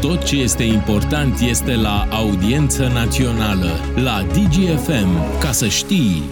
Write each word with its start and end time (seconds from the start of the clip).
Tot 0.00 0.24
ce 0.24 0.36
este 0.36 0.62
important 0.62 1.40
este 1.40 1.74
la 1.74 2.06
audiență 2.10 2.86
națională, 2.86 3.68
la 3.94 4.26
DGFM, 4.32 5.38
ca 5.40 5.52
să 5.52 5.66
știi. 5.66 6.22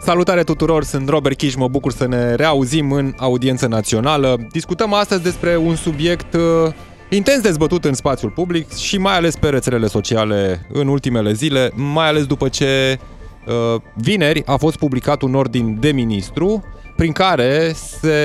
Salutare 0.00 0.42
tuturor, 0.42 0.84
sunt 0.84 1.08
Robert 1.08 1.36
Kiș, 1.36 1.54
mă 1.54 1.68
bucur 1.68 1.92
să 1.92 2.06
ne 2.06 2.34
reauzim 2.34 2.92
în 2.92 3.14
audiență 3.16 3.66
națională. 3.66 4.46
Discutăm 4.50 4.92
astăzi 4.92 5.22
despre 5.22 5.56
un 5.56 5.76
subiect 5.76 6.34
uh, 6.34 6.72
intens 7.10 7.42
dezbătut 7.42 7.84
în 7.84 7.94
spațiul 7.94 8.30
public 8.30 8.74
și 8.74 8.98
mai 8.98 9.16
ales 9.16 9.36
pe 9.36 9.48
rețelele 9.48 9.86
sociale 9.86 10.66
în 10.72 10.88
ultimele 10.88 11.32
zile, 11.32 11.70
mai 11.74 12.08
ales 12.08 12.26
după 12.26 12.48
ce 12.48 12.98
uh, 13.46 13.80
vineri 13.94 14.42
a 14.46 14.56
fost 14.56 14.76
publicat 14.76 15.22
un 15.22 15.34
ordin 15.34 15.76
de 15.80 15.92
ministru 15.92 16.64
prin 16.98 17.12
care 17.12 17.72
se 17.74 18.16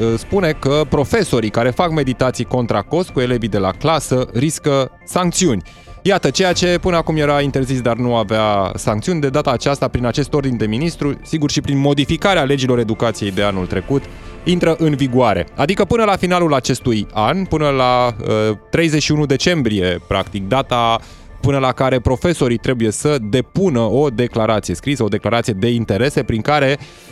uh, 0.00 0.14
spune 0.16 0.56
că 0.58 0.82
profesorii 0.88 1.50
care 1.50 1.70
fac 1.70 1.90
meditații 1.90 2.44
contra 2.44 2.82
cost 2.82 3.10
cu 3.10 3.20
elevii 3.20 3.48
de 3.48 3.58
la 3.58 3.70
clasă 3.70 4.26
riscă 4.32 4.90
sancțiuni. 5.04 5.62
Iată, 6.02 6.30
ceea 6.30 6.52
ce 6.52 6.78
până 6.80 6.96
acum 6.96 7.16
era 7.16 7.40
interzis, 7.40 7.80
dar 7.80 7.96
nu 7.96 8.16
avea 8.16 8.72
sancțiuni, 8.74 9.20
de 9.20 9.28
data 9.28 9.50
aceasta, 9.50 9.88
prin 9.88 10.06
acest 10.06 10.34
ordin 10.34 10.56
de 10.56 10.66
ministru, 10.66 11.18
sigur 11.22 11.50
și 11.50 11.60
prin 11.60 11.78
modificarea 11.78 12.42
legilor 12.42 12.78
educației 12.78 13.30
de 13.30 13.42
anul 13.42 13.66
trecut, 13.66 14.02
intră 14.42 14.76
în 14.78 14.94
vigoare. 14.94 15.46
Adică 15.56 15.84
până 15.84 16.04
la 16.04 16.16
finalul 16.16 16.54
acestui 16.54 17.06
an, 17.12 17.44
până 17.44 17.68
la 17.68 18.14
uh, 18.50 18.56
31 18.70 19.26
decembrie, 19.26 20.00
practic, 20.08 20.48
data 20.48 20.98
până 21.40 21.58
la 21.58 21.72
care 21.72 22.00
profesorii 22.00 22.58
trebuie 22.58 22.90
să 22.90 23.18
depună 23.20 23.80
o 23.80 24.08
declarație 24.08 24.74
scrisă, 24.74 25.02
o 25.02 25.08
declarație 25.08 25.52
de 25.52 25.68
interese 25.68 26.22
prin 26.22 26.40
care 26.40 26.76
uh, 26.78 27.03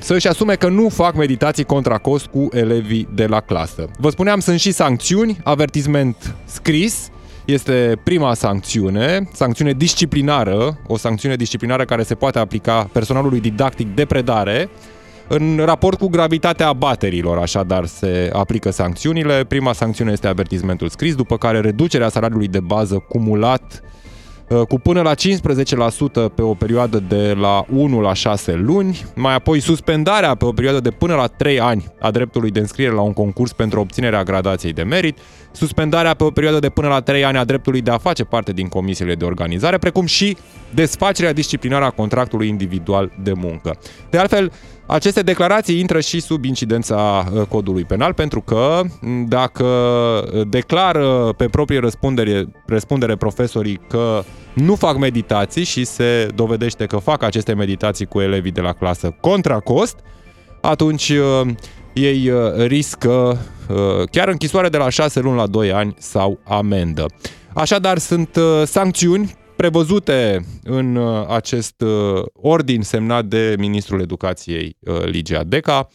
să 0.00 0.14
își 0.14 0.28
asume 0.28 0.54
că 0.54 0.68
nu 0.68 0.88
fac 0.88 1.14
meditații 1.14 1.64
contra 1.64 1.98
cost 1.98 2.26
cu 2.26 2.48
elevii 2.52 3.08
de 3.14 3.26
la 3.26 3.40
clasă. 3.40 3.88
Vă 3.98 4.10
spuneam, 4.10 4.40
sunt 4.40 4.60
și 4.60 4.72
sancțiuni, 4.72 5.38
avertisment 5.44 6.34
scris, 6.44 7.10
este 7.44 7.98
prima 8.02 8.34
sancțiune, 8.34 9.28
sancțiune 9.32 9.72
disciplinară, 9.72 10.78
o 10.86 10.96
sancțiune 10.96 11.36
disciplinară 11.36 11.84
care 11.84 12.02
se 12.02 12.14
poate 12.14 12.38
aplica 12.38 12.88
personalului 12.92 13.40
didactic 13.40 13.94
de 13.94 14.04
predare, 14.04 14.68
în 15.28 15.60
raport 15.64 15.98
cu 15.98 16.06
gravitatea 16.06 16.68
abaterilor, 16.68 17.38
așadar, 17.38 17.86
se 17.86 18.30
aplică 18.32 18.70
sancțiunile. 18.70 19.44
Prima 19.44 19.72
sancțiune 19.72 20.12
este 20.12 20.26
avertismentul 20.26 20.88
scris, 20.88 21.14
după 21.14 21.36
care 21.36 21.60
reducerea 21.60 22.08
salariului 22.08 22.48
de 22.48 22.60
bază 22.60 23.04
cumulat 23.08 23.82
uh, 23.82 23.95
cu 24.68 24.78
până 24.78 25.02
la 25.02 25.14
15% 25.14 25.16
pe 26.34 26.42
o 26.42 26.54
perioadă 26.54 27.02
de 27.08 27.36
la 27.40 27.64
1 27.72 28.00
la 28.00 28.12
6 28.12 28.52
luni, 28.52 29.04
mai 29.14 29.34
apoi 29.34 29.60
suspendarea 29.60 30.34
pe 30.34 30.44
o 30.44 30.52
perioadă 30.52 30.80
de 30.80 30.90
până 30.90 31.14
la 31.14 31.26
3 31.26 31.60
ani 31.60 31.84
a 32.00 32.10
dreptului 32.10 32.50
de 32.50 32.60
înscriere 32.60 32.94
la 32.94 33.00
un 33.00 33.12
concurs 33.12 33.52
pentru 33.52 33.80
obținerea 33.80 34.22
gradației 34.22 34.72
de 34.72 34.82
merit, 34.82 35.18
suspendarea 35.52 36.14
pe 36.14 36.24
o 36.24 36.30
perioadă 36.30 36.58
de 36.58 36.68
până 36.68 36.88
la 36.88 37.00
3 37.00 37.24
ani 37.24 37.38
a 37.38 37.44
dreptului 37.44 37.80
de 37.80 37.90
a 37.90 37.98
face 37.98 38.24
parte 38.24 38.52
din 38.52 38.68
comisiile 38.68 39.14
de 39.14 39.24
organizare, 39.24 39.78
precum 39.78 40.06
și 40.06 40.36
desfacerea 40.74 41.32
disciplinară 41.32 41.84
a 41.84 41.90
contractului 41.90 42.48
individual 42.48 43.12
de 43.22 43.32
muncă. 43.32 43.78
De 44.10 44.18
altfel, 44.18 44.52
aceste 44.86 45.20
declarații 45.20 45.78
intră 45.78 46.00
și 46.00 46.20
sub 46.20 46.44
incidența 46.44 47.28
uh, 47.32 47.42
codului 47.48 47.84
penal 47.84 48.12
pentru 48.12 48.40
că 48.40 48.80
dacă 49.28 49.66
declară 50.48 51.34
pe 51.36 51.48
proprie 51.48 51.78
răspundere, 51.78 52.48
răspundere 52.66 53.16
profesorii 53.16 53.80
că 53.88 54.22
nu 54.54 54.74
fac 54.74 54.96
meditații 54.96 55.64
și 55.64 55.84
se 55.84 56.28
dovedește 56.34 56.86
că 56.86 56.96
fac 56.96 57.22
aceste 57.22 57.54
meditații 57.54 58.06
cu 58.06 58.20
elevii 58.20 58.50
de 58.50 58.60
la 58.60 58.72
clasă 58.72 59.16
contra 59.20 59.58
cost, 59.58 59.96
atunci 60.60 61.08
uh, 61.08 61.48
ei 61.92 62.30
uh, 62.30 62.66
riscă 62.66 63.38
chiar 64.10 64.28
închisoare 64.28 64.68
de 64.68 64.76
la 64.76 64.88
6 64.88 65.20
luni 65.20 65.36
la 65.36 65.46
2 65.46 65.72
ani 65.72 65.94
sau 65.98 66.38
amendă. 66.44 67.06
Așadar, 67.54 67.98
sunt 67.98 68.38
sancțiuni 68.64 69.34
prevăzute 69.56 70.46
în 70.62 70.96
uh, 70.96 71.26
acest 71.28 71.80
uh, 71.80 72.22
ordin 72.32 72.82
semnat 72.82 73.24
de 73.24 73.54
Ministrul 73.58 74.00
Educației 74.00 74.76
uh, 74.80 75.04
Ligia 75.04 75.44
Deca. 75.44 75.88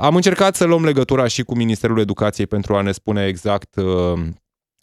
Am 0.00 0.14
încercat 0.14 0.56
să 0.56 0.64
luăm 0.64 0.84
legătura 0.84 1.26
și 1.26 1.42
cu 1.42 1.56
Ministerul 1.56 1.98
Educației 1.98 2.46
pentru 2.46 2.74
a 2.74 2.80
ne 2.80 2.92
spune 2.92 3.26
exact 3.26 3.74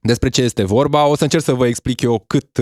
despre 0.01 0.29
ce 0.29 0.41
este 0.41 0.63
vorba. 0.63 1.05
O 1.05 1.15
să 1.15 1.23
încerc 1.23 1.43
să 1.43 1.53
vă 1.53 1.67
explic 1.67 2.01
eu 2.01 2.23
cât, 2.27 2.59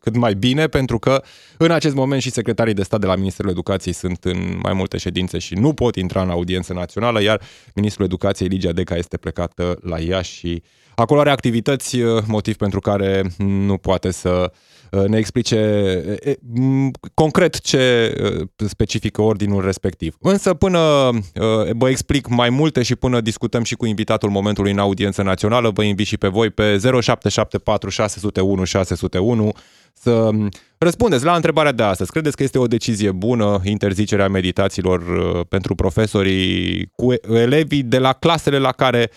cât 0.00 0.16
mai 0.16 0.34
bine, 0.34 0.66
pentru 0.66 0.98
că 0.98 1.22
în 1.56 1.70
acest 1.70 1.94
moment 1.94 2.22
și 2.22 2.30
secretarii 2.30 2.74
de 2.74 2.82
stat 2.82 3.00
de 3.00 3.06
la 3.06 3.16
Ministerul 3.16 3.50
Educației 3.50 3.94
sunt 3.94 4.24
în 4.24 4.58
mai 4.62 4.72
multe 4.72 4.98
ședințe 4.98 5.38
și 5.38 5.54
nu 5.54 5.72
pot 5.74 5.96
intra 5.96 6.22
în 6.22 6.30
audiență 6.30 6.72
națională, 6.72 7.22
iar 7.22 7.40
Ministrul 7.74 8.04
Educației 8.04 8.48
Ligia 8.48 8.72
Deca 8.72 8.96
este 8.96 9.16
plecată 9.16 9.78
la 9.82 9.98
ea 9.98 10.22
și 10.22 10.62
acolo 10.94 11.20
are 11.20 11.30
activități, 11.30 11.96
motiv 12.26 12.56
pentru 12.56 12.80
care 12.80 13.22
nu 13.38 13.76
poate 13.76 14.10
să 14.10 14.30
uh, 14.30 14.48
Uh, 14.48 14.73
ne 15.06 15.18
explice 15.18 16.18
concret 17.14 17.60
ce 17.60 18.14
uh, 18.22 18.46
specifică 18.68 19.22
ordinul 19.22 19.64
respectiv. 19.64 20.16
Însă 20.20 20.54
până 20.54 20.78
uh, 20.78 21.70
vă 21.72 21.88
explic 21.88 22.28
mai 22.28 22.50
multe 22.50 22.82
și 22.82 22.94
până 22.94 23.20
discutăm 23.20 23.62
și 23.62 23.74
cu 23.74 23.86
invitatul 23.86 24.30
momentului 24.30 24.70
în 24.70 24.78
audiență 24.78 25.22
națională, 25.22 25.70
vă 25.70 25.82
invit 25.82 26.06
și 26.06 26.16
pe 26.16 26.28
voi 26.28 26.50
pe 26.50 26.62
0774 26.62 27.88
601 27.88 28.64
601 28.64 29.52
să 29.92 30.30
răspundeți 30.78 31.24
la 31.24 31.34
întrebarea 31.34 31.72
de 31.72 31.82
astăzi. 31.82 32.10
Credeți 32.10 32.36
că 32.36 32.42
este 32.42 32.58
o 32.58 32.66
decizie 32.66 33.10
bună 33.10 33.60
interzicerea 33.64 34.28
meditațiilor 34.28 35.02
pentru 35.48 35.74
profesorii 35.74 36.90
cu 36.96 37.12
elevii 37.34 37.82
de 37.82 37.98
la 37.98 38.12
clasele 38.12 38.58
la 38.58 38.72
care 38.72 39.10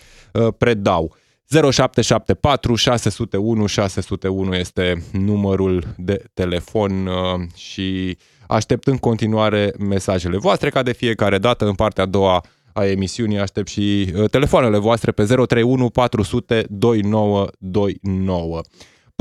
predau? 0.58 1.16
0774 1.50 2.74
601 2.74 3.66
601 3.66 4.54
este 4.54 5.02
numărul 5.12 5.84
de 5.96 6.22
telefon 6.34 7.06
uh, 7.06 7.14
și 7.54 8.18
aștept 8.46 8.86
în 8.86 8.96
continuare 8.96 9.72
mesajele 9.78 10.36
voastre 10.36 10.70
ca 10.70 10.82
de 10.82 10.92
fiecare 10.92 11.38
dată 11.38 11.64
în 11.66 11.74
partea 11.74 12.02
a 12.02 12.06
doua 12.06 12.44
a 12.72 12.84
emisiunii 12.84 13.38
aștept 13.38 13.68
și 13.68 14.12
uh, 14.14 14.30
telefoanele 14.30 14.78
voastre 14.78 15.10
pe 15.10 15.24
031 15.24 15.90
400 15.90 16.64
2929 16.68 18.60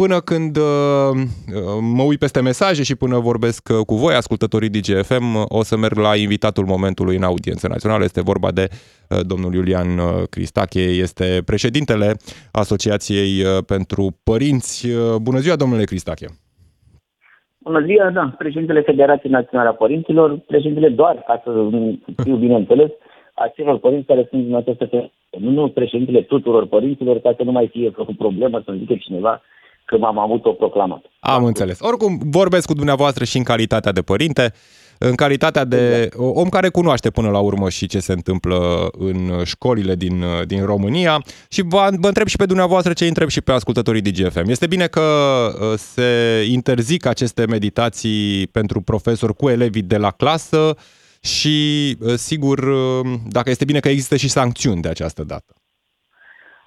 până 0.01 0.19
când 0.31 0.55
uh, 0.57 1.11
uh, 1.13 1.77
mă 1.97 2.03
uit 2.03 2.19
peste 2.19 2.41
mesaje 2.41 2.83
și 2.83 2.95
până 3.03 3.17
vorbesc 3.29 3.69
uh, 3.71 3.85
cu 3.85 3.95
voi, 3.95 4.13
ascultătorii 4.13 4.73
DGFM, 4.75 5.27
o 5.59 5.61
să 5.69 5.75
merg 5.77 5.97
la 6.07 6.13
invitatul 6.15 6.65
momentului 6.65 7.15
în 7.15 7.23
audiență 7.31 7.67
națională. 7.67 8.03
Este 8.03 8.29
vorba 8.31 8.51
de 8.59 8.65
domnul 9.31 9.53
Iulian 9.53 9.89
Cristache, 10.29 10.83
este 11.05 11.27
președintele 11.45 12.09
Asociației 12.51 13.31
pentru 13.73 14.03
Părinți. 14.23 14.87
Bună 15.21 15.39
ziua, 15.43 15.55
domnule 15.55 15.83
Cristache! 15.91 16.27
Bună 17.67 17.81
ziua, 17.87 18.09
da, 18.09 18.35
președintele 18.37 18.81
Federației 18.81 19.31
Naționale 19.31 19.69
a 19.69 19.81
Părinților, 19.83 20.37
președintele 20.37 20.89
doar, 20.89 21.15
ca 21.27 21.41
să 21.43 21.51
fiu 22.23 22.35
bineînțeles, 22.35 22.91
a 23.33 23.51
celor 23.55 23.77
părinți 23.79 24.07
care 24.07 24.27
sunt 24.29 24.47
în 24.47 24.55
această 24.55 24.85
federație. 24.85 25.13
Nu, 25.39 25.49
nu 25.49 25.69
președintele 25.69 26.21
tuturor 26.21 26.67
părinților, 26.67 27.19
ca 27.19 27.33
să 27.37 27.43
nu 27.43 27.51
mai 27.51 27.67
fie 27.67 27.89
făcut 27.89 28.17
problemă, 28.17 28.61
să-mi 28.65 28.79
zică 28.79 28.95
cineva 28.99 29.41
că 29.87 29.97
m-am 29.97 30.19
avut 30.19 30.45
o 30.45 30.51
proclamat. 30.51 31.01
Am 31.19 31.43
înțeles. 31.43 31.79
Oricum, 31.81 32.19
vorbesc 32.23 32.67
cu 32.67 32.73
dumneavoastră 32.73 33.23
și 33.23 33.37
în 33.37 33.43
calitatea 33.43 33.91
de 33.91 34.01
părinte, 34.01 34.53
în 34.99 35.15
calitatea 35.15 35.65
de 35.65 36.01
exact. 36.03 36.35
om 36.35 36.49
care 36.49 36.69
cunoaște 36.69 37.09
până 37.09 37.29
la 37.29 37.39
urmă 37.39 37.69
și 37.69 37.87
ce 37.87 37.99
se 37.99 38.11
întâmplă 38.11 38.87
în 38.91 39.43
școlile 39.43 39.95
din, 39.95 40.23
din 40.45 40.65
România 40.65 41.21
și 41.49 41.61
vă, 41.61 41.87
vă 41.99 42.07
întreb 42.07 42.27
și 42.27 42.37
pe 42.37 42.45
dumneavoastră 42.45 42.93
ce 42.93 43.05
întreb 43.05 43.29
și 43.29 43.41
pe 43.41 43.51
ascultătorii 43.51 44.01
DGFM. 44.01 44.49
Este 44.49 44.67
bine 44.67 44.87
că 44.87 45.01
uh, 45.01 45.73
se 45.77 46.41
interzic 46.51 47.05
aceste 47.05 47.45
meditații 47.45 48.47
pentru 48.47 48.81
profesori 48.81 49.35
cu 49.35 49.49
elevii 49.49 49.81
de 49.81 49.97
la 49.97 50.11
clasă 50.11 50.75
și, 51.21 51.57
uh, 52.01 52.13
sigur, 52.13 52.57
uh, 52.57 53.05
dacă 53.27 53.49
este 53.49 53.65
bine 53.65 53.79
că 53.79 53.89
există 53.89 54.15
și 54.15 54.29
sancțiuni 54.29 54.81
de 54.81 54.89
această 54.89 55.23
dată. 55.23 55.53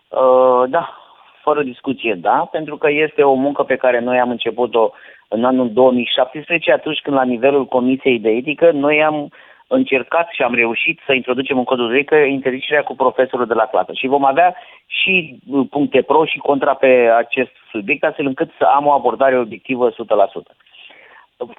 Uh, 0.08 0.70
da, 0.70 1.00
fără 1.42 1.62
discuție, 1.62 2.14
da, 2.14 2.48
pentru 2.50 2.76
că 2.76 2.90
este 2.90 3.22
o 3.22 3.34
muncă 3.34 3.62
pe 3.62 3.76
care 3.76 4.00
noi 4.00 4.18
am 4.20 4.30
început-o 4.30 4.90
în 5.28 5.44
anul 5.44 5.72
2017, 5.72 6.72
atunci 6.72 7.00
când 7.00 7.16
la 7.16 7.24
nivelul 7.24 7.66
Comisiei 7.66 8.18
de 8.18 8.30
Etică 8.30 8.70
noi 8.70 9.02
am 9.02 9.28
încercat 9.66 10.28
și 10.32 10.42
am 10.42 10.54
reușit 10.54 11.00
să 11.06 11.12
introducem 11.12 11.58
în 11.58 11.64
codul 11.64 11.90
de 11.90 11.96
etică 11.96 12.16
interzicerea 12.16 12.82
cu 12.82 12.94
profesorul 12.96 13.46
de 13.46 13.54
la 13.54 13.66
clasă. 13.66 13.92
Și 13.92 14.06
vom 14.06 14.24
avea 14.24 14.54
și 14.86 15.38
uh, 15.50 15.66
puncte 15.70 16.02
pro 16.02 16.24
și 16.24 16.38
contra 16.38 16.74
pe 16.74 17.10
acest 17.16 17.50
subiect, 17.70 18.04
astfel 18.04 18.26
încât 18.26 18.50
să 18.58 18.64
am 18.64 18.86
o 18.86 18.92
abordare 18.92 19.38
obiectivă 19.38 19.90
100%. 19.90 19.94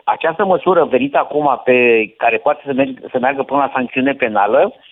Această 0.04 0.46
măsură 0.46 0.86
venită 0.86 1.18
acum 1.18 1.62
pe 1.64 2.08
care 2.18 2.38
poate 2.38 2.62
să, 2.66 2.74
merg, 2.74 3.00
să 3.12 3.20
meargă 3.20 3.44
până 3.44 3.60
la 3.60 3.72
sancțiune 3.74 4.14
penală, 4.14 4.74
Uh, 4.74 4.91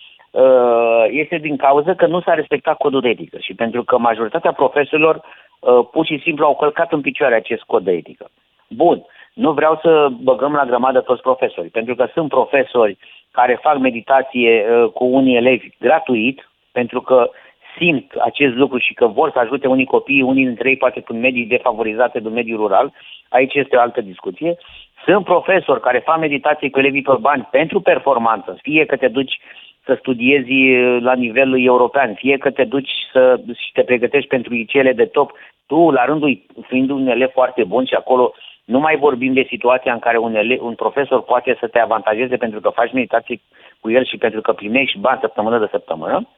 este 1.10 1.38
din 1.38 1.56
cauza 1.56 1.94
că 1.94 2.06
nu 2.06 2.20
s-a 2.20 2.34
respectat 2.34 2.76
codul 2.76 3.00
de 3.00 3.08
etică 3.08 3.38
și 3.38 3.54
pentru 3.54 3.84
că 3.84 3.98
majoritatea 3.98 4.52
profesorilor 4.52 5.16
uh, 5.16 5.86
pur 5.90 6.06
și 6.06 6.20
simplu 6.22 6.44
au 6.44 6.56
călcat 6.56 6.92
în 6.92 7.00
picioare 7.00 7.34
acest 7.34 7.62
cod 7.62 7.84
de 7.84 7.92
etică. 7.92 8.30
Bun, 8.68 9.04
nu 9.34 9.52
vreau 9.52 9.78
să 9.82 10.08
băgăm 10.22 10.52
la 10.52 10.64
grămadă 10.64 11.00
toți 11.00 11.22
profesorii, 11.22 11.70
pentru 11.70 11.94
că 11.94 12.08
sunt 12.12 12.28
profesori 12.28 12.98
care 13.30 13.58
fac 13.62 13.78
meditație 13.78 14.64
uh, 14.70 14.90
cu 14.90 15.04
unii 15.04 15.36
elevi 15.36 15.68
gratuit, 15.78 16.48
pentru 16.72 17.00
că 17.00 17.30
simt 17.78 18.12
acest 18.20 18.54
lucru 18.54 18.78
și 18.78 18.94
că 18.94 19.06
vor 19.06 19.30
să 19.30 19.38
ajute 19.38 19.66
unii 19.66 19.84
copii, 19.84 20.22
unii 20.22 20.44
dintre 20.44 20.68
ei 20.68 20.76
poate 20.76 21.02
în 21.06 21.20
medii 21.20 21.46
defavorizate 21.46 22.20
din 22.20 22.32
mediul 22.32 22.58
rural, 22.58 22.92
aici 23.28 23.54
este 23.54 23.76
o 23.76 23.80
altă 23.80 24.00
discuție. 24.00 24.56
Sunt 25.04 25.24
profesori 25.24 25.80
care 25.80 25.98
fac 25.98 26.18
meditație 26.18 26.70
cu 26.70 26.78
elevii 26.78 27.02
pe 27.02 27.16
bani 27.20 27.48
pentru 27.50 27.80
performanță, 27.80 28.58
fie 28.62 28.84
că 28.86 28.96
te 28.96 29.08
duci 29.08 29.40
să 29.90 29.96
studiezi 29.98 30.58
la 31.00 31.14
nivel 31.14 31.64
european, 31.64 32.14
fie 32.14 32.36
că 32.36 32.50
te 32.50 32.64
duci 32.64 32.92
să, 33.12 33.40
și 33.64 33.72
te 33.72 33.82
pregătești 33.82 34.28
pentru 34.28 34.52
liceele 34.52 34.92
de 34.92 35.04
top, 35.04 35.30
tu, 35.66 35.90
la 35.90 36.04
rândul 36.04 36.42
fiind 36.66 36.90
un 36.90 37.06
elev 37.06 37.30
foarte 37.30 37.64
bun 37.64 37.84
și 37.84 37.94
acolo 37.94 38.32
nu 38.64 38.78
mai 38.78 38.96
vorbim 38.96 39.32
de 39.32 39.46
situația 39.48 39.92
în 39.92 39.98
care 39.98 40.18
un, 40.18 40.34
elev, 40.34 40.62
un 40.62 40.74
profesor 40.74 41.22
poate 41.22 41.56
să 41.60 41.66
te 41.66 41.78
avantajeze 41.78 42.36
pentru 42.36 42.60
că 42.60 42.68
faci 42.68 42.92
meditație 42.92 43.40
cu 43.80 43.90
el 43.90 44.04
și 44.04 44.16
pentru 44.16 44.40
că 44.40 44.52
primești 44.52 44.98
bani 44.98 45.20
săptămână 45.20 45.58
de 45.58 45.68
săptămână, 45.70 46.28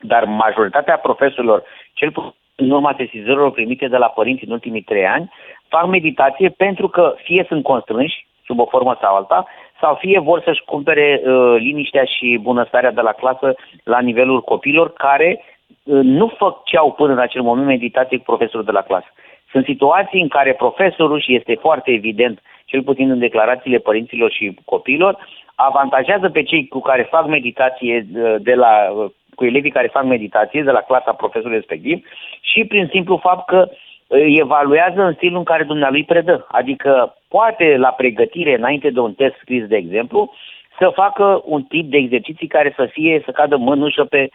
dar 0.00 0.24
majoritatea 0.24 0.96
profesorilor, 0.96 1.62
cel 1.92 2.10
puțin 2.12 2.32
în 2.54 2.70
urma 2.70 2.94
sesizărilor 2.96 3.50
primite 3.50 3.88
de 3.88 3.96
la 3.96 4.06
părinți 4.06 4.44
în 4.44 4.52
ultimii 4.52 4.82
trei 4.82 5.06
ani, 5.06 5.30
fac 5.68 5.86
meditație 5.86 6.48
pentru 6.48 6.88
că 6.88 7.14
fie 7.22 7.44
sunt 7.48 7.62
constrânși, 7.62 8.26
sub 8.44 8.58
o 8.58 8.66
formă 8.66 8.98
sau 9.00 9.14
alta, 9.14 9.46
sau 9.82 9.94
fie 9.94 10.18
vor 10.18 10.42
să-și 10.44 10.62
cumpere 10.64 11.20
uh, 11.24 11.56
liniștea 11.58 12.04
și 12.04 12.38
bunăstarea 12.42 12.92
de 12.92 13.00
la 13.00 13.12
clasă 13.12 13.54
la 13.84 14.00
nivelul 14.00 14.40
copilor 14.42 14.92
care 14.92 15.30
uh, 15.40 16.00
nu 16.02 16.26
făceau 16.26 16.92
până 16.92 17.12
în 17.12 17.18
acel 17.18 17.42
moment 17.42 17.66
meditație 17.66 18.16
cu 18.16 18.22
profesorul 18.22 18.64
de 18.64 18.78
la 18.78 18.82
clasă. 18.82 19.10
Sunt 19.50 19.64
situații 19.64 20.20
în 20.20 20.28
care 20.28 20.52
profesorul, 20.54 21.20
și 21.20 21.34
este 21.34 21.54
foarte 21.54 21.90
evident, 21.90 22.42
cel 22.64 22.82
puțin 22.82 23.10
în 23.10 23.18
declarațiile 23.18 23.78
părinților 23.78 24.30
și 24.30 24.56
copiilor, 24.64 25.18
avantajează 25.54 26.28
pe 26.28 26.42
cei 26.42 26.68
cu 26.68 26.80
care 26.80 27.02
fac 27.10 27.26
meditație 27.26 28.06
uh, 28.14 28.34
de 28.38 28.54
la, 28.54 28.72
uh, 28.90 29.10
cu 29.34 29.44
elevii 29.44 29.70
care 29.70 29.86
fac 29.86 30.04
meditație 30.04 30.62
de 30.62 30.70
la 30.70 30.80
clasa 30.80 31.12
profesorului 31.12 31.56
respectiv 31.56 32.06
și 32.40 32.64
prin 32.64 32.88
simplu 32.92 33.16
fapt 33.16 33.46
că 33.48 33.68
uh, 33.68 34.24
evaluează 34.38 35.02
în 35.02 35.14
stilul 35.14 35.38
în 35.38 35.44
care 35.44 35.64
dumnealui 35.64 36.04
predă. 36.04 36.46
Adică 36.50 37.16
poate 37.34 37.76
la 37.76 37.88
pregătire, 37.88 38.54
înainte 38.54 38.90
de 38.90 39.00
un 39.00 39.12
test 39.12 39.36
scris, 39.40 39.64
de 39.66 39.76
exemplu, 39.76 40.32
să 40.78 40.88
facă 40.94 41.42
un 41.44 41.62
tip 41.62 41.90
de 41.90 41.96
exerciții 41.96 42.46
care 42.46 42.72
să 42.76 42.84
fie, 42.86 43.22
să 43.24 43.30
cadă 43.30 43.56
mânușă 43.56 44.04
pe, 44.04 44.28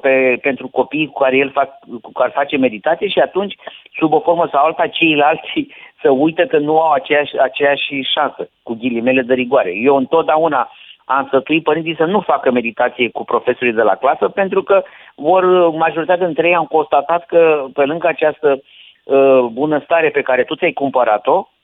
pe, 0.00 0.38
pentru 0.42 0.68
copii 0.68 1.06
cu 1.06 1.18
care 1.22 1.36
el 1.36 1.50
fac, 1.50 1.68
cu 2.02 2.12
care 2.12 2.32
face 2.34 2.56
meditație 2.56 3.08
și 3.08 3.18
atunci, 3.18 3.54
sub 3.98 4.12
o 4.12 4.20
formă 4.20 4.48
sau 4.52 4.64
alta, 4.64 4.86
ceilalți 4.86 5.66
să 6.02 6.10
uită 6.10 6.46
că 6.46 6.58
nu 6.58 6.80
au 6.80 6.92
aceeași, 6.92 7.38
aceeași 7.38 8.00
șansă, 8.14 8.50
cu 8.62 8.74
ghilimele 8.74 9.22
de 9.22 9.34
rigoare. 9.34 9.72
Eu 9.74 9.96
întotdeauna 9.96 10.70
am 11.04 11.26
sfătuit 11.26 11.62
părinții 11.62 11.96
să 11.96 12.04
nu 12.04 12.20
facă 12.20 12.50
meditație 12.50 13.10
cu 13.10 13.24
profesorii 13.24 13.72
de 13.72 13.82
la 13.82 13.94
clasă, 13.94 14.28
pentru 14.28 14.62
că 14.62 14.82
vor, 15.14 15.70
majoritatea 15.70 16.26
dintre 16.26 16.48
ei 16.48 16.54
am 16.54 16.64
constatat 16.64 17.26
că 17.26 17.64
pe 17.72 17.84
lângă 17.84 18.06
această 18.06 18.62
uh, 19.04 19.40
bunăstare 19.52 20.08
pe 20.10 20.22
care 20.22 20.42
tu 20.44 20.54
ți-ai 20.54 20.72
cumpărat-o, 20.72 21.36
uh, 21.36 21.57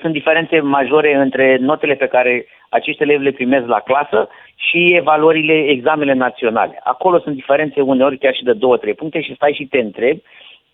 sunt 0.00 0.12
diferențe 0.12 0.60
majore 0.60 1.14
între 1.14 1.56
notele 1.60 1.94
pe 1.94 2.06
care 2.06 2.46
acești 2.68 3.02
elevi 3.02 3.24
le 3.24 3.30
primesc 3.30 3.66
la 3.66 3.80
clasă 3.80 4.28
și 4.54 4.94
evaluările, 4.94 5.52
examenele 5.52 6.12
naționale. 6.12 6.80
Acolo 6.84 7.18
sunt 7.18 7.34
diferențe 7.34 7.80
uneori 7.80 8.18
chiar 8.18 8.34
și 8.34 8.44
de 8.44 8.52
două, 8.52 8.76
trei 8.76 8.94
puncte 8.94 9.20
și 9.20 9.34
stai 9.34 9.52
și 9.52 9.66
te 9.66 9.78
întrebi 9.78 10.22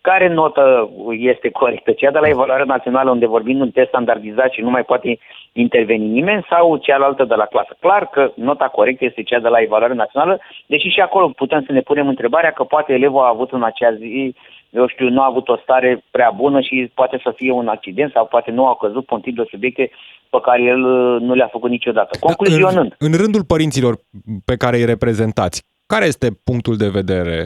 care 0.01 0.27
notă 0.27 0.89
este 1.09 1.49
corectă? 1.49 1.91
Cea 1.91 2.11
de 2.11 2.19
la 2.19 2.27
evaluare 2.27 2.63
națională 2.63 3.09
unde 3.09 3.25
vorbim 3.25 3.59
un 3.59 3.71
test 3.71 3.87
standardizat 3.87 4.51
și 4.51 4.61
nu 4.61 4.69
mai 4.69 4.83
poate 4.83 5.19
interveni 5.51 6.05
nimeni 6.07 6.45
sau 6.49 6.77
cealaltă 6.77 7.23
de 7.23 7.35
la 7.35 7.45
clasă? 7.45 7.77
Clar 7.79 8.09
că 8.09 8.31
nota 8.35 8.65
corectă 8.65 9.05
este 9.05 9.23
cea 9.23 9.39
de 9.39 9.47
la 9.47 9.61
evaluare 9.61 9.93
națională, 9.93 10.39
deși 10.65 10.87
și 10.87 10.99
acolo 10.99 11.27
putem 11.27 11.63
să 11.65 11.71
ne 11.71 11.81
punem 11.81 12.07
întrebarea 12.07 12.51
că 12.51 12.63
poate 12.63 12.93
elevul 12.93 13.21
a 13.21 13.27
avut 13.27 13.51
în 13.51 13.63
acea 13.63 13.93
zi 13.93 14.35
eu 14.69 14.87
știu, 14.87 15.09
nu 15.09 15.21
a 15.21 15.25
avut 15.25 15.47
o 15.49 15.57
stare 15.57 16.03
prea 16.11 16.31
bună 16.35 16.61
și 16.61 16.91
poate 16.93 17.19
să 17.23 17.33
fie 17.35 17.51
un 17.51 17.67
accident 17.67 18.11
sau 18.11 18.25
poate 18.25 18.51
nu 18.51 18.67
a 18.67 18.75
căzut 18.75 19.05
pe 19.05 19.13
un 19.13 19.21
tip 19.21 19.35
de 19.35 19.43
subiecte 19.49 19.91
pe 20.29 20.39
care 20.41 20.63
el 20.63 20.79
nu 21.19 21.33
le-a 21.33 21.47
făcut 21.51 21.69
niciodată. 21.69 22.17
Concluzionând. 22.19 22.95
În, 22.97 23.11
în 23.11 23.17
rândul 23.17 23.43
părinților 23.43 23.95
pe 24.45 24.55
care 24.55 24.77
îi 24.77 24.85
reprezentați, 24.85 25.63
care 25.93 26.05
este 26.05 26.27
punctul 26.43 26.75
de 26.77 26.89
vedere? 26.99 27.37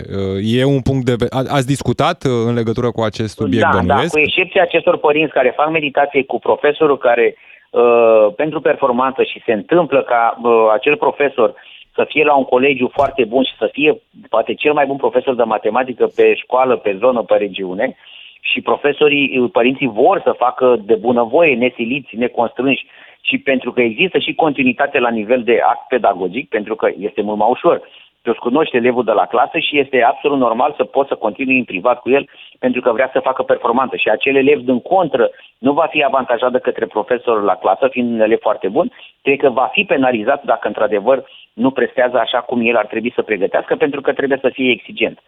E 0.41 0.63
un 0.63 0.81
punct 0.81 1.05
de 1.05 1.15
vedere... 1.19 1.51
Ați 1.57 1.67
discutat 1.67 2.23
uh, 2.23 2.31
în 2.47 2.53
legătură 2.53 2.91
cu 2.91 3.01
acest 3.01 3.35
subiect 3.35 3.71
da, 3.71 3.77
bănuiesc? 3.77 4.13
Da, 4.13 4.19
cu 4.19 4.25
excepția 4.27 4.61
acestor 4.61 4.97
părinți 4.97 5.33
care 5.33 5.53
fac 5.55 5.69
meditație 5.69 6.23
cu 6.23 6.39
profesorul 6.39 6.97
care 6.97 7.35
uh, 7.71 8.27
pentru 8.35 8.59
performanță 8.61 9.23
și 9.23 9.41
se 9.45 9.53
întâmplă 9.53 10.03
ca 10.03 10.39
uh, 10.43 10.51
acel 10.73 10.95
profesor 10.95 11.53
să 11.94 12.06
fie 12.07 12.24
la 12.24 12.36
un 12.36 12.44
colegiu 12.44 12.90
foarte 12.94 13.24
bun 13.24 13.44
și 13.44 13.56
să 13.57 13.69
fie 13.72 14.01
poate 14.30 14.54
cel 14.54 14.74
mai 14.74 14.86
bun 14.86 14.98
profesor 14.98 15.36
de 15.36 15.44
matematică 15.44 16.07
pe 16.16 16.34
școală, 16.34 16.78
pe 16.78 16.98
zonă, 17.00 17.22
pe 17.22 17.36
regiune 17.36 17.95
și 18.42 18.62
profesorii, 18.62 19.38
uh, 19.38 19.50
părinții 19.51 19.88
vor 19.88 20.22
să 20.24 20.31
facă 20.38 20.81
de 20.86 20.95
bunăvoie, 20.95 21.56
nesiliți, 21.56 22.16
neconstrânși 22.16 22.86
și 23.22 23.38
pentru 23.38 23.72
că 23.72 23.81
există 23.81 24.18
și 24.19 24.34
continuitate 24.34 25.00
la 25.00 25.10
nivel 25.10 25.44
de 25.44 25.60
act 25.66 25.88
pedagogic, 25.88 26.50
pentru 26.50 26.75
că 26.75 26.92
este 27.00 27.22
mult 27.22 27.38
mai 27.38 27.50
ușor 27.50 27.81
tu 28.23 28.29
îți 28.31 28.45
cunoști 28.47 28.75
elevul 28.75 29.03
de 29.03 29.11
la 29.11 29.25
clasă 29.25 29.57
și 29.57 29.79
este 29.79 30.03
absolut 30.03 30.37
normal 30.37 30.73
să 30.77 30.83
poți 30.83 31.07
să 31.07 31.15
continui 31.15 31.57
în 31.57 31.63
privat 31.63 31.99
cu 31.99 32.09
el 32.09 32.29
pentru 32.59 32.81
că 32.81 32.91
vrea 32.91 33.09
să 33.13 33.19
facă 33.19 33.43
performanță. 33.43 33.95
Și 33.95 34.09
acel 34.09 34.35
elev 34.35 34.59
din 34.59 34.79
contră 34.81 35.29
nu 35.57 35.73
va 35.73 35.87
fi 35.89 36.03
avantajat 36.03 36.51
de 36.51 36.59
către 36.59 36.85
profesor 36.85 37.43
la 37.43 37.55
clasă, 37.55 37.87
fiind 37.87 38.13
un 38.13 38.19
elev 38.19 38.39
foarte 38.39 38.67
bun, 38.67 38.91
cred 39.21 39.37
că 39.39 39.49
va 39.49 39.69
fi 39.71 39.83
penalizat 39.83 40.43
dacă 40.43 40.67
într-adevăr 40.67 41.23
nu 41.53 41.71
prestează 41.71 42.17
așa 42.19 42.39
cum 42.39 42.61
el 42.61 42.75
ar 42.75 42.85
trebui 42.85 43.11
să 43.15 43.21
pregătească, 43.21 43.75
pentru 43.75 44.01
că 44.01 44.13
trebuie 44.13 44.37
să 44.41 44.49
fie 44.49 44.71
exigent. 44.71 45.19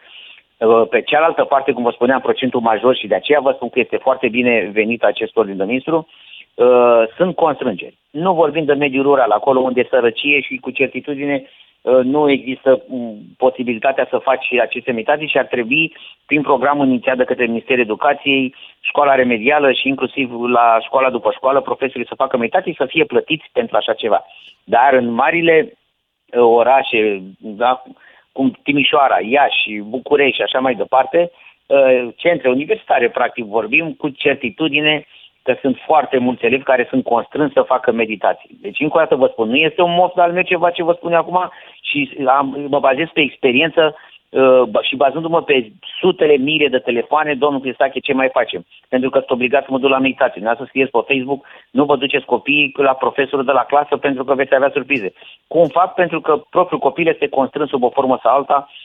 Uh, 0.57 0.87
pe 0.89 1.01
cealaltă 1.01 1.43
parte, 1.43 1.71
cum 1.71 1.83
vă 1.83 1.91
spuneam, 1.91 2.21
procentul 2.21 2.59
major 2.59 2.95
și 2.95 3.07
de 3.07 3.15
aceea 3.15 3.39
vă 3.39 3.51
spun 3.55 3.69
că 3.69 3.79
este 3.79 3.97
foarte 3.97 4.27
bine 4.27 4.69
venit 4.73 5.03
acest 5.03 5.37
ordin 5.37 5.57
de 5.57 5.63
ministru, 5.63 6.07
uh, 6.53 7.03
sunt 7.17 7.35
constrângeri. 7.35 7.97
Nu 8.09 8.33
vorbim 8.33 8.65
de 8.65 8.73
mediul 8.73 9.03
rural, 9.03 9.31
acolo 9.31 9.59
unde 9.59 9.87
sărăcie 9.89 10.39
și 10.41 10.55
cu 10.55 10.69
certitudine 10.69 11.35
Uh, 11.43 11.64
nu 12.03 12.29
există 12.29 12.83
mm, 12.87 13.17
posibilitatea 13.37 14.07
să 14.09 14.17
faci 14.17 14.47
aceste 14.61 14.91
meditații 14.91 15.27
și 15.27 15.37
ar 15.37 15.45
trebui, 15.45 15.95
prin 16.25 16.41
programul 16.41 16.87
inițiat 16.87 17.17
de 17.17 17.23
către 17.23 17.45
Ministerul 17.45 17.81
Educației, 17.81 18.55
școala 18.79 19.15
remedială 19.15 19.71
și 19.71 19.87
inclusiv 19.87 20.31
la 20.41 20.77
școala 20.81 21.09
după 21.09 21.31
școală, 21.31 21.61
profesorii 21.61 22.07
să 22.07 22.15
facă 22.15 22.37
meditații 22.37 22.75
să 22.77 22.85
fie 22.85 23.05
plătiți 23.05 23.49
pentru 23.51 23.77
așa 23.77 23.93
ceva. 23.93 24.25
Dar 24.63 24.93
în 24.93 25.09
marile 25.09 25.73
uh, 25.73 26.41
orașe, 26.41 27.21
da, 27.39 27.83
cum 28.31 28.59
Timișoara, 28.63 29.17
Iași, 29.21 29.79
București 29.79 30.35
și 30.35 30.41
așa 30.41 30.59
mai 30.59 30.75
departe, 30.75 31.31
uh, 31.65 32.07
centre 32.15 32.49
universitare, 32.49 33.09
practic 33.09 33.45
vorbim, 33.45 33.93
cu 33.93 34.09
certitudine 34.09 35.05
că 35.45 35.55
sunt 35.61 35.77
foarte 35.85 36.17
mulți 36.17 36.45
elevi 36.45 36.63
care 36.63 36.87
sunt 36.89 37.03
constrânși 37.03 37.53
să 37.53 37.61
facă 37.61 37.91
meditații. 37.91 38.57
Deci, 38.61 38.79
încă 38.79 38.97
o 38.97 38.99
dată 38.99 39.15
vă 39.15 39.27
spun, 39.31 39.49
nu 39.49 39.55
este 39.55 39.81
un 39.81 39.93
moft 39.93 40.17
al 40.17 40.31
meu 40.31 40.41
ceva 40.41 40.69
ce 40.69 40.83
vă 40.83 40.93
spun 40.97 41.13
acum 41.13 41.49
și 41.81 42.17
am, 42.27 42.65
mă 42.69 42.79
bazez 42.79 43.07
pe 43.13 43.21
experiență 43.21 43.95
uh, 44.29 44.61
și 44.81 44.95
bazându-mă 44.95 45.41
pe 45.41 45.71
sutele 45.99 46.35
mii 46.37 46.69
de 46.69 46.79
telefoane, 46.79 47.33
domnul 47.33 47.61
Cristache, 47.61 47.99
ce 47.99 48.13
mai 48.13 48.29
facem? 48.31 48.65
Pentru 48.89 49.09
că 49.09 49.17
sunt 49.17 49.31
obligat 49.31 49.63
să 49.63 49.71
mă 49.71 49.79
duc 49.79 49.89
la 49.89 49.99
meditație. 49.99 50.41
Nu 50.41 50.55
să 50.55 50.63
scrieți 50.67 50.91
pe 50.91 50.99
Facebook, 51.07 51.45
nu 51.71 51.85
vă 51.85 51.95
duceți 51.95 52.25
copiii 52.25 52.73
la 52.77 52.93
profesorul 52.93 53.45
de 53.45 53.51
la 53.51 53.65
clasă 53.71 53.97
pentru 53.97 54.23
că 54.23 54.33
veți 54.33 54.55
avea 54.55 54.71
surprize. 54.73 55.13
Cum 55.47 55.67
fac? 55.67 55.93
Pentru 55.93 56.21
că 56.21 56.41
propriul 56.49 56.79
copil 56.79 57.07
este 57.07 57.27
constrâns 57.27 57.69
sub 57.69 57.83
o 57.83 57.89
formă 57.89 58.19
sau 58.23 58.35
alta 58.35 58.67
Uh, 58.69 58.83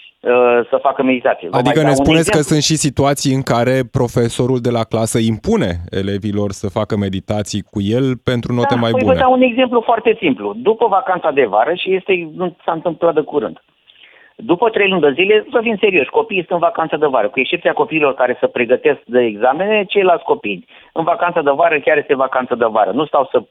să 0.71 0.79
facă 0.83 1.03
meditație. 1.03 1.49
Vă 1.49 1.57
adică 1.57 1.83
ne 1.83 1.93
spuneți 1.93 2.31
că 2.31 2.39
sunt 2.39 2.63
și 2.63 2.77
situații 2.77 3.35
în 3.35 3.43
care 3.43 3.81
profesorul 3.93 4.59
de 4.61 4.71
la 4.71 4.85
clasă 4.85 5.19
impune 5.19 5.71
elevilor 5.91 6.51
să 6.51 6.69
facă 6.69 6.97
meditații 6.97 7.63
cu 7.71 7.81
el 7.83 8.17
pentru 8.31 8.53
note 8.53 8.75
da, 8.75 8.81
mai 8.81 8.91
păi 8.91 9.01
bune. 9.01 9.15
Vă 9.15 9.21
dau 9.21 9.33
un 9.33 9.43
exemplu 9.43 9.81
foarte 9.81 10.17
simplu. 10.21 10.55
După 10.57 10.87
vacanța 10.87 11.31
de 11.31 11.45
vară, 11.45 11.75
și 11.75 11.95
este, 11.95 12.31
s-a 12.65 12.73
întâmplat 12.73 13.15
de 13.15 13.21
curând, 13.21 13.57
după 14.43 14.71
trei 14.71 14.89
luni 14.89 15.01
de 15.01 15.13
zile, 15.13 15.47
să 15.51 15.59
fim 15.63 15.77
serioși, 15.77 16.11
copiii 16.11 16.45
sunt 16.47 16.61
în 16.61 16.69
vacanță 16.69 16.97
de 16.97 17.07
vară, 17.07 17.29
cu 17.29 17.41
excepția 17.41 17.73
copiilor 17.73 18.15
care 18.15 18.37
se 18.41 18.47
pregătesc 18.47 19.01
de 19.05 19.21
examene, 19.21 19.85
ceilalți 19.85 20.25
copii 20.25 20.67
în 20.93 21.05
vacanță 21.05 21.41
de 21.43 21.51
vară 21.51 21.79
chiar 21.81 21.97
este 21.97 22.15
vacanță 22.15 22.55
de 22.55 22.65
vară. 22.65 22.91
Nu 22.91 23.05
stau 23.05 23.29
să, 23.31 23.43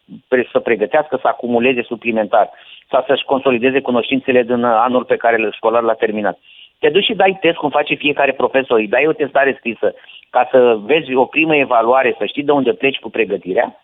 să 0.51 0.59
pregătească, 0.59 1.17
să 1.21 1.27
acumuleze 1.27 1.81
suplimentar 1.81 2.49
sau 2.89 3.03
să-și 3.07 3.23
consolideze 3.25 3.81
cunoștințele 3.81 4.43
din 4.43 4.63
anul 4.63 5.03
pe 5.03 5.15
care 5.15 5.49
școlar 5.51 5.81
l-a 5.81 5.93
terminat. 5.93 6.39
Te 6.79 6.89
duci 6.89 7.03
și 7.03 7.13
dai 7.13 7.37
test 7.41 7.57
cum 7.57 7.69
face 7.69 7.93
fiecare 7.93 8.31
profesor, 8.31 8.77
îi 8.77 8.87
dai 8.87 9.07
o 9.07 9.13
testare 9.13 9.55
scrisă 9.57 9.93
ca 10.29 10.47
să 10.51 10.77
vezi 10.85 11.13
o 11.13 11.25
primă 11.25 11.55
evaluare, 11.55 12.15
să 12.17 12.25
știi 12.25 12.43
de 12.43 12.51
unde 12.51 12.73
pleci 12.73 12.99
cu 12.99 13.09
pregătirea 13.09 13.79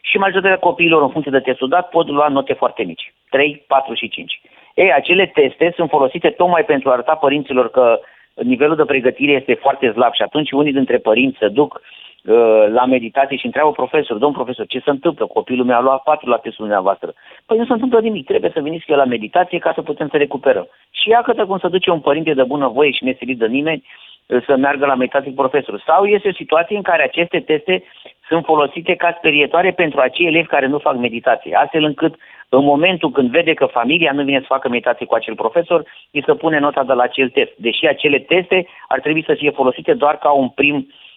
și 0.00 0.16
majoritatea 0.16 0.58
copiilor 0.58 1.02
în 1.02 1.08
funcție 1.08 1.32
de 1.32 1.40
testul 1.40 1.68
dat 1.68 1.88
pot 1.88 2.08
lua 2.08 2.28
note 2.28 2.52
foarte 2.52 2.82
mici, 2.82 3.14
3, 3.30 3.64
4 3.66 3.94
și 3.94 4.08
5. 4.08 4.40
Ei, 4.82 4.92
acele 4.92 5.26
teste 5.26 5.72
sunt 5.76 5.88
folosite 5.88 6.28
tocmai 6.30 6.64
pentru 6.64 6.88
a 6.88 6.92
arăta 6.92 7.14
părinților 7.14 7.70
că 7.70 8.00
nivelul 8.34 8.76
de 8.76 8.84
pregătire 8.84 9.32
este 9.32 9.54
foarte 9.54 9.90
slab 9.90 10.12
și 10.12 10.22
atunci 10.22 10.50
unii 10.50 10.72
dintre 10.72 10.98
părinți 10.98 11.38
se 11.38 11.48
duc 11.48 11.80
uh, 11.80 12.66
la 12.68 12.84
meditație 12.86 13.36
și 13.36 13.46
întreabă 13.46 13.70
profesor, 13.70 14.16
domn 14.16 14.32
profesor, 14.32 14.66
ce 14.66 14.80
se 14.84 14.90
întâmplă? 14.90 15.26
Copilul 15.26 15.64
meu 15.64 15.76
a 15.76 15.80
luat 15.80 16.02
patru 16.02 16.28
la 16.28 16.36
testul 16.36 16.64
dumneavoastră. 16.64 17.14
Păi 17.46 17.58
nu 17.58 17.64
se 17.64 17.72
întâmplă 17.72 18.00
nimic, 18.00 18.26
trebuie 18.26 18.50
să 18.54 18.60
veniți 18.60 18.90
la 18.90 19.04
meditație 19.04 19.58
ca 19.58 19.72
să 19.74 19.82
putem 19.82 20.08
să 20.08 20.16
recuperăm. 20.16 20.68
Și 20.90 21.08
ia 21.08 21.22
câtă 21.22 21.46
cum 21.46 21.58
să 21.58 21.68
duce 21.68 21.90
un 21.90 22.00
părinte 22.00 22.34
de 22.34 22.42
bună 22.42 22.68
voie 22.68 22.90
și 22.90 23.04
nesilit 23.04 23.38
de 23.38 23.46
nimeni 23.46 23.84
uh, 23.84 24.07
să 24.46 24.56
meargă 24.56 24.86
la 24.86 24.94
meditație 24.94 25.30
cu 25.30 25.36
profesorul. 25.36 25.82
Sau 25.86 26.04
este 26.04 26.28
o 26.28 26.32
situație 26.32 26.76
în 26.76 26.82
care 26.82 27.02
aceste 27.02 27.40
teste 27.40 27.82
sunt 28.28 28.44
folosite 28.44 28.94
ca 28.94 29.14
sperietoare 29.18 29.72
pentru 29.72 30.00
acei 30.00 30.26
elevi 30.26 30.46
care 30.48 30.66
nu 30.66 30.78
fac 30.78 30.96
meditație, 30.96 31.54
astfel 31.54 31.84
încât 31.84 32.14
în 32.48 32.64
momentul 32.64 33.10
când 33.10 33.30
vede 33.30 33.54
că 33.54 33.66
familia 33.66 34.12
nu 34.12 34.24
vine 34.24 34.40
să 34.40 34.46
facă 34.48 34.68
meditație 34.68 35.06
cu 35.06 35.14
acel 35.14 35.34
profesor, 35.34 35.84
îi 36.10 36.22
să 36.26 36.34
pune 36.34 36.58
nota 36.58 36.84
de 36.84 36.92
la 36.92 37.02
acel 37.02 37.28
test. 37.30 37.52
Deși 37.56 37.86
acele 37.86 38.18
teste 38.18 38.66
ar 38.88 39.00
trebui 39.00 39.24
să 39.24 39.34
fie 39.34 39.50
folosite 39.50 39.94
doar 39.94 40.18
ca 40.18 40.30
un 40.30 40.48
prim 40.48 40.76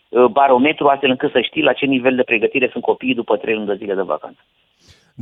uh, 0.09 0.25
barometru, 0.25 0.87
astfel 0.87 1.09
încât 1.09 1.31
să 1.31 1.41
știi 1.41 1.63
la 1.63 1.73
ce 1.73 1.85
nivel 1.85 2.15
de 2.15 2.23
pregătire 2.23 2.69
sunt 2.71 2.83
copiii 2.83 3.15
după 3.15 3.37
trei 3.37 3.53
luni 3.53 3.67
de 3.67 3.75
zile 3.75 3.93
de 3.93 4.01
vacanță. 4.01 4.39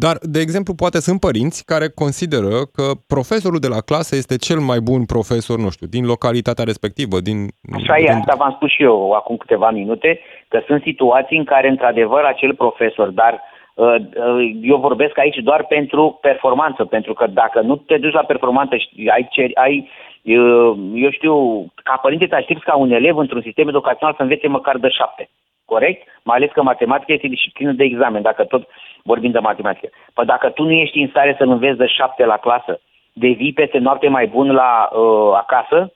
Dar, 0.03 0.15
de 0.35 0.39
exemplu, 0.39 0.73
poate 0.73 0.99
sunt 1.07 1.19
părinți 1.19 1.65
care 1.65 1.87
consideră 2.01 2.55
că 2.75 2.85
profesorul 3.07 3.59
de 3.59 3.73
la 3.75 3.81
clasă 3.89 4.15
este 4.15 4.35
cel 4.47 4.59
mai 4.69 4.79
bun 4.89 5.01
profesor, 5.05 5.57
nu 5.57 5.69
știu, 5.69 5.87
din 5.95 6.05
localitatea 6.05 6.69
respectivă. 6.71 7.15
Din, 7.19 7.37
Așa 7.77 7.95
din... 7.95 8.05
e, 8.05 8.11
asta 8.11 8.35
v-am 8.41 8.53
spus 8.55 8.69
și 8.75 8.83
eu 8.83 9.11
acum 9.11 9.35
câteva 9.37 9.69
minute, 9.71 10.19
că 10.47 10.57
sunt 10.67 10.81
situații 10.81 11.37
în 11.37 11.45
care, 11.53 11.67
într-adevăr, 11.69 12.23
acel 12.23 12.53
profesor, 12.55 13.07
dar 13.21 13.33
uh, 13.33 13.39
Uh, 13.79 13.95
uh, 13.95 14.51
eu 14.61 14.77
vorbesc 14.77 15.17
aici 15.17 15.37
doar 15.37 15.65
pentru 15.65 16.17
performanță, 16.21 16.85
pentru 16.85 17.13
că 17.13 17.27
dacă 17.27 17.61
nu 17.61 17.75
te 17.75 17.97
duci 17.97 18.13
la 18.13 18.23
performanță 18.23 18.75
și 18.75 19.09
ai, 19.11 19.27
cer, 19.31 19.49
ai 19.53 19.89
uh, 20.23 20.77
eu 20.93 21.11
știu, 21.11 21.65
ca 21.83 21.95
părinte 22.01 22.27
te 22.27 22.35
aștepți 22.35 22.63
ca 22.63 22.75
un 22.75 22.91
elev 22.91 23.17
într-un 23.17 23.41
sistem 23.41 23.67
educațional 23.67 24.13
să 24.15 24.21
învețe 24.21 24.47
măcar 24.47 24.77
de 24.77 24.89
șapte. 24.89 25.29
Corect? 25.73 26.01
Mai 26.23 26.37
ales 26.37 26.49
că 26.53 26.61
matematica 26.61 27.13
este 27.13 27.27
disciplină 27.27 27.71
de 27.71 27.83
examen, 27.83 28.21
dacă 28.21 28.43
tot 28.43 28.63
vorbim 29.03 29.31
de 29.31 29.39
matematică. 29.39 29.87
Păi 30.13 30.25
dacă 30.25 30.49
tu 30.49 30.63
nu 30.63 30.71
ești 30.71 30.99
în 30.99 31.07
stare 31.07 31.35
să-l 31.37 31.49
înveți 31.49 31.77
de 31.77 31.87
șapte 31.87 32.25
la 32.25 32.37
clasă, 32.37 32.79
devii 33.13 33.53
peste 33.53 33.77
noapte 33.77 34.07
mai 34.07 34.27
bun 34.27 34.51
la 34.51 34.89
uh, 34.91 35.31
acasă, 35.43 35.93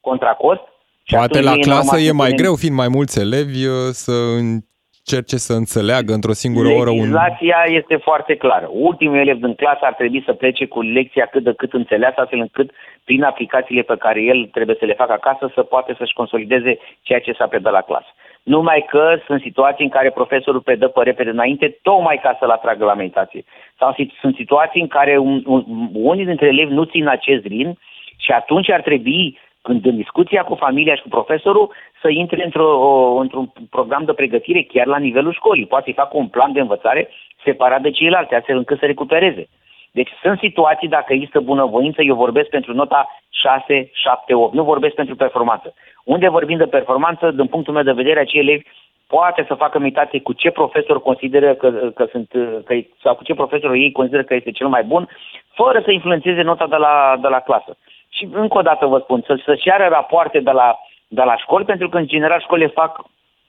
contra 0.00 0.32
cost, 0.32 0.64
Poate 1.10 1.40
la 1.40 1.52
clasă 1.60 1.98
e 1.98 2.12
mai 2.12 2.32
greu, 2.40 2.54
fiind 2.54 2.76
mai 2.76 2.88
mulți 2.88 3.20
elevi, 3.20 3.62
să 3.90 4.12
încerce 5.08 5.36
să 5.36 5.52
înțeleagă 5.52 6.12
într-o 6.12 6.32
singură 6.32 6.68
oră 6.68 6.90
un... 6.90 6.96
Legislația 6.96 7.60
este 7.66 7.96
foarte 7.96 8.34
clară. 8.36 8.68
Ultimul 8.70 9.18
elev 9.18 9.38
din 9.38 9.54
clasă 9.54 9.82
ar 9.82 9.94
trebui 9.94 10.22
să 10.26 10.32
plece 10.32 10.66
cu 10.66 10.80
lecția 10.80 11.26
cât 11.26 11.42
de 11.42 11.52
cât 11.56 11.72
înțeleasă, 11.72 12.20
astfel 12.20 12.40
încât 12.40 12.70
prin 13.04 13.22
aplicațiile 13.22 13.82
pe 13.82 13.96
care 13.96 14.20
el 14.22 14.48
trebuie 14.52 14.76
să 14.78 14.84
le 14.84 14.94
facă 14.94 15.12
acasă 15.12 15.50
să 15.54 15.62
poate 15.62 15.94
să-și 15.98 16.18
consolideze 16.20 16.78
ceea 17.02 17.20
ce 17.20 17.32
s-a 17.32 17.46
predat 17.46 17.72
la 17.72 17.80
clasă. 17.80 18.10
Numai 18.54 18.84
că 18.88 19.18
sunt 19.26 19.40
situații 19.40 19.84
în 19.84 19.90
care 19.90 20.10
profesorul 20.10 20.60
predă 20.60 20.88
pe 20.88 21.02
repede 21.02 21.30
înainte, 21.30 21.78
tocmai 21.82 22.18
ca 22.22 22.36
să-l 22.38 22.50
atragă 22.50 22.84
la 22.84 22.94
meditație. 22.94 23.44
Sau 23.78 23.94
sunt 24.20 24.34
situații 24.34 24.80
în 24.80 24.86
care 24.86 25.18
un, 25.18 25.42
un, 25.46 25.64
unii 25.92 26.24
dintre 26.24 26.46
elevi 26.46 26.72
nu 26.72 26.84
țin 26.84 27.08
acest 27.08 27.44
ritm 27.44 27.78
și 28.16 28.30
atunci 28.30 28.70
ar 28.70 28.80
trebui 28.80 29.38
când 29.62 29.86
în 29.86 29.96
discuția 29.96 30.42
cu 30.44 30.54
familia 30.54 30.94
și 30.94 31.02
cu 31.02 31.08
profesorul, 31.08 31.72
să 32.02 32.08
intre 32.08 32.44
într-o, 32.44 32.70
într-un 33.20 33.52
program 33.70 34.04
de 34.04 34.12
pregătire 34.12 34.62
chiar 34.62 34.86
la 34.86 34.98
nivelul 34.98 35.32
școlii. 35.32 35.66
Poate 35.66 35.90
să 35.90 36.00
facă 36.00 36.16
un 36.16 36.28
plan 36.28 36.52
de 36.52 36.60
învățare 36.60 37.08
separat 37.44 37.80
de 37.82 37.90
ceilalți, 37.90 38.34
astfel 38.34 38.56
încât 38.56 38.78
să 38.78 38.86
recupereze. 38.86 39.48
Deci 39.90 40.10
sunt 40.22 40.38
situații, 40.38 40.88
dacă 40.88 41.12
există 41.12 41.40
bunăvoință, 41.40 42.02
eu 42.02 42.14
vorbesc 42.14 42.48
pentru 42.48 42.72
nota 42.74 43.08
6, 43.30 43.90
7, 43.92 44.34
8, 44.34 44.54
nu 44.54 44.62
vorbesc 44.64 44.94
pentru 44.94 45.16
performanță. 45.16 45.74
Unde 46.14 46.28
vorbim 46.28 46.58
de 46.58 46.66
performanță, 46.66 47.30
din 47.30 47.46
punctul 47.46 47.74
meu 47.74 47.82
de 47.82 48.00
vedere, 48.00 48.20
acei 48.20 48.40
elevi 48.40 48.68
poate 49.06 49.44
să 49.48 49.54
facă 49.54 49.78
imitație 49.78 50.20
cu 50.20 50.32
ce 50.32 50.50
profesor 50.50 51.02
consideră 51.02 51.54
că, 51.54 51.70
că 51.94 52.06
sunt, 52.10 52.28
că, 52.64 52.74
sau 53.02 53.14
cu 53.14 53.24
ce 53.24 53.34
profesor 53.34 53.72
ei 53.72 53.92
consideră 53.92 54.22
că 54.22 54.34
este 54.34 54.50
cel 54.50 54.66
mai 54.66 54.84
bun, 54.84 55.08
fără 55.54 55.80
să 55.84 55.90
influențeze 55.90 56.42
nota 56.42 56.66
de 56.66 56.76
la, 56.76 57.18
de 57.20 57.28
la 57.28 57.40
clasă. 57.40 57.76
Și 58.08 58.28
încă 58.32 58.58
o 58.58 58.62
dată 58.62 58.86
vă 58.86 58.98
spun, 58.98 59.22
să, 59.26 59.38
să-și 59.44 59.70
are 59.70 59.88
rapoarte 59.88 60.40
de 60.40 60.50
la, 60.50 60.78
de 61.08 61.22
la 61.22 61.36
școli, 61.36 61.64
pentru 61.64 61.88
că 61.88 61.96
în 61.96 62.06
general 62.06 62.40
școlile 62.40 62.68
fac 62.68 63.04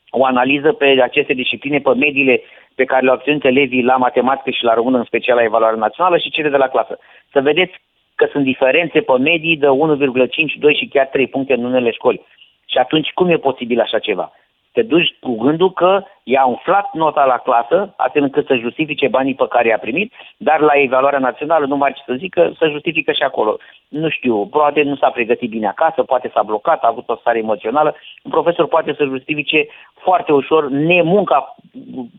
o 0.10 0.26
analiză 0.26 0.72
pe 0.72 0.86
aceste 1.02 1.34
discipline, 1.34 1.80
pe 1.80 1.94
mediile 1.94 2.42
pe 2.76 2.86
care 2.86 3.04
le-au 3.04 3.16
obținut 3.16 3.44
elevii 3.44 3.84
la 3.84 3.96
matematică 3.96 4.50
și 4.50 4.64
la 4.64 4.74
română, 4.74 4.98
în 4.98 5.04
special 5.04 5.36
la 5.36 5.44
evaluare 5.44 5.76
națională 5.76 6.18
și 6.18 6.30
cele 6.30 6.50
de 6.50 6.58
la 6.58 6.68
clasă. 6.68 7.00
Să 7.32 7.42
vedeți 7.42 7.74
că 8.16 8.28
sunt 8.32 8.44
diferențe 8.44 9.02
pe 9.02 9.18
medii 9.18 9.58
de 9.58 9.68
1,5, 9.68 10.60
2 10.60 10.76
și 10.76 10.88
chiar 10.88 11.06
3 11.06 11.28
puncte 11.28 11.54
în 11.54 11.64
unele 11.64 11.92
școli. 11.92 12.26
Și 12.72 12.78
atunci 12.78 13.12
cum 13.14 13.30
e 13.30 13.38
posibil 13.38 13.80
așa 13.80 14.00
ceva? 14.00 14.32
te 14.78 14.84
duci 14.84 15.16
cu 15.20 15.38
gândul 15.38 15.72
că 15.72 16.04
i-a 16.24 16.46
umflat 16.46 16.88
nota 16.94 17.26
la 17.26 17.38
clasă, 17.38 17.94
astfel 17.96 18.24
încât 18.24 18.46
să 18.46 18.56
justifice 18.56 19.08
banii 19.08 19.36
pe 19.36 19.48
care 19.50 19.68
i-a 19.68 19.78
primit, 19.78 20.14
dar 20.38 20.60
la 20.60 20.74
evaluarea 20.76 21.20
națională 21.20 21.66
nu 21.66 21.78
mai 21.78 21.94
ce 21.94 22.02
să 22.06 22.14
zică, 22.18 22.54
să 22.60 22.68
justifică 22.68 23.12
și 23.12 23.24
acolo. 23.24 23.58
Nu 23.88 24.10
știu, 24.10 24.46
poate 24.46 24.82
nu 24.82 24.96
s-a 24.96 25.10
pregătit 25.10 25.50
bine 25.50 25.68
acasă, 25.68 26.04
poate 26.04 26.32
s-a 26.34 26.44
blocat, 26.44 26.84
a 26.84 26.88
avut 26.88 27.10
o 27.10 27.16
stare 27.16 27.38
emoțională. 27.38 27.96
Un 28.24 28.32
profesor 28.32 28.68
poate 28.68 28.94
să 28.98 29.04
justifice 29.04 29.68
foarte 29.94 30.32
ușor 30.32 30.70
nemunca 30.70 31.56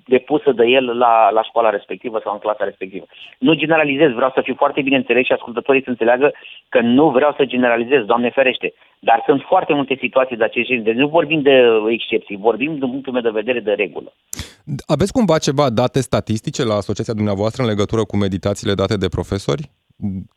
depusă 0.06 0.52
de 0.52 0.64
el 0.66 0.84
la, 0.98 1.30
la 1.30 1.42
școala 1.42 1.70
respectivă 1.70 2.20
sau 2.24 2.32
în 2.32 2.38
clasa 2.38 2.64
respectivă. 2.64 3.06
Nu 3.38 3.54
generalizez, 3.54 4.10
vreau 4.10 4.30
să 4.34 4.40
fiu 4.40 4.54
foarte 4.54 4.80
bine 4.82 4.96
înțeles 4.96 5.24
și 5.24 5.32
ascultătorii 5.32 5.82
să 5.82 5.90
înțeleagă 5.90 6.32
că 6.68 6.80
nu 6.80 7.10
vreau 7.10 7.34
să 7.36 7.44
generalizez, 7.44 8.04
Doamne 8.04 8.30
ferește. 8.30 8.72
Dar 8.98 9.22
sunt 9.26 9.42
foarte 9.42 9.72
multe 9.72 9.96
situații 10.00 10.36
de 10.36 10.44
acest 10.44 10.68
gen. 10.68 10.82
Deci 10.82 10.94
nu 10.94 11.08
vorbim 11.08 11.42
de 11.42 11.62
excepții, 11.88 12.36
vorbim 12.36 12.78
din 12.78 12.90
punctul 12.90 13.12
meu 13.12 13.22
de 13.22 13.38
vedere 13.40 13.60
de 13.60 13.72
regulă. 13.72 14.12
Aveți 14.86 15.12
cumva 15.12 15.38
ceva 15.38 15.70
date 15.70 16.00
statistice 16.00 16.64
la 16.64 16.74
asociația 16.74 17.14
dumneavoastră 17.14 17.62
în 17.62 17.68
legătură 17.68 18.04
cu 18.04 18.16
meditațiile 18.16 18.74
date 18.74 18.96
de 18.96 19.08
profesori? 19.08 19.62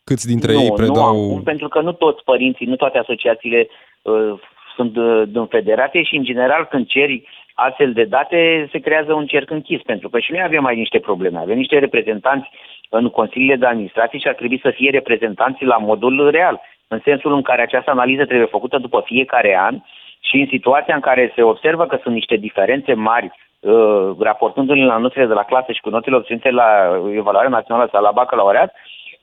Câți 0.03 0.27
dintre 0.27 0.53
nu, 0.53 0.61
ei 0.61 0.71
predau... 0.71 1.27
Nu 1.27 1.35
am, 1.35 1.43
pentru 1.43 1.67
că 1.67 1.81
nu 1.81 1.91
toți 1.91 2.23
părinții, 2.23 2.65
nu 2.65 2.75
toate 2.75 2.97
asociațiile 2.97 3.67
uh, 4.01 4.33
sunt 4.75 4.97
uh, 4.97 5.23
din 5.27 5.45
federație 5.45 6.03
și, 6.03 6.15
în 6.15 6.23
general, 6.23 6.67
când 6.71 6.87
ceri 6.87 7.27
astfel 7.67 7.93
de 7.93 8.03
date, 8.03 8.67
se 8.71 8.79
creează 8.79 9.13
un 9.13 9.25
cerc 9.25 9.49
închis, 9.49 9.81
pentru 9.81 10.09
că 10.09 10.19
și 10.19 10.31
noi 10.31 10.41
avem 10.43 10.61
mai 10.61 10.75
niște 10.75 10.99
probleme. 10.99 11.37
Avem 11.39 11.57
niște 11.57 11.79
reprezentanți 11.79 12.49
în 12.89 13.09
consiliile 13.09 13.55
de 13.55 13.65
administrație 13.65 14.19
și 14.19 14.27
ar 14.27 14.33
trebui 14.33 14.59
să 14.59 14.69
fie 14.69 14.89
reprezentanții 14.89 15.65
la 15.65 15.77
modul 15.77 16.29
real 16.29 16.61
în 16.87 16.99
sensul 17.03 17.33
în 17.33 17.41
care 17.41 17.61
această 17.61 17.91
analiză 17.91 18.25
trebuie 18.25 18.55
făcută 18.57 18.77
după 18.77 19.01
fiecare 19.05 19.57
an 19.59 19.75
și 20.19 20.35
în 20.39 20.47
situația 20.49 20.95
în 20.95 20.99
care 20.99 21.31
se 21.35 21.43
observă 21.43 21.85
că 21.85 21.99
sunt 22.03 22.13
niște 22.13 22.35
diferențe 22.35 22.93
mari 22.93 23.31
uh, 23.59 24.09
raportându-le 24.19 24.85
la 24.85 24.97
notele 24.97 25.25
de 25.25 25.33
la 25.33 25.43
clasă 25.43 25.71
și 25.71 25.81
cu 25.81 25.89
notele 25.89 26.15
obținute 26.15 26.49
la 26.49 26.69
evaluarea 27.13 27.49
națională 27.49 27.89
sau 27.91 28.01
la 28.01 28.11
bacalaureat, 28.11 28.73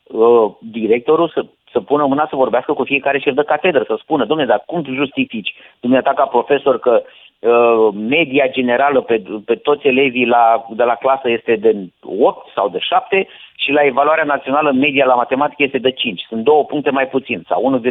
uh, 0.04 0.50
directorul 0.61 1.28
să, 1.28 1.45
să 1.73 1.80
pună 1.80 2.07
mâna 2.07 2.26
să 2.30 2.37
vorbească 2.37 2.73
cu 2.73 2.85
fiecare 2.85 3.18
șef 3.18 3.35
de 3.35 3.42
catedră, 3.42 3.85
să 3.87 3.97
spună, 3.99 4.25
domnule, 4.25 4.49
dar 4.49 4.62
cum 4.66 4.85
justifici 4.85 5.54
dumneata 5.80 6.12
ca 6.14 6.25
profesor 6.25 6.78
că 6.78 7.02
uh, 7.04 7.11
media 7.92 8.49
generală 8.49 9.00
pe, 9.00 9.23
pe 9.45 9.54
toți 9.54 9.87
elevii 9.87 10.26
la, 10.26 10.64
de 10.71 10.83
la 10.83 10.95
clasă 10.95 11.30
este 11.30 11.57
de 11.57 11.76
8 12.02 12.50
sau 12.54 12.68
de 12.68 12.78
7 12.78 13.28
și 13.57 13.73
la 13.73 13.85
evaluarea 13.85 14.25
națională 14.25 14.73
media 14.73 15.04
la 15.04 15.14
matematică 15.14 15.62
este 15.62 15.78
de 15.78 15.90
5. 15.90 16.25
Sunt 16.28 16.45
două 16.45 16.64
puncte 16.64 16.90
mai 16.90 17.09
puțin 17.09 17.42
sau 17.49 17.80
1,5. 17.80 17.90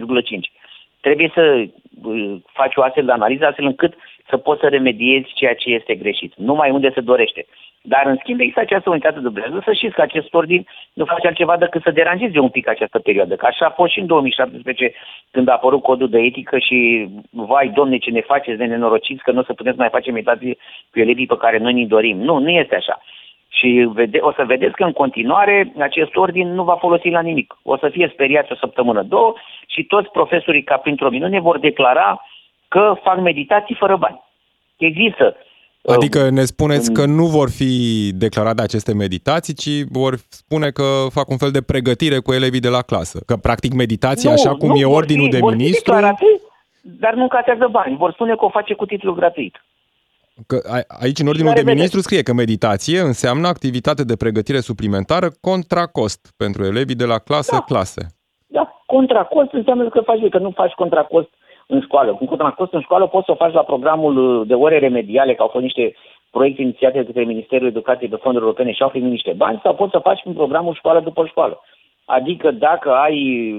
Trebuie 1.02 1.32
să 1.34 1.66
uh, 2.04 2.36
faci 2.54 2.76
o 2.76 2.82
astfel 2.82 3.06
de 3.06 3.12
analiză 3.12 3.46
astfel 3.46 3.66
încât 3.66 3.94
să 4.30 4.38
poți 4.38 4.60
să 4.62 4.68
remediezi 4.68 5.34
ceea 5.34 5.56
ce 5.56 5.70
este 5.70 5.96
greșit. 5.96 6.34
Numai 6.36 6.72
unde 6.72 6.92
se 6.94 7.02
dorește. 7.02 7.46
Dar, 7.82 8.06
în 8.06 8.18
schimb, 8.20 8.40
există 8.40 8.62
această 8.62 8.90
unitate 8.90 9.20
de 9.20 9.30
brează 9.30 9.62
să 9.64 9.74
știți 9.74 9.94
că 9.94 10.02
acest 10.02 10.34
ordin 10.34 10.66
nu 10.94 11.06
face 11.06 11.28
altceva 11.28 11.58
decât 11.58 11.82
să 11.82 11.92
deranjeze 11.92 12.40
un 12.40 12.50
pic 12.50 12.68
această 12.68 13.00
perioadă. 13.00 13.36
Că 13.36 13.46
așa 13.46 13.66
a 13.66 13.70
fost 13.70 13.92
și 13.92 14.00
în 14.00 14.06
2017, 14.06 14.94
când 15.32 15.48
a 15.48 15.52
apărut 15.52 15.82
codul 15.82 16.10
de 16.10 16.20
etică 16.20 16.58
și, 16.58 17.08
vai, 17.32 17.68
domne, 17.70 17.98
ce 17.98 18.12
ne 18.12 18.22
faceți 18.22 18.58
de 18.58 18.66
nenorociți, 18.66 19.24
că 19.24 19.32
nu 19.32 19.40
o 19.40 19.44
să 19.44 19.54
putem 19.54 19.72
să 19.72 19.80
mai 19.80 19.90
facem 19.90 20.14
meditație 20.14 20.58
cu 20.92 21.00
elevii 21.00 21.26
pe 21.26 21.38
care 21.38 21.58
noi 21.58 21.74
ni 21.74 21.88
dorim. 21.88 22.18
Nu, 22.18 22.38
nu 22.38 22.50
este 22.50 22.76
așa. 22.76 23.02
Și 23.50 23.90
vede, 23.94 24.18
o 24.22 24.32
să 24.32 24.44
vedeți 24.46 24.76
că 24.76 24.84
în 24.84 24.92
continuare 24.92 25.74
acest 25.80 26.16
ordin 26.16 26.54
nu 26.54 26.64
va 26.64 26.76
folosi 26.76 27.10
la 27.10 27.22
nimic. 27.22 27.58
O 27.64 27.78
să 27.78 27.90
fie 27.90 28.10
speriați 28.14 28.52
o 28.52 28.56
săptămână, 28.56 29.02
două 29.02 29.34
și 29.68 29.84
toți 29.84 30.12
profesorii, 30.12 30.64
ca 30.64 30.78
printr-o 30.78 31.10
minune, 31.10 31.40
vor 31.40 31.60
declara 31.60 32.22
că 32.68 32.96
fac 33.04 33.20
meditații 33.20 33.76
fără 33.76 33.96
bani. 33.96 34.22
Există. 34.78 35.36
Adică 35.84 36.30
ne 36.30 36.46
spuneți 36.46 36.92
că 36.92 37.06
nu 37.06 37.26
vor 37.26 37.50
fi 37.50 38.12
declarate 38.14 38.62
aceste 38.62 38.94
meditații, 38.94 39.54
ci 39.54 39.84
vor 39.92 40.18
spune 40.30 40.70
că 40.70 40.84
fac 41.10 41.30
un 41.30 41.38
fel 41.38 41.52
de 41.52 41.62
pregătire 41.62 42.20
cu 42.20 42.34
elevii 42.34 42.60
de 42.60 42.70
la 42.70 42.82
clasă. 42.82 43.20
Că 43.26 43.36
practic 43.36 43.74
meditația, 43.74 44.30
nu, 44.30 44.36
așa 44.36 44.56
cum 44.56 44.72
e 44.76 44.86
ordinul 44.86 45.26
fi, 45.26 45.32
de 45.32 45.40
vor 45.40 45.56
ministru... 45.56 45.94
Fi 45.94 46.00
declarate, 46.00 46.26
dar 46.82 47.14
nu 47.14 47.22
încasează 47.22 47.68
bani. 47.72 47.98
Vor 47.98 48.12
spune 48.12 48.36
că 48.36 48.46
o 48.46 48.50
face 48.50 48.74
cu 48.74 48.86
titlu 48.86 49.14
gratuit. 49.14 49.56
Că 50.48 50.62
aici, 50.88 51.20
în 51.20 51.28
ordinul 51.28 51.54
de 51.54 51.62
ministru, 51.62 52.00
scrie 52.00 52.22
că 52.22 52.34
meditație 52.34 53.00
înseamnă 53.00 53.48
activitate 53.48 54.04
de 54.04 54.16
pregătire 54.16 54.60
suplimentară 54.60 55.30
contra 55.42 55.86
cost 55.86 56.34
pentru 56.38 56.64
elevii 56.66 56.96
de 56.96 57.06
la 57.06 57.18
clasă 57.18 57.56
da. 57.56 57.62
clase. 57.62 58.08
Da, 58.48 58.84
contra 58.86 59.24
cost 59.24 59.52
înseamnă 59.52 59.90
că 59.90 60.02
faci, 60.06 60.30
că 60.30 60.38
nu 60.38 60.52
faci 60.56 60.72
contra 60.72 61.04
cost 61.04 61.30
în 61.68 61.82
școală. 61.82 62.14
Cum 62.14 62.28
cât 62.28 62.40
am 62.40 62.54
fost 62.56 62.74
în 62.74 62.82
școală, 62.82 63.08
poți 63.08 63.26
să 63.26 63.32
o 63.32 63.36
faci 63.36 63.54
la 63.54 63.64
programul 63.64 64.46
de 64.48 64.54
ore 64.54 64.80
remediale, 64.80 65.36
că 65.36 65.42
au 65.42 65.48
fost 65.48 65.64
niște 65.64 65.96
proiecte 66.32 66.62
inițiate 66.62 67.00
de 67.00 67.06
către 67.06 67.24
Ministerul 67.24 67.68
Educației 67.68 68.10
pe 68.10 68.16
fonduri 68.16 68.44
europene 68.44 68.72
și 68.72 68.82
au 68.82 68.90
primit 68.90 69.12
niște 69.12 69.34
bani, 69.38 69.60
sau 69.64 69.76
poți 69.76 69.92
să 69.92 70.00
faci 70.00 70.22
un 70.24 70.34
programul 70.34 70.74
școală 70.74 71.00
după 71.00 71.26
școală. 71.26 71.62
Adică 72.06 72.52
dacă 72.52 72.92
ai 72.92 73.52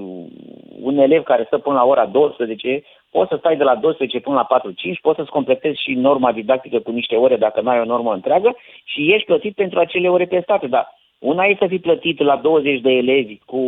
un 0.83 0.99
elev 0.99 1.23
care 1.23 1.45
stă 1.47 1.59
până 1.59 1.75
la 1.77 1.85
ora 1.85 2.07
12, 2.07 2.83
poți 3.11 3.29
să 3.29 3.37
stai 3.39 3.57
de 3.57 3.65
la 3.65 3.75
12 3.75 4.21
până 4.21 4.47
la 4.49 4.61
4-5, 4.61 5.01
poți 5.01 5.17
să-ți 5.17 5.31
completezi 5.31 5.83
și 5.83 5.93
norma 5.95 6.33
didactică 6.33 6.79
cu 6.79 6.91
niște 6.91 7.17
ore 7.17 7.37
dacă 7.37 7.61
nu 7.61 7.71
ai 7.71 7.81
o 7.81 7.85
normă 7.85 8.13
întreagă 8.13 8.57
și 8.85 9.13
ești 9.13 9.27
plătit 9.27 9.55
pentru 9.55 9.79
acele 9.79 10.09
ore 10.09 10.27
testate. 10.27 10.67
Dar 10.67 10.89
una 11.19 11.45
e 11.45 11.57
să 11.59 11.67
fii 11.67 11.79
plătit 11.79 12.21
la 12.21 12.37
20 12.37 12.81
de 12.81 12.91
elevi 12.91 13.39
cu, 13.47 13.59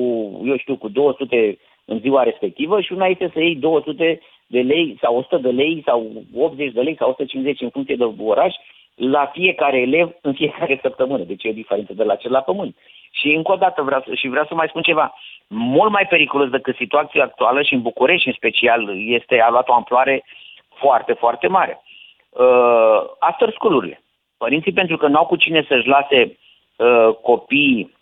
eu 0.45 0.57
știu, 0.57 0.77
cu 0.77 0.89
200 0.89 1.59
în 1.91 1.99
ziua 1.99 2.23
respectivă 2.23 2.81
și 2.81 2.93
una 2.93 3.07
este 3.07 3.31
să 3.33 3.41
iei 3.41 3.57
200 3.57 4.21
de 4.47 4.61
lei 4.61 4.97
sau 5.01 5.17
100 5.17 5.37
de 5.37 5.51
lei 5.51 5.83
sau 5.85 6.11
80 6.37 6.73
de 6.73 6.81
lei 6.81 6.97
sau 6.99 7.11
150 7.11 7.61
în 7.61 7.71
funcție 7.71 7.97
de 7.97 8.05
oraș 8.25 8.55
la 8.95 9.27
fiecare 9.27 9.79
elev 9.79 10.11
în 10.21 10.33
fiecare 10.33 10.79
săptămână. 10.83 11.25
Deci 11.25 11.45
e 11.45 11.49
o 11.49 11.61
diferență 11.63 11.93
de 11.93 12.05
la 12.05 12.15
cel 12.15 12.31
la 12.31 12.41
pământ. 12.41 12.77
Și 13.11 13.35
încă 13.35 13.53
o 13.53 13.57
dată 13.57 13.83
vreau 13.83 14.03
să, 14.07 14.15
și 14.15 14.29
vreau 14.29 14.45
să 14.45 14.55
mai 14.55 14.69
spun 14.69 14.83
ceva. 14.83 15.15
Mult 15.47 15.91
mai 15.91 16.07
periculos 16.09 16.49
decât 16.49 16.77
situația 16.77 17.23
actuală 17.23 17.63
și 17.63 17.75
în 17.75 17.83
București 17.83 18.29
în 18.29 18.35
special 18.35 19.09
este, 19.09 19.41
a 19.41 19.51
luat 19.51 19.69
o 19.69 19.73
amploare 19.73 20.25
foarte, 20.75 21.13
foarte 21.13 21.47
mare. 21.47 21.83
Uh, 22.29 23.01
after 23.19 23.51
school-urile. 23.53 24.03
Părinții 24.37 24.73
pentru 24.73 24.97
că 24.97 25.07
n-au 25.07 25.27
cu 25.27 25.37
cine 25.37 25.65
să-și 25.69 25.87
lase 25.87 26.39
uh, 26.77 27.15
copiii 27.23 27.95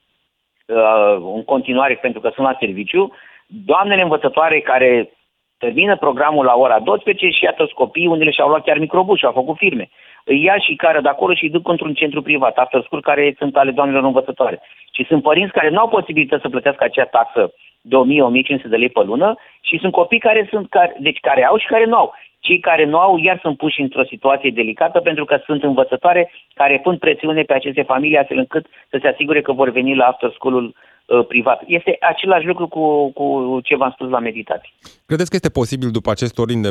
uh, 0.66 1.16
în 1.34 1.44
continuare 1.44 1.94
pentru 1.94 2.20
că 2.20 2.30
sunt 2.34 2.46
la 2.46 2.56
serviciu, 2.58 3.12
doamnele 3.48 4.02
învățătoare 4.02 4.60
care 4.60 5.12
termină 5.58 5.96
programul 5.96 6.44
la 6.44 6.54
ora 6.54 6.78
12 6.78 7.28
și 7.28 7.44
iată 7.44 7.70
copiii, 7.74 8.06
unele 8.06 8.30
și-au 8.30 8.48
luat 8.48 8.64
chiar 8.64 8.78
microbus 8.78 9.18
și 9.18 9.24
au 9.24 9.32
făcut 9.32 9.56
firme. 9.56 9.88
Îi 10.24 10.42
ia 10.42 10.58
și 10.58 10.74
care 10.74 11.00
de 11.00 11.08
acolo 11.08 11.34
și 11.34 11.44
îi 11.44 11.50
duc 11.50 11.68
într-un 11.68 11.94
centru 11.94 12.22
privat, 12.22 12.56
after 12.56 12.82
school, 12.82 13.02
care 13.02 13.34
sunt 13.38 13.56
ale 13.56 13.70
doamnelor 13.70 14.04
învățătoare. 14.04 14.60
Și 14.92 15.04
sunt 15.04 15.22
părinți 15.22 15.52
care 15.52 15.68
nu 15.68 15.78
au 15.78 15.88
posibilitatea 15.88 16.42
să 16.42 16.48
plătească 16.48 16.84
acea 16.84 17.04
taxă 17.04 17.52
de 17.80 17.96
1000-1500 17.96 18.62
de 18.64 18.76
lei 18.76 18.88
pe 18.88 19.02
lună 19.02 19.34
și 19.60 19.78
sunt 19.78 19.92
copii 19.92 20.18
care 20.18 20.46
sunt, 20.50 20.68
care, 20.68 20.96
deci 20.98 21.18
care 21.20 21.44
au 21.44 21.56
și 21.58 21.66
care 21.66 21.84
nu 21.84 21.96
au. 21.96 22.14
Cei 22.40 22.58
care 22.58 22.84
nu 22.84 22.98
au 22.98 23.18
iar 23.18 23.38
sunt 23.42 23.56
puși 23.56 23.80
într-o 23.80 24.04
situație 24.04 24.50
delicată 24.50 25.00
pentru 25.00 25.24
că 25.24 25.40
sunt 25.44 25.62
învățătoare 25.62 26.32
care 26.54 26.80
pun 26.82 26.98
presiune 26.98 27.42
pe 27.42 27.54
aceste 27.54 27.82
familii 27.82 28.18
astfel 28.18 28.38
încât 28.38 28.66
să 28.90 28.98
se 29.00 29.08
asigure 29.08 29.40
că 29.40 29.52
vor 29.52 29.70
veni 29.70 29.94
la 29.94 30.04
after 30.04 30.30
school-ul 30.30 30.64
Uh, 30.64 30.97
privat. 31.28 31.62
Este 31.66 31.96
același 32.00 32.46
lucru 32.46 32.68
cu, 32.68 33.10
cu 33.12 33.58
ce 33.62 33.76
v-am 33.76 33.90
spus 33.94 34.08
la 34.08 34.18
meditație. 34.18 34.70
Credeți 35.06 35.30
că 35.30 35.36
este 35.36 35.48
posibil 35.48 35.90
după 35.90 36.10
acest 36.10 36.38
ordin 36.38 36.62
de, 36.62 36.70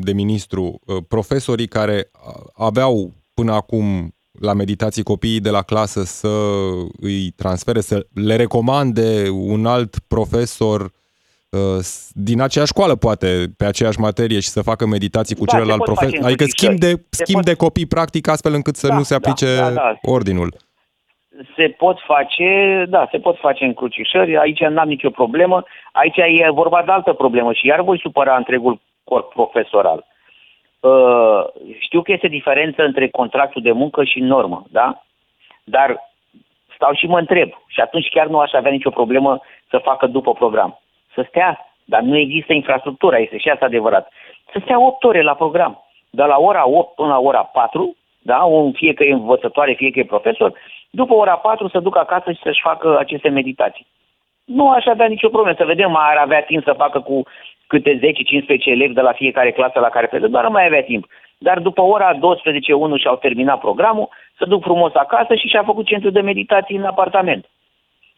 de 0.00 0.12
ministru, 0.12 0.80
uh, 0.86 0.96
profesorii 1.08 1.66
care 1.66 2.10
aveau 2.54 3.10
până 3.34 3.52
acum 3.52 4.14
la 4.40 4.52
meditații 4.52 5.02
copiii 5.02 5.40
de 5.40 5.50
la 5.50 5.62
clasă 5.62 6.02
să 6.04 6.28
îi 7.00 7.30
transfere, 7.30 7.80
să 7.80 8.06
le 8.14 8.36
recomande 8.36 9.28
un 9.30 9.66
alt 9.66 9.98
profesor 9.98 10.80
uh, 11.48 11.60
din 12.12 12.40
aceeași 12.40 12.70
școală, 12.70 12.96
poate, 12.96 13.52
pe 13.56 13.64
aceeași 13.64 14.00
materie 14.00 14.40
și 14.40 14.48
să 14.48 14.62
facă 14.62 14.86
meditații 14.86 15.36
cu 15.36 15.44
da, 15.44 15.52
celălalt 15.52 15.82
profesor. 15.82 16.24
Adică 16.24 16.44
schimb 16.44 16.78
de, 16.78 17.02
schimb 17.10 17.44
de 17.44 17.54
copii, 17.54 17.86
practic, 17.86 18.28
astfel 18.28 18.54
încât 18.54 18.76
să 18.76 18.86
da, 18.86 18.96
nu 18.96 19.02
se 19.02 19.14
aplice 19.14 19.56
da, 19.56 19.62
da, 19.62 19.74
da. 19.74 19.98
ordinul 20.02 20.54
se 21.56 21.68
pot 21.68 21.98
face, 22.00 22.84
da, 22.88 23.08
se 23.10 23.18
pot 23.18 23.38
face 23.38 23.64
încrucișări, 23.64 24.36
aici 24.36 24.60
n-am 24.60 24.88
nicio 24.88 25.10
problemă, 25.10 25.64
aici 25.92 26.16
e 26.16 26.50
vorba 26.50 26.82
de 26.82 26.90
altă 26.90 27.12
problemă 27.12 27.52
și 27.52 27.66
iar 27.66 27.80
voi 27.80 27.98
supăra 27.98 28.36
întregul 28.36 28.80
corp 29.04 29.32
profesoral. 29.32 30.06
Uh, 30.80 31.44
știu 31.78 32.02
că 32.02 32.12
este 32.12 32.28
diferență 32.28 32.82
între 32.82 33.08
contractul 33.08 33.62
de 33.62 33.72
muncă 33.72 34.04
și 34.04 34.20
normă, 34.20 34.64
da? 34.70 35.02
Dar 35.64 36.10
stau 36.74 36.92
și 36.92 37.06
mă 37.06 37.18
întreb 37.18 37.50
și 37.66 37.80
atunci 37.80 38.08
chiar 38.08 38.26
nu 38.26 38.38
aș 38.38 38.52
avea 38.52 38.70
nicio 38.70 38.90
problemă 38.90 39.40
să 39.70 39.78
facă 39.78 40.06
după 40.06 40.32
program. 40.32 40.80
Să 41.14 41.24
stea, 41.28 41.66
dar 41.84 42.00
nu 42.00 42.16
există 42.16 42.52
infrastructura, 42.52 43.18
este 43.18 43.38
și 43.38 43.48
asta 43.48 43.64
adevărat. 43.64 44.12
Să 44.52 44.58
stea 44.62 44.80
8 44.80 45.04
ore 45.04 45.22
la 45.22 45.34
program, 45.34 45.84
de 46.10 46.22
la 46.22 46.38
ora 46.38 46.68
8 46.68 46.94
până 46.94 47.08
la 47.08 47.18
ora 47.18 47.42
4, 47.42 47.96
da? 48.18 48.36
Un, 48.36 48.72
fie 48.72 48.94
că 48.94 49.04
e 49.04 49.12
învățătoare, 49.12 49.72
fie 49.72 49.90
că 49.90 49.98
e 49.98 50.04
profesor, 50.04 50.52
după 50.94 51.14
ora 51.14 51.36
4 51.36 51.68
să 51.68 51.80
ducă 51.80 51.98
acasă 51.98 52.32
și 52.32 52.40
să-și 52.42 52.60
facă 52.62 52.98
aceste 52.98 53.28
meditații. 53.28 53.86
Nu 54.44 54.70
aș 54.70 54.84
avea 54.86 55.06
nicio 55.06 55.28
problemă, 55.28 55.56
să 55.58 55.64
vedem, 55.64 55.96
ar 55.96 56.16
avea 56.16 56.42
timp 56.42 56.62
să 56.64 56.72
facă 56.72 57.00
cu 57.00 57.22
câte 57.66 57.98
10-15 57.98 58.00
elevi 58.64 58.94
de 58.94 59.00
la 59.00 59.12
fiecare 59.12 59.50
clasă 59.50 59.80
la 59.80 59.88
care 59.88 60.06
predă, 60.06 60.28
dar 60.28 60.44
nu 60.44 60.50
mai 60.50 60.66
avea 60.66 60.82
timp. 60.82 61.06
Dar 61.38 61.58
după 61.58 61.82
ora 61.82 62.14
12 62.14 62.72
1 62.72 62.96
și-au 62.96 63.16
terminat 63.16 63.60
programul, 63.60 64.08
să 64.38 64.44
duc 64.44 64.62
frumos 64.62 64.94
acasă 64.94 65.34
și 65.34 65.48
și-a 65.48 65.62
făcut 65.62 65.86
centru 65.86 66.10
de 66.10 66.20
meditații 66.20 66.76
în 66.76 66.84
apartament. 66.84 67.46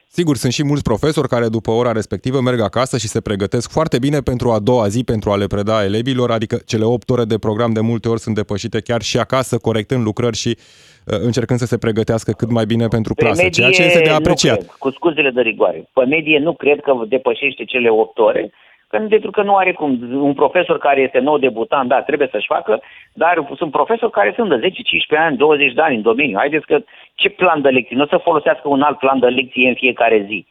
Sigur, 0.08 0.36
sunt 0.36 0.52
și 0.52 0.64
mulți 0.64 0.82
profesori 0.82 1.28
care 1.28 1.48
după 1.48 1.70
ora 1.70 1.92
respectivă 1.92 2.40
merg 2.40 2.60
acasă 2.60 2.98
și 2.98 3.08
se 3.08 3.20
pregătesc 3.20 3.72
foarte 3.72 3.98
bine 3.98 4.18
pentru 4.20 4.50
a 4.50 4.58
doua 4.58 4.86
zi, 4.88 5.04
pentru 5.04 5.30
a 5.30 5.36
le 5.36 5.46
preda 5.46 5.84
elevilor, 5.84 6.30
adică 6.30 6.56
cele 6.66 6.84
8 6.84 7.10
ore 7.10 7.24
de 7.24 7.38
program 7.38 7.72
de 7.72 7.80
multe 7.80 8.08
ori 8.08 8.20
sunt 8.20 8.34
depășite 8.34 8.80
chiar 8.80 9.02
și 9.02 9.18
acasă, 9.18 9.58
corectând 9.58 10.04
lucrări 10.04 10.36
și 10.36 10.48
uh, 10.56 11.18
încercând 11.28 11.58
să 11.58 11.66
se 11.66 11.78
pregătească 11.78 12.32
cât 12.32 12.50
mai 12.50 12.64
bine 12.64 12.86
pentru 12.86 13.14
clasă, 13.14 13.42
medie, 13.42 13.50
ceea 13.50 13.70
ce 13.70 13.82
este 13.82 14.02
de 14.02 14.10
apreciat. 14.10 14.56
Cred, 14.56 14.70
cu 14.78 14.90
scuzele 14.90 15.30
de 15.30 15.40
rigoare. 15.40 15.88
Pe 15.92 16.04
medie 16.04 16.38
nu 16.38 16.52
cred 16.54 16.80
că 16.80 16.92
depășește 17.08 17.64
cele 17.64 17.88
8 17.90 18.18
ore, 18.18 18.52
pentru 19.08 19.30
că 19.30 19.42
nu 19.42 19.56
are 19.56 19.72
cum. 19.72 19.90
Un 20.12 20.34
profesor 20.34 20.78
care 20.78 21.00
este 21.00 21.18
nou 21.18 21.38
debutant, 21.38 21.88
da, 21.88 22.02
trebuie 22.02 22.28
să-și 22.30 22.46
facă, 22.46 22.80
dar 23.12 23.34
sunt 23.56 23.70
profesori 23.70 24.12
care 24.12 24.32
sunt 24.36 24.48
de 24.48 24.56
10, 24.56 24.82
15 24.82 25.28
ani, 25.28 25.36
20 25.36 25.72
de 25.72 25.80
ani 25.80 25.96
în 25.96 26.02
domeniu. 26.02 26.38
Haideți 26.38 26.66
că 26.66 26.76
ce 27.14 27.28
plan 27.30 27.60
de 27.60 27.68
lecții? 27.68 27.96
Nu 27.96 28.02
o 28.02 28.06
să 28.06 28.16
folosească 28.16 28.68
un 28.68 28.82
alt 28.82 28.98
plan 28.98 29.18
de 29.18 29.26
lecție 29.26 29.68
în 29.68 29.74
fiecare 29.74 30.24
zi. 30.28 30.46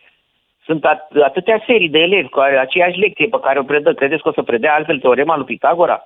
Sunt 0.66 0.86
at- 0.86 1.24
atâtea 1.24 1.64
serii 1.66 1.90
de 1.90 2.00
elevi 2.00 2.30
cu 2.30 2.40
aceeași 2.40 3.00
lecție 3.00 3.28
pe 3.28 3.40
care 3.40 3.60
o 3.60 3.64
predă. 3.64 3.94
Credeți 3.94 4.22
că 4.22 4.30
o 4.30 4.32
să 4.34 4.42
predea 4.42 4.74
altfel 4.74 5.00
teorema 5.00 5.36
lui 5.36 5.46
Pitagora? 5.46 6.04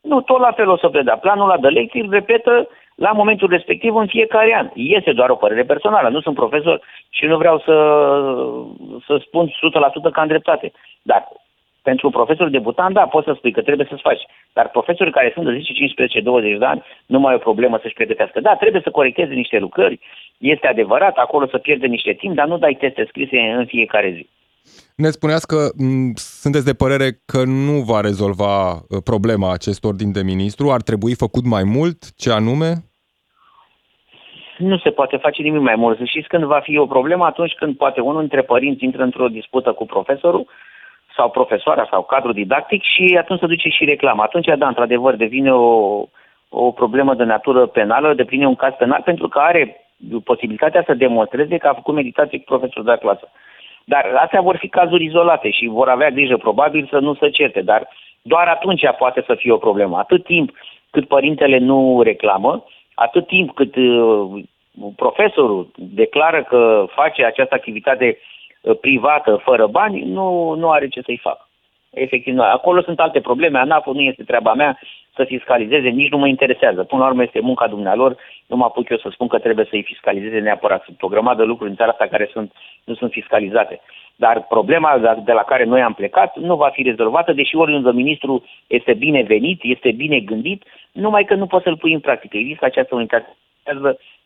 Nu, 0.00 0.20
tot 0.20 0.40
la 0.40 0.52
fel 0.52 0.68
o 0.68 0.76
să 0.76 0.88
predea. 0.88 1.16
Planul 1.16 1.50
ăla 1.50 1.58
de 1.58 1.68
lecții 1.68 2.00
îl 2.00 2.10
repetă 2.10 2.68
la 2.94 3.12
momentul 3.12 3.48
respectiv 3.48 3.94
în 3.94 4.06
fiecare 4.06 4.54
an. 4.54 4.70
Este 4.74 5.12
doar 5.12 5.30
o 5.30 5.34
părere 5.34 5.64
personală. 5.64 6.08
Nu 6.08 6.20
sunt 6.20 6.34
profesor 6.34 6.80
și 7.08 7.24
nu 7.24 7.36
vreau 7.36 7.58
să, 7.58 7.74
să 9.06 9.22
spun 9.26 9.48
100% 9.48 9.50
că 10.12 10.20
am 10.20 10.26
dreptate. 10.26 10.72
Dar 11.02 11.28
pentru 11.90 12.06
un 12.06 12.12
profesor 12.18 12.48
debutant, 12.48 12.92
da, 12.94 13.04
poți 13.14 13.28
să 13.28 13.32
spui 13.36 13.52
că 13.56 13.62
trebuie 13.62 13.86
să-ți 13.90 14.06
faci. 14.08 14.22
Dar 14.56 14.66
profesorii 14.76 15.16
care 15.18 15.30
sunt 15.34 15.44
de 15.44 15.52
10, 15.52 15.72
15, 15.72 16.20
20 16.20 16.58
de 16.58 16.64
ani, 16.64 16.84
nu 17.06 17.18
mai 17.20 17.32
e 17.32 17.40
o 17.40 17.48
problemă 17.48 17.78
să-și 17.82 17.98
pregătească. 18.00 18.40
Da, 18.40 18.52
trebuie 18.62 18.82
să 18.84 18.90
corecteze 18.90 19.34
niște 19.42 19.58
lucrări, 19.58 20.00
este 20.38 20.66
adevărat, 20.66 21.14
acolo 21.16 21.46
să 21.46 21.58
pierde 21.58 21.86
niște 21.86 22.12
timp, 22.12 22.34
dar 22.34 22.46
nu 22.46 22.58
dai 22.58 22.76
teste 22.80 23.04
scrise 23.08 23.38
în 23.58 23.66
fiecare 23.66 24.10
zi. 24.16 24.24
Ne 24.96 25.10
spuneați 25.10 25.46
că 25.46 25.60
m- 25.86 26.12
sunteți 26.42 26.68
de 26.70 26.80
părere 26.82 27.08
că 27.32 27.40
nu 27.44 27.76
va 27.90 28.00
rezolva 28.00 28.54
uh, 28.72 28.80
problema 29.04 29.52
acest 29.52 29.84
ordin 29.84 30.12
de 30.12 30.22
ministru, 30.32 30.70
ar 30.70 30.82
trebui 30.88 31.14
făcut 31.24 31.44
mai 31.54 31.64
mult, 31.76 31.98
ce 32.22 32.30
anume? 32.30 32.70
Nu 34.58 34.78
se 34.78 34.90
poate 34.90 35.16
face 35.16 35.42
nimic 35.42 35.60
mai 35.60 35.78
mult. 35.82 35.98
Să 35.98 36.04
știți 36.04 36.28
când 36.28 36.44
va 36.44 36.60
fi 36.62 36.78
o 36.78 36.86
problemă 36.86 37.24
atunci 37.24 37.54
când 37.60 37.76
poate 37.76 38.00
unul 38.00 38.20
dintre 38.20 38.42
părinți 38.42 38.84
intră 38.84 39.02
într-o 39.02 39.28
dispută 39.28 39.72
cu 39.72 39.84
profesorul 39.86 40.46
sau 41.18 41.30
profesoara 41.30 41.86
sau 41.90 42.02
cadru 42.02 42.32
didactic 42.32 42.82
și 42.82 43.16
atunci 43.18 43.40
se 43.40 43.46
duce 43.46 43.68
și 43.68 43.84
reclamă. 43.84 44.22
Atunci, 44.22 44.46
da, 44.58 44.66
într-adevăr, 44.68 45.14
devine 45.14 45.52
o, 45.52 45.68
o 46.48 46.70
problemă 46.70 47.14
de 47.14 47.24
natură 47.24 47.66
penală, 47.66 48.14
devine 48.14 48.46
un 48.46 48.54
caz 48.54 48.72
penal 48.78 49.02
pentru 49.04 49.28
că 49.28 49.38
are 49.38 49.62
posibilitatea 50.24 50.82
să 50.86 50.94
demonstreze 50.94 51.56
că 51.56 51.68
a 51.68 51.74
făcut 51.74 51.94
meditație 51.94 52.38
cu 52.38 52.44
profesorul 52.44 52.84
de 52.84 52.90
la 52.90 52.96
clasă. 52.96 53.32
Dar 53.84 54.04
astea 54.24 54.40
vor 54.40 54.56
fi 54.56 54.68
cazuri 54.68 55.04
izolate 55.04 55.50
și 55.50 55.66
vor 55.66 55.88
avea 55.88 56.10
grijă 56.10 56.36
probabil 56.36 56.88
să 56.90 56.98
nu 56.98 57.14
se 57.14 57.28
certe, 57.30 57.60
dar 57.60 57.88
doar 58.22 58.46
atunci 58.48 58.82
poate 58.98 59.22
să 59.26 59.34
fie 59.34 59.52
o 59.52 59.64
problemă. 59.66 59.98
Atât 59.98 60.24
timp 60.24 60.50
cât 60.90 61.08
părintele 61.08 61.58
nu 61.58 62.02
reclamă, 62.02 62.64
atât 62.94 63.26
timp 63.26 63.54
cât 63.54 63.76
uh, 63.76 64.42
profesorul 64.96 65.70
declară 65.74 66.42
că 66.42 66.86
face 66.94 67.24
această 67.24 67.54
activitate 67.54 68.06
Uh, 68.06 68.37
privată, 68.80 69.40
fără 69.44 69.66
bani, 69.66 70.02
nu, 70.02 70.54
nu 70.54 70.70
are 70.70 70.88
ce 70.88 71.02
să-i 71.02 71.20
facă. 71.22 71.48
Efectiv, 71.90 72.34
nu. 72.34 72.42
Acolo 72.42 72.82
sunt 72.82 73.00
alte 73.00 73.20
probleme. 73.20 73.58
anaf 73.58 73.86
nu 73.86 74.00
este 74.00 74.22
treaba 74.22 74.54
mea 74.54 74.78
să 75.14 75.24
fiscalizeze, 75.24 75.88
nici 75.88 76.10
nu 76.10 76.18
mă 76.18 76.26
interesează. 76.26 76.84
Până 76.84 77.02
la 77.02 77.08
urmă 77.08 77.22
este 77.22 77.40
munca 77.40 77.66
dumnealor, 77.66 78.16
nu 78.46 78.56
mă 78.56 78.64
apuc 78.64 78.88
eu 78.88 78.96
să 78.96 79.08
spun 79.12 79.28
că 79.28 79.38
trebuie 79.38 79.66
să-i 79.70 79.82
fiscalizeze 79.82 80.38
neapărat. 80.38 80.84
Sunt 80.84 81.02
o 81.02 81.08
grămadă 81.08 81.40
de 81.40 81.48
lucruri 81.48 81.70
în 81.70 81.76
țara 81.76 81.90
asta 81.90 82.06
care 82.06 82.28
sunt, 82.32 82.52
nu 82.84 82.94
sunt 82.94 83.10
fiscalizate. 83.10 83.80
Dar 84.16 84.46
problema 84.46 84.98
de 85.24 85.32
la 85.32 85.42
care 85.42 85.64
noi 85.64 85.82
am 85.82 85.94
plecat 85.94 86.36
nu 86.36 86.56
va 86.56 86.68
fi 86.68 86.82
rezolvată, 86.82 87.32
deși 87.32 87.56
oriunde 87.56 87.90
ministru 87.90 88.44
este 88.66 88.94
bine 88.94 89.22
venit, 89.22 89.60
este 89.62 89.90
bine 89.92 90.20
gândit, 90.20 90.64
numai 90.92 91.24
că 91.24 91.34
nu 91.34 91.46
poți 91.46 91.64
să-l 91.64 91.76
pui 91.76 91.92
în 91.92 92.00
practică. 92.00 92.36
Există 92.36 92.64
această 92.64 92.94
unitate 92.94 93.36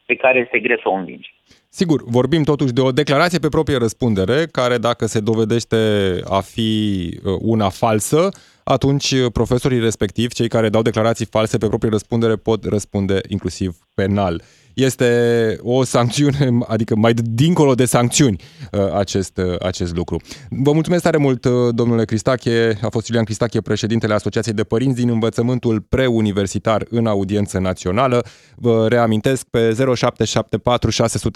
pe 0.07 0.15
care 0.15 0.39
este 0.39 0.59
greu 0.59 0.77
să 0.77 0.89
o 0.89 0.93
învingi. 0.93 1.35
Sigur, 1.69 2.03
vorbim 2.07 2.43
totuși 2.43 2.73
de 2.73 2.81
o 2.81 2.93
declarație 2.93 3.39
pe 3.39 3.49
proprie 3.49 3.77
răspundere, 3.77 4.47
care 4.51 4.79
dacă 4.79 5.07
se 5.07 5.21
dovedește 5.21 5.77
a 6.25 6.41
fi 6.41 7.21
uh, 7.25 7.33
una 7.41 7.69
falsă, 7.69 8.29
atunci 8.65 9.11
uh, 9.11 9.33
profesorii 9.33 9.81
respectivi, 9.81 10.35
cei 10.35 10.49
care 10.49 10.69
dau 10.69 10.83
declarații 10.83 11.27
false 11.27 11.59
pe 11.59 11.67
proprie 11.67 11.91
răspundere, 11.91 12.37
pot 12.37 12.65
răspunde 12.65 13.21
inclusiv 13.29 13.77
penal 13.95 14.43
este 14.75 15.59
o 15.63 15.85
sancțiune, 15.85 16.59
adică 16.67 16.97
mai 16.97 17.13
dincolo 17.15 17.75
de 17.75 17.85
sancțiuni 17.85 18.43
uh, 18.73 18.93
acest, 18.95 19.39
uh, 19.39 19.55
acest 19.61 19.97
lucru. 19.97 20.21
Vă 20.49 20.73
mulțumesc 20.73 21.03
tare 21.03 21.17
mult, 21.17 21.45
uh, 21.45 21.53
domnule 21.71 22.05
Cristache. 22.05 22.79
A 22.83 22.89
fost 22.89 23.07
Iulian 23.07 23.25
Cristache, 23.25 23.61
președintele 23.61 24.15
Asociației 24.15 24.55
de 24.55 24.63
Părinți 24.63 25.01
din 25.01 25.09
învățământul 25.09 25.81
preuniversitar 25.81 26.87
în 26.91 27.07
audiență 27.07 27.59
națională. 27.59 28.25
Vă 28.57 28.89
reamintesc 28.89 29.47
pe 29.51 29.75
0774 29.95 30.91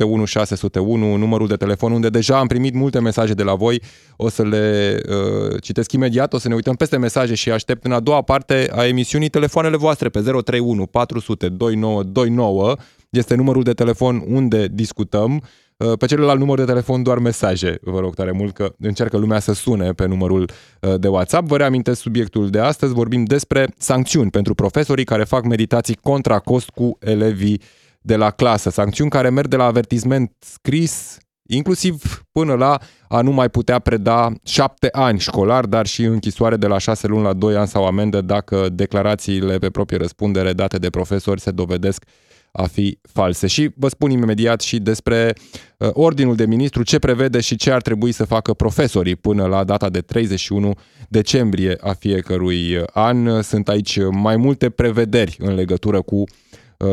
601 0.07 0.25
601 0.25 1.17
numărul 1.17 1.47
de 1.47 1.55
telefon 1.55 1.93
unde 1.93 2.09
deja 2.09 2.39
am 2.39 2.47
primit 2.47 2.75
multe 2.75 3.01
mesaje 3.01 3.35
de 3.35 3.43
la 3.43 3.55
voi. 3.55 3.83
O 4.17 4.29
să 4.29 4.43
le 4.43 4.97
uh, 5.09 5.63
citesc 5.63 5.93
imediat, 5.93 6.33
o 6.33 6.39
să 6.39 6.49
ne 6.49 6.55
uităm 6.55 6.75
peste 6.75 6.97
mesaje 6.97 7.35
și 7.35 7.51
aștept 7.51 7.85
în 7.85 7.93
a 7.93 8.01
doua 8.01 8.23
parte 8.23 8.69
a 8.75 8.87
emisiunii 8.87 9.29
telefoanele 9.29 9.77
voastre 9.77 10.09
pe 10.09 10.21
031 10.21 10.87
400 10.87 11.49
2929 11.49 12.75
este 13.11 13.35
numărul 13.35 13.63
de 13.63 13.73
telefon 13.73 14.23
unde 14.29 14.69
discutăm. 14.73 15.43
Uh, 15.77 15.93
pe 15.99 16.07
celălalt 16.07 16.39
număr 16.39 16.59
de 16.59 16.65
telefon 16.65 17.03
doar 17.03 17.19
mesaje, 17.19 17.79
vă 17.83 18.01
rog 18.01 18.15
tare 18.15 18.33
mult 18.33 18.55
că 18.55 18.75
încearcă 18.79 19.17
lumea 19.17 19.39
să 19.39 19.53
sune 19.53 19.93
pe 19.93 20.07
numărul 20.07 20.51
uh, 20.81 20.95
de 21.01 21.09
WhatsApp. 21.09 21.47
Vă 21.47 21.57
reamintesc 21.57 22.01
subiectul 22.01 22.51
de 22.51 22.59
astăzi, 22.59 22.93
vorbim 22.93 23.25
despre 23.25 23.69
sancțiuni 23.79 24.31
pentru 24.31 24.55
profesorii 24.55 25.05
care 25.05 25.25
fac 25.25 25.45
meditații 25.45 25.99
contra 26.03 26.39
cost 26.39 26.71
cu 26.71 26.99
elevii 27.01 27.61
de 28.07 28.17
la 28.17 28.31
clasă. 28.31 28.71
Sancțiuni 28.71 29.11
care 29.11 29.31
merg 29.31 29.49
de 29.49 29.57
la 29.57 29.65
avertisment 29.65 30.33
scris, 30.39 31.17
inclusiv 31.49 32.23
până 32.33 32.55
la 32.55 32.79
a 33.09 33.21
nu 33.21 33.31
mai 33.31 33.49
putea 33.49 33.79
preda 33.79 34.33
șapte 34.45 34.89
ani 34.93 35.19
școlar, 35.19 35.65
dar 35.65 35.87
și 35.87 36.03
închisoare 36.03 36.57
de 36.57 36.67
la 36.67 36.79
șase 36.79 37.07
luni 37.07 37.23
la 37.23 37.33
doi 37.33 37.57
ani 37.57 37.69
sau 37.69 37.87
amendă 37.87 38.21
dacă 38.21 38.69
declarațiile 38.73 39.59
pe 39.59 39.71
proprie 39.71 39.99
răspundere 39.99 40.53
date 40.53 40.77
de 40.77 40.91
profesori 40.91 41.41
se 41.41 41.51
dovedesc 41.51 42.05
a 42.53 42.67
fi 42.67 42.99
false. 43.03 43.47
Și 43.47 43.71
vă 43.77 43.89
spun 43.89 44.11
imediat 44.11 44.61
și 44.61 44.79
despre 44.79 45.33
uh, 45.79 45.89
ordinul 45.93 46.35
de 46.35 46.47
ministru, 46.47 46.83
ce 46.83 46.99
prevede 46.99 47.41
și 47.41 47.57
ce 47.57 47.71
ar 47.71 47.83
trebui 47.83 48.13
să 48.13 48.25
facă 48.25 48.55
profesorii 48.55 49.17
până 49.17 49.47
la 49.47 49.65
data 49.65 49.89
de 49.89 50.01
31 50.01 50.75
decembrie 51.09 51.77
a 51.81 51.93
fiecărui 51.93 52.83
an. 52.93 53.43
Sunt 53.43 53.69
aici 53.69 53.99
mai 54.11 54.37
multe 54.37 54.71
prevederi 54.71 55.37
în 55.39 55.55
legătură 55.55 56.03
cu 56.03 56.17
Uh, 56.19 56.46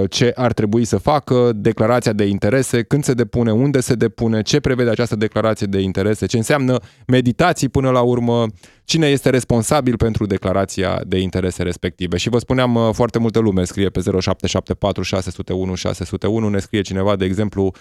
ce 0.10 0.32
ar 0.36 0.54
trebui 0.54 0.86
să 0.86 0.98
facă, 0.98 1.52
declarația 1.56 2.13
de 2.13 2.26
interese, 2.26 2.84
când 2.84 3.04
se 3.04 3.13
depune, 3.13 3.52
unde 3.52 3.80
se 3.80 3.93
depune, 3.93 4.41
ce 4.41 4.60
prevede 4.60 4.89
această 4.89 5.15
declarație 5.15 5.67
de 5.67 5.80
interese, 5.80 6.26
ce 6.26 6.38
înseamnă 6.38 6.80
meditații 7.08 7.69
până 7.69 7.89
la 7.89 8.02
urmă, 8.02 8.46
cine 8.84 9.08
este 9.08 9.30
responsabil 9.30 9.98
pentru 9.98 10.26
declarația 10.26 11.02
de 11.08 11.17
interese 11.17 11.63
respective. 11.63 12.17
Și 12.17 12.30
vă 12.30 12.38
spuneam, 12.38 12.76
uh, 12.76 12.89
foarte 12.93 13.19
multă 13.19 13.39
lume 13.39 13.63
scrie 13.63 13.89
pe 13.89 14.00
0774 14.00 15.02
601 15.02 15.76
601, 15.76 16.50
ne 16.50 16.60
scrie 16.60 16.82
cineva, 16.82 17.15
de 17.15 17.26
exemplu, 17.26 17.63
uh, 17.63 17.74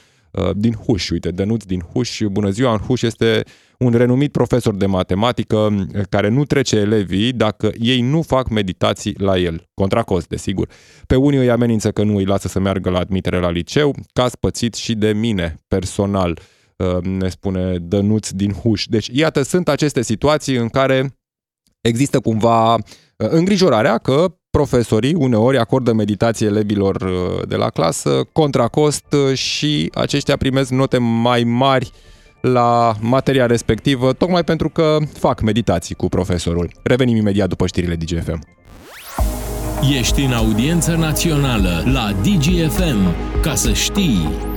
din 0.55 0.73
Huș, 0.73 1.11
uite, 1.11 1.31
Dănuț 1.31 1.65
din 1.65 1.81
Huș, 1.93 2.21
bună 2.31 2.51
ziua, 2.51 2.73
în 2.73 2.79
Huș 2.79 3.03
este 3.03 3.43
un 3.79 3.93
renumit 3.93 4.33
profesor 4.33 4.75
de 4.75 4.87
matematică 4.87 5.87
care 6.09 6.29
nu 6.29 6.45
trece 6.45 6.77
elevii 6.77 7.33
dacă 7.33 7.73
ei 7.79 8.01
nu 8.01 8.23
fac 8.23 8.49
meditații 8.49 9.15
la 9.19 9.39
el, 9.39 9.69
contra 9.75 10.03
cost, 10.03 10.29
desigur. 10.29 10.69
Pe 11.07 11.17
unii 11.17 11.39
îi 11.39 11.51
amenință 11.51 11.91
că 11.91 12.03
nu 12.03 12.17
îi 12.17 12.25
lasă 12.25 12.49
să 12.49 12.61
meargă 12.61 12.91
la 12.91 12.99
admitere 12.99 13.41
la 13.41 13.51
liceu, 13.51 13.95
caz 14.13 14.35
pățit 14.35 14.75
și 14.75 14.95
de 14.95 15.13
mine, 15.13 15.55
personal, 15.69 16.39
uh, 16.77 17.03
ne 17.03 17.29
spune 17.29 17.79
Dănuț 17.79 18.31
din 18.31 18.53
Huș. 18.53 18.85
Deci, 18.87 19.09
iată, 19.13 19.43
sunt 19.43 19.69
aceste 19.69 20.03
situații 20.03 20.57
în 20.57 20.69
care 20.69 21.19
există 21.81 22.21
cumva 22.21 22.75
uh, 22.75 22.81
îngrijorarea 23.17 23.99
că 23.99 24.37
profesorii 24.53 25.15
uneori 25.15 25.59
acordă 25.59 25.93
meditație 25.93 26.47
elevilor 26.47 26.95
uh, 27.01 27.49
de 27.49 27.57
la 27.57 27.71
clasă 27.71 28.29
contra 28.33 28.69
cost 28.69 29.15
și 29.35 29.91
aceștia 29.95 30.37
primesc 30.37 30.71
note 30.71 30.99
mai 30.99 31.43
mari 31.45 31.91
la 32.41 32.95
materia 33.01 33.47
respectivă, 33.47 34.13
tocmai 34.13 34.45
pentru 34.45 34.69
că 34.69 34.97
fac 35.19 35.41
meditații 35.41 35.95
cu 35.95 36.09
profesorul. 36.09 36.71
Revenim 36.83 37.17
imediat 37.17 37.49
după 37.49 37.67
știrile 37.67 37.95
DGFM. 37.95 38.47
Ești 39.99 40.23
în 40.23 40.33
audiență 40.33 40.95
națională 40.95 41.83
la 41.93 42.13
DGFM, 42.23 43.15
ca 43.43 43.55
să 43.55 43.73
știi. 43.73 44.52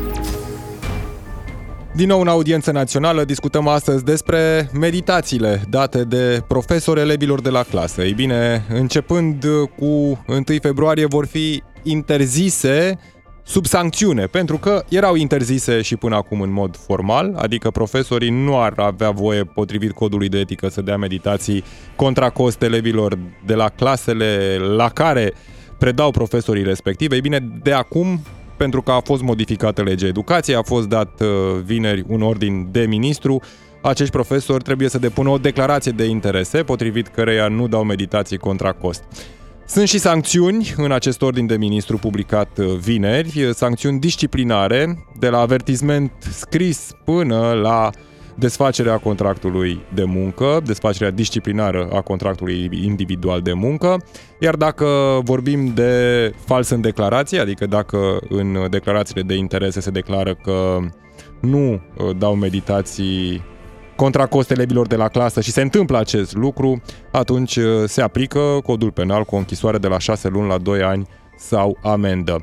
Din 1.96 2.08
nou 2.08 2.22
în 2.22 2.28
audiență 2.28 2.72
națională 2.72 3.24
discutăm 3.24 3.68
astăzi 3.68 4.04
despre 4.04 4.70
meditațiile 4.80 5.62
date 5.70 6.04
de 6.04 6.44
profesori 6.48 7.00
elevilor 7.00 7.42
de 7.42 7.50
la 7.50 7.64
clasă. 7.64 8.04
Ei 8.04 8.14
bine, 8.14 8.66
începând 8.70 9.46
cu 9.78 9.86
1 9.86 10.44
februarie 10.62 11.06
vor 11.06 11.26
fi 11.26 11.64
interzise 11.84 13.00
sub 13.44 13.66
sancțiune, 13.66 14.26
pentru 14.26 14.58
că 14.58 14.84
erau 14.90 15.16
interzise 15.16 15.82
și 15.82 15.96
până 15.96 16.16
acum 16.16 16.42
în 16.42 16.52
mod 16.52 16.78
formal, 16.78 17.36
adică 17.38 17.72
profesorii 17.72 18.30
nu 18.30 18.60
ar 18.60 18.74
avea 18.76 19.12
voie, 19.12 19.44
potrivit 19.44 19.92
codului 19.92 20.30
de 20.30 20.40
etică, 20.40 20.70
să 20.70 20.82
dea 20.82 20.98
meditații 20.98 21.64
contra 21.96 22.30
cost 22.30 22.62
elevilor 22.62 23.18
de 23.46 23.54
la 23.54 23.70
clasele 23.70 24.58
la 24.76 24.90
care 24.90 25.34
predau 25.78 26.12
profesorii 26.12 26.64
respective. 26.64 27.16
Ei 27.16 27.22
bine, 27.22 27.48
de 27.64 27.72
acum, 27.72 28.20
pentru 28.58 28.82
că 28.82 28.92
a 28.92 29.00
fost 29.00 29.22
modificată 29.22 29.84
legea 29.84 30.08
educației, 30.08 30.56
a 30.56 30.62
fost 30.62 30.88
dat 30.88 31.22
uh, 31.22 31.28
vineri 31.64 32.04
un 32.08 32.22
ordin 32.22 32.68
de 32.72 32.86
ministru, 32.86 33.42
acești 33.82 34.14
profesori 34.14 34.64
trebuie 34.64 34.90
să 34.90 34.98
depună 34.98 35.30
o 35.30 35.38
declarație 35.38 35.92
de 35.92 36.06
interese, 36.06 36.64
potrivit 36.64 37.08
căreia 37.08 37.48
nu 37.48 37.68
dau 37.68 37.84
meditații 37.84 38.38
contra 38.38 38.72
cost. 38.72 39.04
Sunt 39.68 39.88
și 39.88 39.98
sancțiuni 39.98 40.74
în 40.78 40.92
acest 40.92 41.22
ordin 41.22 41.46
de 41.46 41.58
ministru 41.58 41.98
publicat 41.98 42.58
uh, 42.58 42.66
vineri, 42.66 43.44
uh, 43.44 43.54
sancțiuni 43.54 44.00
disciplinare, 44.00 45.06
de 45.20 45.30
la 45.30 45.40
avertisment 45.40 46.12
scris 46.32 46.92
până 47.04 47.52
la 47.54 47.90
desfacerea 48.36 48.98
contractului 48.98 49.82
de 49.94 50.04
muncă, 50.04 50.62
desfacerea 50.66 51.12
disciplinară 51.12 51.90
a 51.94 52.02
contractului 52.02 52.70
individual 52.84 53.42
de 53.42 53.54
muncă, 53.54 53.98
iar 54.40 54.56
dacă 54.56 54.86
vorbim 55.24 55.74
de 55.74 56.34
fals 56.46 56.70
în 56.70 56.82
declarație, 56.82 57.40
adică 57.40 57.66
dacă 57.66 58.20
în 58.30 58.68
declarațiile 58.70 59.22
de 59.22 59.36
interese 59.36 59.80
se 59.80 59.90
declară 59.90 60.36
că 60.36 60.78
nu 61.40 61.72
uh, 61.72 62.16
dau 62.18 62.36
meditații 62.36 63.44
contra 63.96 64.26
cost 64.26 64.52
elevilor 64.52 64.88
de 64.88 64.96
la 64.96 65.08
clasă 65.08 65.42
și 65.42 65.52
se 65.52 65.62
întâmplă 65.62 65.98
acest 65.98 66.36
lucru, 66.36 66.82
atunci 67.12 67.56
uh, 67.56 67.84
se 67.86 68.02
aplică 68.02 68.40
codul 68.64 68.92
penal 68.92 69.24
cu 69.24 69.36
o 69.36 69.38
închisoare 69.38 69.78
de 69.78 69.88
la 69.88 69.98
6 69.98 70.28
luni 70.28 70.48
la 70.48 70.58
2 70.58 70.82
ani 70.82 71.08
sau 71.38 71.78
amendă. 71.82 72.40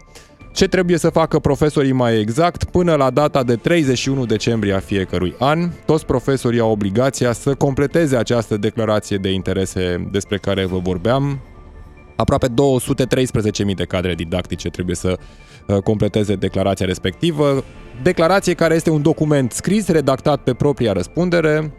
Ce 0.52 0.68
trebuie 0.68 0.98
să 0.98 1.10
facă 1.10 1.38
profesorii 1.38 1.92
mai 1.92 2.20
exact? 2.20 2.64
Până 2.64 2.94
la 2.94 3.10
data 3.10 3.42
de 3.42 3.56
31 3.56 4.26
decembrie 4.26 4.72
a 4.72 4.78
fiecărui 4.78 5.34
an, 5.38 5.70
toți 5.86 6.06
profesorii 6.06 6.60
au 6.60 6.70
obligația 6.70 7.32
să 7.32 7.54
completeze 7.54 8.16
această 8.16 8.56
declarație 8.56 9.16
de 9.16 9.30
interese 9.30 10.08
despre 10.10 10.38
care 10.38 10.64
vă 10.64 10.78
vorbeam. 10.78 11.40
Aproape 12.16 12.46
213.000 12.48 13.74
de 13.74 13.84
cadre 13.84 14.14
didactice 14.14 14.68
trebuie 14.68 14.96
să 14.96 15.18
uh, 15.66 15.76
completeze 15.76 16.34
declarația 16.34 16.86
respectivă. 16.86 17.64
Declarație 18.02 18.54
care 18.54 18.74
este 18.74 18.90
un 18.90 19.02
document 19.02 19.52
scris, 19.52 19.88
redactat 19.88 20.42
pe 20.42 20.54
propria 20.54 20.92
răspundere, 20.92 21.58
uh, 21.62 21.70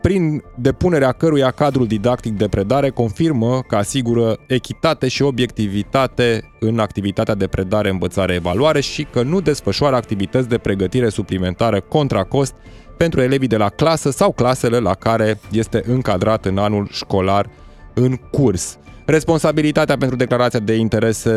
prin 0.00 0.42
depunerea 0.54 1.12
căruia 1.12 1.50
cadrul 1.50 1.86
didactic 1.86 2.36
de 2.36 2.48
predare 2.48 2.90
confirmă 2.90 3.62
că 3.68 3.76
asigură 3.76 4.38
echitate 4.46 5.08
și 5.08 5.22
obiectivitate 5.22 6.50
în 6.60 6.78
activitatea 6.78 7.34
de 7.34 7.46
predare, 7.46 7.90
învățare, 7.90 8.34
evaluare 8.34 8.80
și 8.80 9.06
că 9.12 9.22
nu 9.22 9.40
desfășoară 9.40 9.96
activități 9.96 10.48
de 10.48 10.58
pregătire 10.58 11.08
suplimentară 11.08 11.80
contra 11.80 12.22
cost 12.22 12.54
pentru 12.96 13.20
elevii 13.20 13.48
de 13.48 13.56
la 13.56 13.68
clasă 13.68 14.10
sau 14.10 14.32
clasele 14.32 14.78
la 14.78 14.94
care 14.94 15.40
este 15.50 15.82
încadrat 15.86 16.44
în 16.44 16.58
anul 16.58 16.88
școlar 16.90 17.50
în 17.94 18.16
curs. 18.16 18.78
Responsabilitatea 19.06 19.96
pentru 19.96 20.16
declarația 20.16 20.58
de 20.58 20.74
interese 20.74 21.30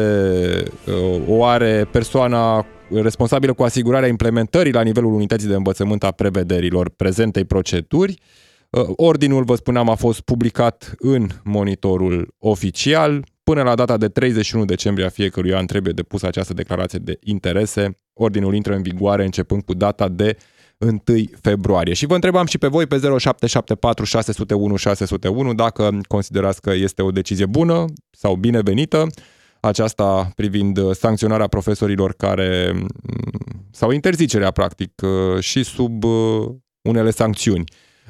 uh, 0.85 1.21
o 1.27 1.45
are 1.45 1.87
persoana 1.91 2.65
responsabilă 2.89 3.54
cu 3.54 3.63
asigurarea 3.63 4.08
implementării 4.08 4.71
la 4.71 4.82
nivelul 4.82 5.13
unității 5.13 5.47
de 5.47 5.56
învățământ 5.56 6.04
a 6.04 6.12
prevederilor 6.12 6.89
prezentei 6.89 7.45
proceduri. 7.45 8.19
Uh, 8.69 8.84
ordinul, 8.95 9.43
vă 9.43 9.56
spuneam, 9.56 9.89
a 9.89 9.95
fost 9.95 10.21
publicat 10.21 10.95
în 10.97 11.28
monitorul 11.43 12.36
oficial. 12.39 13.26
Până 13.43 13.63
la 13.63 13.76
data 13.76 13.97
de 13.97 14.08
31 14.08 14.65
decembrie 14.65 15.06
a 15.06 15.10
fiecărui 15.10 15.54
an 15.54 15.65
trebuie 15.65 15.93
depusă 15.93 16.28
această 16.28 16.54
declarație 16.54 17.00
de 17.00 17.17
interese. 17.23 18.00
Ordinul 18.13 18.56
intră 18.56 18.73
în 18.76 18.82
vigoare 18.82 19.23
începând 19.23 19.63
cu 19.63 19.73
data 19.73 20.10
de 20.10 20.38
1 20.78 21.02
februarie. 21.41 21.93
Și 21.93 22.06
vă 22.06 22.15
întrebam 22.15 22.45
și 22.45 22.58
pe 22.58 22.67
voi 22.67 22.86
pe 22.86 22.95
0774 22.95 24.04
601 24.04 24.76
601 24.76 25.54
dacă 25.54 26.00
considerați 26.08 26.62
că 26.62 26.73
este 26.73 27.02
o 27.02 27.12
decizie 27.12 27.45
bună 27.45 27.86
sau 28.12 28.36
binevenită 28.36 29.08
aceasta 29.67 30.32
privind 30.36 30.95
sancționarea 30.95 31.47
profesorilor 31.47 32.13
care 32.13 32.71
mm, 32.73 32.88
sau 33.71 33.91
interzicerea, 33.91 34.51
practic, 34.51 35.01
și 35.39 35.63
sub 35.63 36.03
unele 36.82 37.10
sancțiuni 37.10 37.63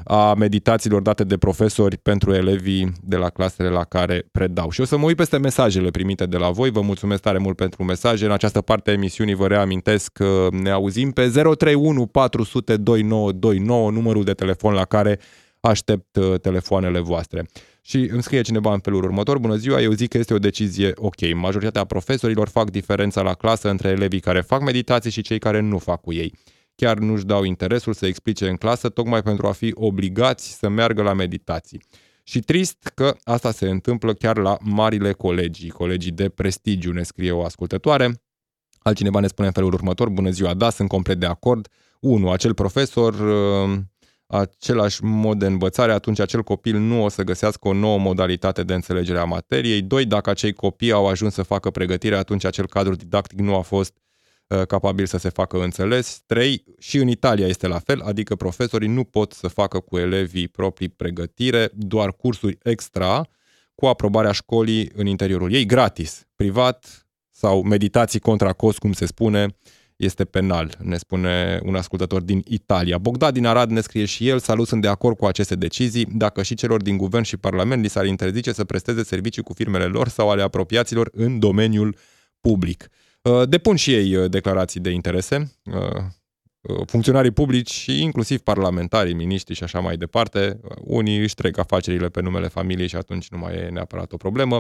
a 0.04 0.34
meditațiilor 0.34 1.02
date 1.02 1.24
de 1.24 1.38
profesori 1.38 1.98
pentru 1.98 2.34
elevii 2.34 2.92
de 3.02 3.16
la 3.16 3.30
clasele 3.30 3.70
la 3.70 3.84
care 3.84 4.28
predau. 4.32 4.70
Și 4.70 4.82
o 4.82 4.86
să 4.86 4.98
mă 4.98 5.06
uit 5.06 5.16
peste 5.16 5.38
mesajele 5.38 5.90
primite 5.90 6.26
de 6.26 6.38
la 6.38 6.50
voi. 6.50 6.70
Vă 6.70 6.82
mulțumesc 6.82 7.22
tare 7.22 7.38
mult 7.38 7.56
pentru 7.56 7.84
mesaje. 7.84 8.26
În 8.26 8.32
această 8.32 8.62
parte 8.62 8.90
a 8.90 8.94
emisiunii 8.94 9.34
vă 9.34 9.48
reamintesc 9.48 10.12
că 10.12 10.48
ne 10.52 10.70
auzim 10.70 11.12
pe 11.12 11.30
031 11.30 12.06
400 12.06 12.78
2929, 12.78 13.92
numărul 13.92 14.24
de 14.24 14.34
telefon 14.34 14.74
la 14.74 14.86
care 14.86 15.20
aștept 15.60 16.16
uh, 16.16 16.40
telefoanele 16.40 17.00
voastre. 17.00 17.46
Și 17.88 17.98
îmi 18.12 18.24
scrie 18.24 18.42
cineva 18.42 18.74
în 18.74 18.80
felul 18.80 19.04
următor, 19.04 19.38
bună 19.38 19.56
ziua, 19.56 19.82
eu 19.82 19.92
zic 19.92 20.10
că 20.10 20.18
este 20.18 20.34
o 20.34 20.40
decizie 20.40 20.92
ok. 20.96 21.34
Majoritatea 21.34 21.84
profesorilor 21.84 22.48
fac 22.48 22.70
diferența 22.70 23.22
la 23.22 23.34
clasă 23.34 23.70
între 23.70 23.90
elevii 23.90 24.20
care 24.20 24.42
fac 24.42 24.62
meditații 24.62 25.12
și 25.12 25.22
cei 25.22 25.40
care 25.40 25.60
nu 25.60 25.78
fac 25.78 26.02
cu 26.02 26.14
ei 26.14 26.34
chiar 26.78 26.98
nu-și 26.98 27.26
dau 27.26 27.44
interesul 27.44 27.94
să 27.94 28.06
explice 28.06 28.50
în 28.50 28.56
clasă, 28.56 28.90
tocmai 28.90 29.22
pentru 29.22 29.48
a 29.48 29.52
fi 29.52 29.72
obligați 29.76 30.58
să 30.58 30.70
meargă 30.70 31.02
la 31.02 31.14
meditații. 31.14 31.82
Și 32.24 32.40
trist 32.40 32.92
că 32.96 33.16
asta 33.24 33.52
se 33.52 33.70
întâmplă 33.70 34.14
chiar 34.14 34.38
la 34.38 34.58
marile 34.62 35.12
colegii, 35.12 35.70
colegii 35.70 36.12
de 36.12 36.30
prestigiu, 36.30 36.92
ne 36.92 37.04
scrie 37.04 37.32
o 37.32 37.44
ascultătoare. 37.44 38.22
Altcineva 38.80 39.20
ne 39.20 39.28
spune 39.28 39.48
în 39.48 39.54
felul 39.54 39.74
următor, 39.74 40.10
bună 40.10 40.30
ziua, 40.30 40.54
da, 40.54 40.70
sunt 40.70 40.88
complet 40.88 41.20
de 41.20 41.26
acord. 41.26 41.68
1. 42.00 42.32
Acel 42.32 42.54
profesor, 42.54 43.14
uh, 43.14 43.78
același 44.28 45.04
mod 45.04 45.40
de 45.40 45.46
învățare, 45.46 45.92
atunci 45.92 46.20
acel 46.20 46.44
copil 46.44 46.78
nu 46.78 47.04
o 47.04 47.10
să 47.10 47.24
găsească 47.24 47.68
o 47.68 47.74
nouă 47.74 47.98
modalitate 47.98 48.64
de 48.64 48.74
înțelegere 48.74 49.20
a 49.20 49.24
materiei. 49.24 49.82
2. 49.82 50.06
Dacă 50.06 50.30
acei 50.30 50.54
copii 50.54 50.92
au 50.92 51.08
ajuns 51.08 51.34
să 51.34 51.44
facă 51.44 51.70
pregătire, 51.70 52.16
atunci 52.16 52.46
acel 52.46 52.68
cadru 52.68 52.96
didactic 52.96 53.40
nu 53.40 53.56
a 53.56 53.62
fost 53.62 53.94
Uh, 54.48 54.66
capabil 54.66 55.06
să 55.06 55.18
se 55.18 55.30
facă 55.30 55.64
înțeles. 55.64 56.22
3. 56.26 56.64
Și 56.80 56.98
în 56.98 57.08
Italia 57.08 57.48
este 57.48 57.68
la 57.68 57.80
fel, 57.80 58.02
adică 58.02 58.36
profesorii 58.36 58.88
nu 58.88 59.04
pot 59.04 59.32
să 59.32 59.48
facă 59.48 59.80
cu 59.80 59.98
elevii 59.98 60.48
proprii 60.48 60.90
pregătire, 60.90 61.70
doar 61.74 62.14
cursuri 62.14 62.58
extra 62.64 63.28
cu 63.76 63.86
aprobarea 63.86 64.32
școlii 64.32 64.92
în 64.96 65.06
interiorul 65.06 65.54
ei, 65.54 65.66
gratis, 65.66 66.28
privat 66.36 67.08
sau 67.30 67.64
meditații 67.64 68.20
contra 68.20 68.54
cost, 68.54 68.78
cum 68.78 68.94
se 68.94 69.06
spune, 69.06 69.58
este 69.98 70.26
penal, 70.26 70.78
ne 70.82 70.98
spune 70.98 71.60
un 71.64 71.76
ascultător 71.76 72.22
din 72.22 72.44
Italia. 72.48 72.98
Bogdan 72.98 73.34
din 73.34 73.46
Arad 73.46 73.70
ne 73.70 73.82
scrie 73.82 74.06
și 74.06 74.28
el, 74.28 74.40
salut, 74.40 74.68
sunt 74.68 74.82
de 74.82 74.88
acord 74.88 75.18
cu 75.18 75.26
aceste 75.26 75.56
decizii, 75.56 76.06
dacă 76.06 76.44
și 76.44 76.56
celor 76.56 76.82
din 76.82 76.98
guvern 76.98 77.24
și 77.24 77.38
parlament 77.38 77.82
li 77.82 77.90
s-ar 77.90 78.06
interzice 78.06 78.52
să 78.52 78.64
presteze 78.64 79.04
servicii 79.04 79.44
cu 79.44 79.54
firmele 79.54 79.86
lor 79.86 80.08
sau 80.08 80.30
ale 80.30 80.42
apropiaților 80.42 81.10
în 81.14 81.40
domeniul 81.40 81.96
public. 82.42 82.90
Uh, 83.22 83.50
depun 83.50 83.76
și 83.76 83.94
ei 83.94 84.16
uh, 84.16 84.30
declarații 84.30 84.80
de 84.80 84.90
interese, 84.90 85.52
uh, 85.64 86.04
funcționarii 86.86 87.32
publici 87.32 87.72
și 87.72 88.02
inclusiv 88.02 88.40
parlamentarii, 88.40 89.14
miniștri 89.14 89.56
și 89.56 89.64
așa 89.64 89.80
mai 89.80 89.98
departe. 89.98 90.60
Unii 90.84 91.18
își 91.22 91.36
trec 91.36 91.58
afacerile 91.58 92.10
pe 92.10 92.22
numele 92.22 92.48
familiei 92.48 92.88
și 92.88 92.96
atunci 92.96 93.28
nu 93.28 93.38
mai 93.38 93.56
e 93.56 93.70
neapărat 93.70 94.12
o 94.12 94.18
problemă. 94.18 94.60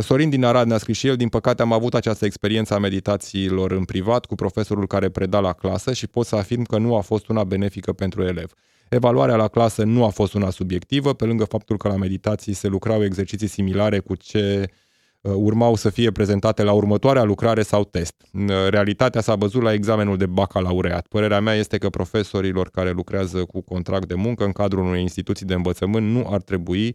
Sorin 0.00 0.30
din 0.30 0.44
Arad 0.44 0.66
ne-a 0.66 0.78
scris 0.78 0.96
și 0.96 1.06
el, 1.06 1.16
din 1.16 1.28
păcate 1.28 1.62
am 1.62 1.72
avut 1.72 1.94
această 1.94 2.24
experiență 2.24 2.74
a 2.74 2.78
meditațiilor 2.78 3.70
în 3.70 3.84
privat 3.84 4.24
cu 4.24 4.34
profesorul 4.34 4.86
care 4.86 5.08
preda 5.08 5.40
la 5.40 5.52
clasă 5.52 5.92
și 5.92 6.06
pot 6.06 6.26
să 6.26 6.36
afirm 6.36 6.62
că 6.62 6.78
nu 6.78 6.96
a 6.96 7.00
fost 7.00 7.28
una 7.28 7.44
benefică 7.44 7.92
pentru 7.92 8.22
elev. 8.22 8.52
Evaluarea 8.88 9.36
la 9.36 9.48
clasă 9.48 9.84
nu 9.84 10.04
a 10.04 10.08
fost 10.08 10.34
una 10.34 10.50
subiectivă, 10.50 11.14
pe 11.14 11.24
lângă 11.24 11.44
faptul 11.44 11.76
că 11.76 11.88
la 11.88 11.96
meditații 11.96 12.52
se 12.52 12.68
lucrau 12.68 13.04
exerciții 13.04 13.46
similare 13.46 13.98
cu 13.98 14.14
ce 14.14 14.60
uh, 14.60 14.76
Uh, 15.20 15.32
urmau 15.36 15.74
să 15.74 15.90
fie 15.90 16.10
prezentate 16.10 16.62
la 16.62 16.72
următoarea 16.72 17.22
lucrare 17.22 17.62
sau 17.62 17.84
test. 17.84 18.14
Uh, 18.32 18.68
realitatea 18.68 19.20
s-a 19.20 19.34
văzut 19.34 19.62
la 19.62 19.72
examenul 19.72 20.16
de 20.16 20.26
bacalaureat. 20.26 21.06
Părerea 21.06 21.40
mea 21.40 21.54
este 21.54 21.78
că 21.78 21.88
profesorilor 21.88 22.70
care 22.70 22.90
lucrează 22.90 23.44
cu 23.44 23.60
contract 23.60 24.08
de 24.08 24.14
muncă 24.14 24.44
în 24.44 24.52
cadrul 24.52 24.84
unei 24.84 25.00
instituții 25.00 25.46
de 25.46 25.54
învățământ 25.54 26.06
nu 26.10 26.26
ar 26.30 26.40
trebui 26.40 26.84
um, 26.86 26.94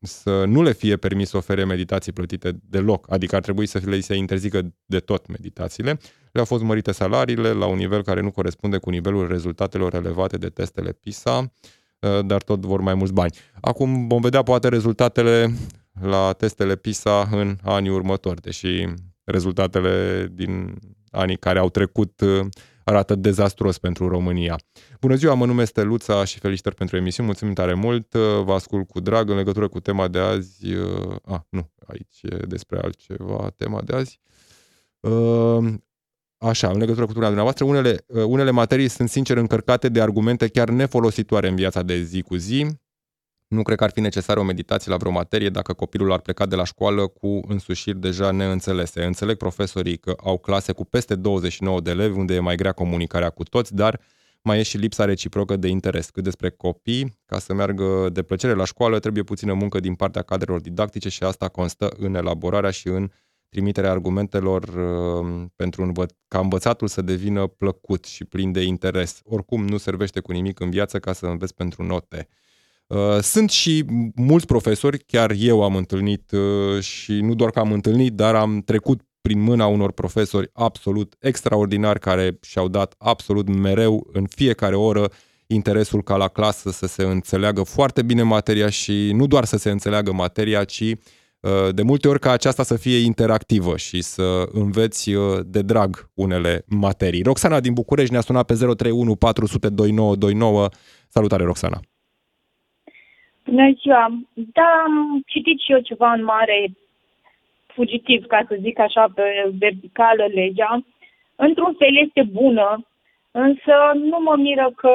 să 0.00 0.44
nu 0.44 0.62
le 0.62 0.72
fie 0.72 0.96
permis 0.96 1.28
să 1.28 1.36
ofere 1.36 1.64
meditații 1.64 2.12
plătite 2.12 2.60
deloc, 2.68 3.12
adică 3.12 3.36
ar 3.36 3.42
trebui 3.42 3.66
să 3.66 3.80
le 3.84 4.00
se 4.00 4.14
interzică 4.14 4.74
de 4.86 4.98
tot 4.98 5.26
meditațiile. 5.26 5.98
Le-au 6.32 6.44
fost 6.44 6.62
mărite 6.62 6.92
salariile 6.92 7.52
la 7.52 7.66
un 7.66 7.76
nivel 7.76 8.02
care 8.02 8.20
nu 8.20 8.30
corespunde 8.30 8.78
cu 8.78 8.90
nivelul 8.90 9.28
rezultatelor 9.28 9.92
relevate 9.92 10.36
de 10.36 10.48
testele 10.48 10.92
PISA, 10.92 11.52
uh, 11.98 12.26
dar 12.26 12.42
tot 12.42 12.60
vor 12.60 12.80
mai 12.80 12.94
mulți 12.94 13.12
bani. 13.12 13.32
Acum 13.60 14.06
vom 14.06 14.20
vedea 14.20 14.42
poate 14.42 14.68
rezultatele 14.68 15.54
la 16.02 16.32
testele 16.32 16.76
PISA 16.76 17.28
în 17.30 17.56
anii 17.62 17.90
următori, 17.90 18.40
deși 18.40 18.86
rezultatele 19.24 20.28
din 20.32 20.74
anii 21.10 21.36
care 21.36 21.58
au 21.58 21.70
trecut 21.70 22.20
uh, 22.20 22.46
arată 22.88 23.14
dezastruos 23.14 23.78
pentru 23.78 24.08
România. 24.08 24.58
Bună 25.00 25.14
ziua, 25.14 25.34
mă 25.34 25.46
numesc 25.46 25.70
Steluța 25.70 26.24
și 26.24 26.38
felicitări 26.38 26.74
pentru 26.74 26.96
emisiune, 26.96 27.28
mulțumim 27.28 27.54
tare 27.54 27.74
mult, 27.74 28.14
uh, 28.14 28.20
vă 28.44 28.52
ascult 28.52 28.88
cu 28.88 29.00
drag 29.00 29.30
în 29.30 29.36
legătură 29.36 29.68
cu 29.68 29.80
tema 29.80 30.08
de 30.08 30.18
azi. 30.18 30.74
Uh, 30.74 31.16
a, 31.22 31.34
ah, 31.34 31.40
nu, 31.48 31.70
aici 31.86 32.18
e 32.22 32.36
despre 32.46 32.78
altceva 32.78 33.50
tema 33.56 33.82
de 33.82 33.92
azi. 33.92 34.20
Așa, 36.38 36.70
în 36.70 36.78
legătură 36.78 37.06
cu 37.06 37.12
tema 37.12 37.24
dumneavoastră, 37.24 37.64
unele, 37.64 38.04
unele 38.06 38.50
materii 38.50 38.88
sunt 38.88 39.08
sincer 39.08 39.36
încărcate 39.36 39.88
de 39.88 40.00
argumente 40.00 40.48
chiar 40.48 40.68
nefolositoare 40.68 41.48
în 41.48 41.56
viața 41.56 41.82
de 41.82 42.02
zi 42.02 42.22
cu 42.22 42.36
zi, 42.36 42.66
nu 43.48 43.62
cred 43.62 43.76
că 43.78 43.84
ar 43.84 43.90
fi 43.90 44.00
necesară 44.00 44.40
o 44.40 44.42
meditație 44.42 44.90
la 44.90 44.96
vreo 44.96 45.10
materie 45.10 45.48
dacă 45.48 45.72
copilul 45.72 46.12
ar 46.12 46.20
pleca 46.20 46.46
de 46.46 46.56
la 46.56 46.64
școală 46.64 47.06
cu 47.06 47.40
însușiri 47.48 47.98
deja 47.98 48.30
neînțelese. 48.30 49.04
Înțeleg 49.04 49.36
profesorii 49.36 49.96
că 49.96 50.14
au 50.22 50.38
clase 50.38 50.72
cu 50.72 50.84
peste 50.84 51.14
29 51.14 51.80
de 51.80 51.90
elevi 51.90 52.18
unde 52.18 52.34
e 52.34 52.40
mai 52.40 52.56
grea 52.56 52.72
comunicarea 52.72 53.30
cu 53.30 53.42
toți, 53.42 53.74
dar 53.74 54.00
mai 54.42 54.58
e 54.58 54.62
și 54.62 54.76
lipsa 54.76 55.04
reciprocă 55.04 55.56
de 55.56 55.68
interes. 55.68 56.10
Cât 56.10 56.22
despre 56.22 56.50
copii, 56.50 57.18
ca 57.26 57.38
să 57.38 57.54
meargă 57.54 58.08
de 58.12 58.22
plăcere 58.22 58.52
la 58.52 58.64
școală, 58.64 58.98
trebuie 58.98 59.22
puțină 59.22 59.52
muncă 59.52 59.80
din 59.80 59.94
partea 59.94 60.22
cadrelor 60.22 60.60
didactice 60.60 61.08
și 61.08 61.22
asta 61.22 61.48
constă 61.48 61.88
în 61.98 62.14
elaborarea 62.14 62.70
și 62.70 62.88
în 62.88 63.10
trimiterea 63.48 63.90
argumentelor 63.90 64.62
uh, 64.62 65.44
pentru 65.56 65.82
învăț- 65.82 66.16
ca 66.28 66.38
învățatul 66.38 66.88
să 66.88 67.02
devină 67.02 67.46
plăcut 67.46 68.04
și 68.04 68.24
plin 68.24 68.52
de 68.52 68.62
interes. 68.62 69.20
Oricum 69.24 69.64
nu 69.64 69.76
servește 69.76 70.20
cu 70.20 70.32
nimic 70.32 70.60
în 70.60 70.70
viață 70.70 70.98
ca 70.98 71.12
să 71.12 71.26
înveți 71.26 71.54
pentru 71.54 71.82
note. 71.82 72.28
Uh, 72.86 73.18
sunt 73.20 73.50
și 73.50 73.84
mulți 74.14 74.46
profesori, 74.46 74.98
chiar 74.98 75.32
eu 75.36 75.62
am 75.62 75.76
întâlnit 75.76 76.30
uh, 76.30 76.82
și 76.82 77.12
nu 77.12 77.34
doar 77.34 77.50
că 77.50 77.58
am 77.58 77.72
întâlnit, 77.72 78.12
dar 78.12 78.34
am 78.34 78.62
trecut 78.64 79.00
prin 79.20 79.40
mâna 79.40 79.66
unor 79.66 79.92
profesori 79.92 80.50
absolut 80.52 81.14
extraordinari 81.18 81.98
care 81.98 82.38
și-au 82.40 82.68
dat 82.68 82.94
absolut 82.98 83.48
mereu 83.48 84.08
în 84.12 84.26
fiecare 84.26 84.74
oră 84.74 85.10
interesul 85.46 86.02
ca 86.02 86.16
la 86.16 86.28
clasă 86.28 86.70
să 86.70 86.86
se 86.86 87.02
înțeleagă 87.02 87.62
foarte 87.62 88.02
bine 88.02 88.22
materia 88.22 88.68
și 88.68 89.12
nu 89.12 89.26
doar 89.26 89.44
să 89.44 89.56
se 89.56 89.70
înțeleagă 89.70 90.12
materia, 90.12 90.64
ci 90.64 90.80
uh, 90.80 91.74
de 91.74 91.82
multe 91.82 92.08
ori 92.08 92.20
ca 92.20 92.30
aceasta 92.30 92.62
să 92.62 92.76
fie 92.76 92.98
interactivă 92.98 93.76
și 93.76 94.02
să 94.02 94.48
înveți 94.52 95.10
de 95.44 95.62
drag 95.62 96.10
unele 96.14 96.64
materii. 96.66 97.22
Roxana 97.22 97.60
din 97.60 97.72
București 97.72 98.12
ne-a 98.12 98.20
sunat 98.20 98.46
pe 98.46 98.54
031 98.54 99.16
400 99.16 99.68
2929. 99.68 100.68
Salutare, 101.08 101.44
Roxana! 101.44 101.80
Bună 103.46 103.70
ziua! 103.80 104.08
Da, 104.34 104.82
am 104.84 105.22
citit 105.26 105.60
și 105.60 105.72
eu 105.72 105.80
ceva 105.80 106.12
în 106.12 106.24
mare 106.24 106.70
fugitiv, 107.66 108.26
ca 108.26 108.44
să 108.48 108.56
zic 108.60 108.78
așa, 108.78 109.06
pe 109.14 109.52
verticală 109.58 110.24
legea. 110.34 110.84
Într-un 111.36 111.74
fel 111.78 111.96
este 112.06 112.22
bună, 112.22 112.86
însă 113.30 113.74
nu 113.94 114.18
mă 114.20 114.34
miră 114.36 114.72
că 114.76 114.90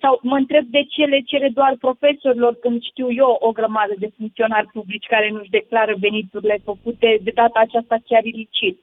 sau 0.00 0.20
mă 0.22 0.36
întreb 0.36 0.64
de 0.64 0.82
ce 0.82 1.04
le 1.04 1.20
cere 1.20 1.48
doar 1.48 1.76
profesorilor 1.80 2.54
când 2.54 2.82
știu 2.82 3.12
eu 3.12 3.36
o 3.40 3.52
grămadă 3.52 3.94
de 3.98 4.10
funcționari 4.16 4.66
publici 4.72 5.06
care 5.06 5.30
nu-și 5.30 5.50
declară 5.50 5.94
veniturile 6.00 6.58
făcute 6.64 7.18
de 7.22 7.30
data 7.34 7.60
aceasta 7.60 7.96
chiar 8.06 8.24
ilicit. 8.24 8.78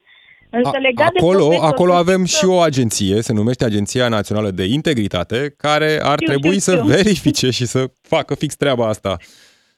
Însă 0.50 0.78
legat 0.82 1.12
acolo, 1.18 1.48
de 1.48 1.58
acolo 1.62 1.94
avem 1.94 2.22
că... 2.22 2.26
și 2.26 2.46
o 2.46 2.60
agenție, 2.60 3.22
se 3.22 3.34
numește 3.34 3.66
Agenția 3.66 4.08
Națională 4.08 4.50
de 4.50 4.64
Integritate, 4.64 5.54
care 5.58 6.00
ar 6.04 6.18
știu, 6.20 6.28
trebui 6.28 6.60
știu, 6.60 6.72
să 6.72 6.76
știu. 6.76 6.88
verifice 6.96 7.50
și 7.50 7.66
să 7.66 7.82
facă 8.02 8.36
fix 8.36 8.56
treaba 8.56 8.88
asta. 8.88 9.18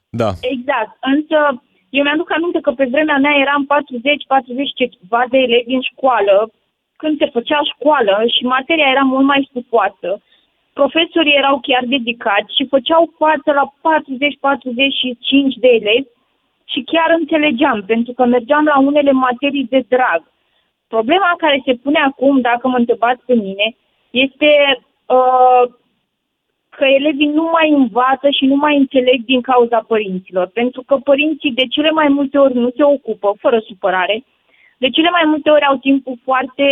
Da. 0.10 0.30
Exact. 0.42 0.92
Însă 1.02 1.38
eu 1.90 2.04
mi-aduc 2.04 2.30
aminte 2.32 2.60
că 2.66 2.72
pe 2.72 2.86
vremea 2.94 3.18
mea 3.26 3.36
eram 3.46 3.62
40-40 3.66 3.68
ceva 4.82 5.22
de 5.34 5.38
elevi 5.38 5.78
în 5.80 5.84
școală, 5.92 6.36
când 7.02 7.18
se 7.18 7.34
făcea 7.36 7.60
școală 7.74 8.16
și 8.36 8.52
materia 8.56 8.94
era 8.94 9.06
mult 9.14 9.26
mai 9.26 9.48
stufoasă. 9.50 10.10
Profesorii 10.80 11.40
erau 11.42 11.56
chiar 11.68 11.84
dedicați 11.96 12.56
și 12.58 12.72
făceau 12.74 13.04
față 13.22 13.50
la 13.60 13.66
40-45 13.88 15.54
de 15.64 15.70
elevi 15.80 16.12
și 16.72 16.80
chiar 16.92 17.10
înțelegeam, 17.20 17.84
pentru 17.92 18.14
că 18.18 18.24
mergeam 18.26 18.66
la 18.74 18.78
unele 18.90 19.12
materii 19.12 19.68
de 19.74 19.82
drag. 19.94 20.22
Problema 20.88 21.34
care 21.38 21.62
se 21.66 21.74
pune 21.74 22.00
acum, 22.00 22.42
dacă 22.42 22.68
mă 22.68 22.78
întrebați 22.78 23.26
pe 23.26 23.34
mine, 23.34 23.76
este 24.10 24.50
uh, 25.06 25.64
că 26.78 26.86
elevii 26.86 27.36
nu 27.40 27.50
mai 27.52 27.70
învață 27.70 28.30
și 28.30 28.46
nu 28.46 28.56
mai 28.56 28.78
înțeleg 28.78 29.20
din 29.26 29.42
cauza 29.42 29.80
părinților. 29.88 30.48
Pentru 30.54 30.82
că 30.88 30.96
părinții 30.96 31.52
de 31.52 31.66
cele 31.68 31.92
mai 31.92 32.08
multe 32.08 32.38
ori 32.38 32.54
nu 32.54 32.70
se 32.76 32.84
ocupă, 32.84 33.36
fără 33.40 33.60
supărare, 33.60 34.24
De 34.78 34.90
cele 34.90 35.10
mai 35.10 35.26
multe 35.26 35.50
ori 35.50 35.66
au 35.66 35.76
timpul 35.76 36.18
foarte 36.24 36.68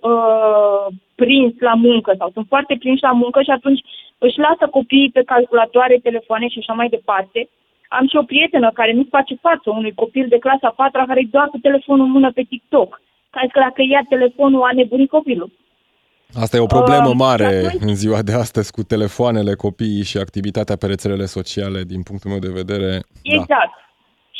uh, 0.00 0.86
prins 1.14 1.52
la 1.58 1.74
muncă 1.74 2.14
sau 2.18 2.30
sunt 2.32 2.46
foarte 2.48 2.76
prinși 2.78 3.02
la 3.02 3.12
muncă 3.12 3.42
și 3.42 3.50
atunci 3.50 3.80
își 4.18 4.38
lasă 4.38 4.64
copiii 4.70 5.10
pe 5.10 5.22
calculatoare, 5.22 6.06
telefoane 6.08 6.48
și 6.48 6.58
așa 6.58 6.72
mai 6.72 6.88
departe. 6.88 7.48
Am 7.88 8.06
și 8.08 8.16
o 8.16 8.22
prietenă 8.22 8.70
care 8.70 8.92
nu 8.92 9.04
face 9.10 9.34
față 9.34 9.70
unui 9.70 9.94
copil 9.94 10.26
de 10.28 10.38
clasa 10.38 10.68
4 10.76 11.04
care 11.06 11.22
doar 11.30 11.48
cu 11.48 11.58
telefonul 11.58 12.04
în 12.04 12.10
mână 12.10 12.30
pe 12.32 12.42
TikTok. 12.42 13.00
Care 13.30 13.48
că 13.52 13.60
dacă 13.60 13.82
ia 13.82 14.02
telefonul 14.08 14.62
a 14.62 14.72
nebunit 14.74 15.10
copilul. 15.10 15.50
Asta 16.42 16.56
e 16.56 16.68
o 16.68 16.74
problemă 16.78 17.08
uh, 17.08 17.20
mare 17.26 17.52
atunci... 17.66 17.82
în 17.82 17.94
ziua 17.94 18.22
de 18.22 18.32
astăzi 18.32 18.72
cu 18.72 18.82
telefoanele 18.82 19.54
copiii 19.54 20.04
și 20.10 20.16
activitatea 20.18 20.76
pe 20.76 20.86
rețelele 20.86 21.24
sociale, 21.24 21.80
din 21.92 22.02
punctul 22.02 22.30
meu 22.30 22.42
de 22.46 22.58
vedere. 22.60 22.90
Da. 22.90 23.34
Exact. 23.36 23.72
Da. 23.74 23.88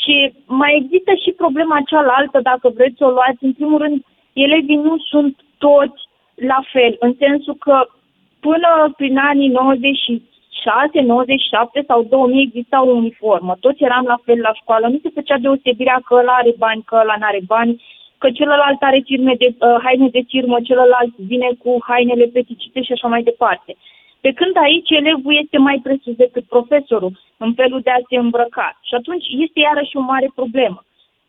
Și 0.01 0.15
mai 0.45 0.71
există 0.81 1.11
și 1.23 1.31
problema 1.31 1.87
cealaltă, 1.91 2.39
dacă 2.51 2.67
vreți 2.77 2.97
să 2.97 3.05
o 3.05 3.15
luați. 3.17 3.43
În 3.49 3.53
primul 3.53 3.79
rând, 3.83 3.97
elevii 4.33 4.83
nu 4.89 4.95
sunt 5.11 5.35
toți 5.57 6.01
la 6.35 6.59
fel, 6.73 6.95
în 6.99 7.13
sensul 7.19 7.55
că 7.65 7.77
până 8.39 8.69
prin 8.97 9.17
anii 9.17 9.47
96, 9.47 10.99
97 10.99 11.83
sau 11.87 12.03
2000 12.03 12.43
exista 12.47 12.83
o 12.83 12.95
uniformă. 13.01 13.53
Toți 13.59 13.83
eram 13.83 14.05
la 14.05 14.19
fel 14.25 14.39
la 14.47 14.53
școală, 14.53 14.87
nu 14.87 14.99
se 15.03 15.09
făcea 15.13 15.37
deosebirea 15.37 16.01
că 16.05 16.13
ăla 16.15 16.33
are 16.41 16.53
bani, 16.57 16.83
că 16.85 16.95
ăla 17.01 17.15
nu 17.19 17.25
are 17.31 17.41
bani, 17.45 17.83
că 18.21 18.27
celălalt 18.39 18.81
are 18.89 19.01
firme 19.09 19.33
de, 19.41 19.47
uh, 19.49 19.77
haine 19.83 20.09
de 20.17 20.23
firmă, 20.31 20.57
celălalt 20.69 21.13
vine 21.31 21.49
cu 21.63 21.71
hainele 21.87 22.25
peticite 22.35 22.79
și 22.81 22.91
așa 22.91 23.07
mai 23.07 23.23
departe. 23.29 23.71
Pe 24.23 24.31
când 24.39 24.55
aici 24.57 24.89
elevul 24.89 25.35
este 25.43 25.57
mai 25.57 25.77
presus 25.83 26.15
decât 26.15 26.45
profesorul 26.55 27.13
în 27.37 27.51
felul 27.53 27.81
de 27.87 27.89
a 27.89 28.05
se 28.09 28.17
îmbrăca. 28.17 28.79
Și 28.87 28.93
atunci 28.99 29.25
este 29.45 29.59
iarăși 29.59 29.97
o 29.97 30.01
mare 30.13 30.29
problemă. 30.35 30.79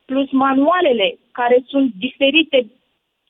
Plus 0.04 0.28
manualele 0.30 1.08
care 1.38 1.56
sunt 1.66 1.88
diferite 2.06 2.58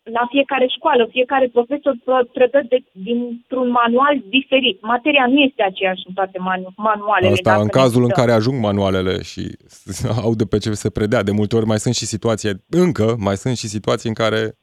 la 0.02 0.26
fiecare 0.30 0.66
școală, 0.76 1.08
fiecare 1.10 1.48
profesor 1.48 1.94
predă 2.32 2.60
de, 2.68 2.78
dintr-un 2.92 3.70
manual 3.70 4.22
diferit. 4.28 4.80
Materia 4.80 5.26
nu 5.26 5.38
este 5.38 5.62
aceeași 5.62 6.02
în 6.06 6.14
toate 6.14 6.38
manu- 6.38 6.72
manualele. 6.76 7.32
Asta 7.32 7.60
în 7.60 7.68
cazul 7.68 8.02
în 8.02 8.08
care 8.10 8.32
ajung 8.32 8.62
manualele 8.62 9.22
și 9.22 9.42
au 10.24 10.34
de 10.34 10.44
pe 10.44 10.58
ce 10.58 10.70
se 10.70 10.90
predea. 10.90 11.22
De 11.22 11.30
multe 11.30 11.56
ori 11.56 11.66
mai 11.66 11.78
sunt 11.78 11.94
și 11.94 12.06
situații, 12.06 12.50
încă 12.70 13.16
mai 13.18 13.36
sunt 13.36 13.56
și 13.56 13.66
situații 13.66 14.08
în 14.08 14.14
care 14.14 14.56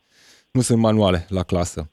nu 0.52 0.62
sunt 0.62 0.80
manuale 0.80 1.26
la 1.30 1.44
clasă. 1.44 1.92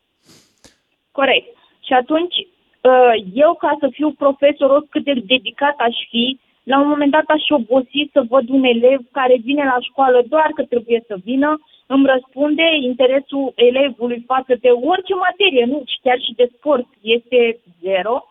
Corect. 1.10 1.56
Și 1.86 1.92
atunci, 1.92 2.36
ă, 2.84 2.90
eu 3.34 3.54
ca 3.54 3.76
să 3.80 3.88
fiu 3.92 4.12
profesor, 4.12 4.70
oricât 4.70 5.04
de 5.04 5.12
dedicat 5.26 5.74
aș 5.78 5.96
fi, 6.10 6.40
la 6.70 6.78
un 6.78 6.88
moment 6.88 7.10
dat 7.10 7.26
aș 7.26 7.44
obosi 7.48 8.10
să 8.12 8.20
văd 8.28 8.48
un 8.48 8.64
elev 8.64 9.00
care 9.12 9.36
vine 9.48 9.64
la 9.64 9.78
școală 9.80 10.22
doar 10.28 10.50
că 10.54 10.62
trebuie 10.64 11.02
să 11.06 11.16
vină, 11.24 11.60
îmi 11.86 12.06
răspunde 12.06 12.62
interesul 12.82 13.52
elevului 13.54 14.24
față 14.26 14.54
de 14.60 14.68
orice 14.68 15.14
materie, 15.14 15.64
nu, 15.64 15.84
chiar 16.02 16.18
și 16.20 16.32
de 16.34 16.50
sport, 16.56 16.86
este 17.00 17.58
zero. 17.82 18.24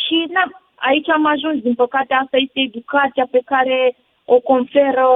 Și 0.00 0.26
na, 0.30 0.44
aici 0.74 1.08
am 1.08 1.26
ajuns, 1.26 1.62
din 1.62 1.74
păcate 1.74 2.14
asta 2.14 2.36
este 2.36 2.60
educația 2.60 3.26
pe 3.30 3.40
care 3.44 3.96
o 4.24 4.38
conferă 4.40 5.08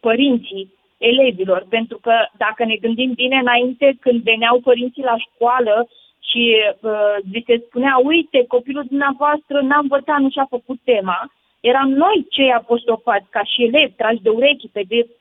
părinții 0.00 0.72
elevilor, 0.98 1.66
pentru 1.68 1.98
că 1.98 2.14
dacă 2.36 2.64
ne 2.64 2.76
gândim 2.76 3.12
bine 3.12 3.36
înainte, 3.36 3.96
când 4.00 4.22
veneau 4.22 4.60
părinții 4.60 5.02
la 5.02 5.16
școală 5.18 5.88
și 6.30 6.42
uh, 6.80 7.16
vi 7.32 7.42
se 7.46 7.62
spunea, 7.66 7.94
uite, 8.04 8.44
copilul 8.54 8.84
dumneavoastră 8.88 9.56
n-a 9.60 9.78
învățat, 9.78 10.18
nu 10.18 10.30
și-a 10.30 10.46
făcut 10.56 10.78
tema, 10.84 11.20
Eram 11.60 11.88
noi 12.04 12.26
cei 12.30 12.52
apostrofați, 12.60 13.26
ca 13.30 13.42
și 13.52 13.58
elevi, 13.68 13.98
trași 14.00 14.24
de 14.26 14.28
urechi, 14.28 14.70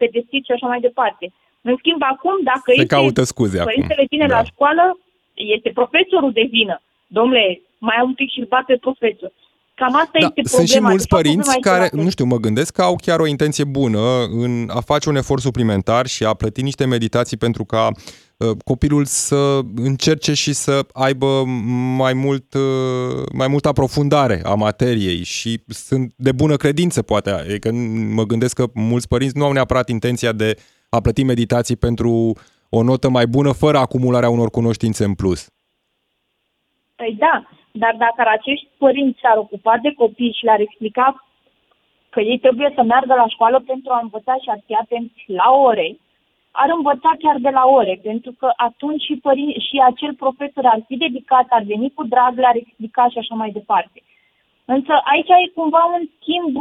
pedepsiți 0.01 0.47
și 0.47 0.55
așa 0.55 0.67
mai 0.67 0.79
departe. 0.79 1.25
În 1.61 1.75
schimb, 1.77 2.01
acum, 2.13 2.35
dacă 2.43 2.67
Se 2.75 2.85
caută 2.85 3.23
scuze 3.23 3.57
părintele 3.63 4.03
acum. 4.03 4.13
vine 4.13 4.27
da. 4.27 4.35
la 4.37 4.43
școală, 4.43 4.99
este 5.33 5.69
profesorul 5.79 6.31
de 6.31 6.45
vină. 6.49 6.81
Domnule, 7.07 7.61
mai 7.77 7.95
am 7.99 8.07
un 8.07 8.13
pic 8.13 8.29
și 8.31 8.39
îl 8.39 8.45
bate 8.45 8.77
profesor. 8.81 9.31
Cam 9.73 9.95
asta 9.95 10.17
da, 10.19 10.25
este 10.25 10.41
problema. 10.41 10.57
Sunt 10.57 10.67
și 10.67 10.81
mulți 10.81 11.07
părinți 11.07 11.59
care, 11.59 11.89
nu 11.91 12.09
știu, 12.09 12.25
mă 12.25 12.37
gândesc 12.37 12.71
că 12.73 12.81
au 12.81 12.95
chiar 13.05 13.19
o 13.19 13.27
intenție 13.27 13.63
bună 13.63 14.03
în 14.43 14.51
a 14.77 14.81
face 14.91 15.09
un 15.09 15.15
efort 15.15 15.41
suplimentar 15.41 16.05
și 16.05 16.23
a 16.23 16.33
plăti 16.33 16.61
niște 16.61 16.85
meditații 16.85 17.37
pentru 17.37 17.63
ca 17.65 17.87
uh, 17.87 17.95
copilul 18.63 19.05
să 19.05 19.59
încerce 19.75 20.33
și 20.33 20.53
să 20.53 20.79
aibă 20.93 21.43
mai 21.97 22.13
mult, 22.13 22.53
uh, 22.53 23.23
mai 23.33 23.47
mult 23.47 23.65
aprofundare 23.65 24.41
a 24.43 24.53
materiei 24.53 25.23
și 25.23 25.59
sunt 25.67 26.13
de 26.17 26.31
bună 26.31 26.55
credință, 26.55 27.01
poate. 27.01 27.29
Adică 27.29 27.71
mă 28.15 28.23
gândesc 28.23 28.55
că 28.55 28.65
mulți 28.73 29.07
părinți 29.07 29.37
nu 29.37 29.45
au 29.45 29.51
neapărat 29.51 29.89
intenția 29.89 30.31
de 30.31 30.53
a 30.89 31.01
plăti 31.01 31.23
meditații 31.23 31.75
pentru 31.75 32.11
o 32.69 32.83
notă 32.83 33.09
mai 33.09 33.27
bună, 33.27 33.51
fără 33.51 33.77
acumularea 33.77 34.29
unor 34.29 34.49
cunoștințe 34.49 35.03
în 35.03 35.13
plus. 35.13 35.49
Păi 36.95 37.15
da, 37.19 37.49
dar 37.71 37.95
dacă 37.97 38.29
acești 38.29 38.67
părinți 38.77 39.19
s-ar 39.21 39.37
ocupa 39.37 39.79
de 39.81 39.93
copii 39.93 40.35
și 40.37 40.45
le-ar 40.45 40.59
explica 40.59 41.27
că 42.09 42.19
ei 42.19 42.39
trebuie 42.39 42.71
să 42.75 42.83
meargă 42.83 43.13
la 43.13 43.27
școală 43.27 43.63
pentru 43.71 43.91
a 43.91 43.99
învăța 44.01 44.33
și 44.43 44.49
ar 44.49 44.59
fi 44.65 44.73
atenți 44.73 45.23
la 45.27 45.47
ore, 45.69 45.97
ar 46.63 46.69
învăța 46.77 47.11
chiar 47.23 47.37
de 47.45 47.49
la 47.49 47.63
ore, 47.79 47.99
pentru 48.03 48.31
că 48.39 48.47
atunci 48.67 49.03
și, 49.07 49.15
părin- 49.25 49.59
și 49.67 49.75
acel 49.91 50.13
profesor 50.23 50.65
ar 50.65 50.81
fi 50.87 50.95
dedicat, 50.97 51.47
ar 51.49 51.63
veni 51.71 51.87
cu 51.93 52.03
drag, 52.13 52.33
le-ar 52.37 52.55
explica 52.55 53.03
și 53.09 53.17
așa 53.17 53.35
mai 53.35 53.51
departe. 53.59 53.99
Însă 54.65 54.93
aici 55.11 55.29
e 55.29 55.57
cumva 55.59 55.83
un 55.95 56.03
schimb, 56.15 56.55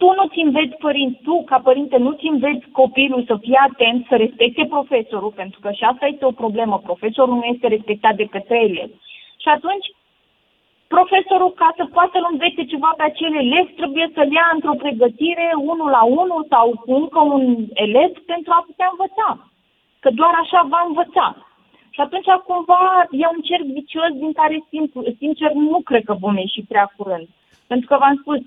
tu 0.00 0.06
nu 0.18 0.24
ți 0.32 0.40
înveți 0.46 0.76
părinți, 0.86 1.22
tu 1.22 1.44
ca 1.50 1.58
părinte 1.68 1.96
nu 1.96 2.12
ți 2.12 2.26
înveți 2.26 2.64
copilul 2.80 3.22
să 3.26 3.36
fie 3.40 3.58
atent, 3.68 4.06
să 4.08 4.16
respecte 4.16 4.64
profesorul, 4.74 5.32
pentru 5.40 5.60
că 5.60 5.70
și 5.72 5.84
asta 5.84 6.06
este 6.06 6.24
o 6.24 6.38
problemă, 6.42 6.78
profesorul 6.78 7.34
nu 7.34 7.44
este 7.54 7.66
respectat 7.66 8.14
de 8.16 8.26
către 8.34 8.60
el. 8.60 8.90
Și 9.42 9.48
atunci, 9.56 9.86
profesorul, 10.94 11.52
ca 11.62 11.68
să 11.78 11.84
poată 11.96 12.16
să 12.22 12.28
învețe 12.30 12.62
ceva 12.72 12.90
pe 12.96 13.04
acel 13.06 13.32
elev, 13.44 13.66
trebuie 13.80 14.06
să-l 14.14 14.30
ia 14.38 14.48
într-o 14.56 14.80
pregătire, 14.82 15.46
unul 15.72 15.90
la 15.98 16.02
unul 16.22 16.42
sau 16.52 16.66
cu 16.82 16.90
încă 17.00 17.20
un 17.34 17.44
elev 17.86 18.12
pentru 18.32 18.50
a 18.54 18.66
putea 18.68 18.88
învăța. 18.90 19.28
Că 20.02 20.08
doar 20.20 20.34
așa 20.42 20.60
va 20.74 20.82
învăța. 20.86 21.26
Și 21.94 22.00
atunci, 22.00 22.30
cumva, 22.48 22.82
e 23.22 23.34
un 23.34 23.42
cerc 23.48 23.66
vicios 23.80 24.10
din 24.22 24.32
care, 24.40 24.56
sincer, 25.22 25.50
nu 25.52 25.80
cred 25.88 26.04
că 26.04 26.14
vom 26.24 26.36
ieși 26.36 26.68
prea 26.72 26.86
curând. 26.96 27.26
Pentru 27.70 27.86
că 27.90 27.96
v-am 28.02 28.16
spus, 28.20 28.38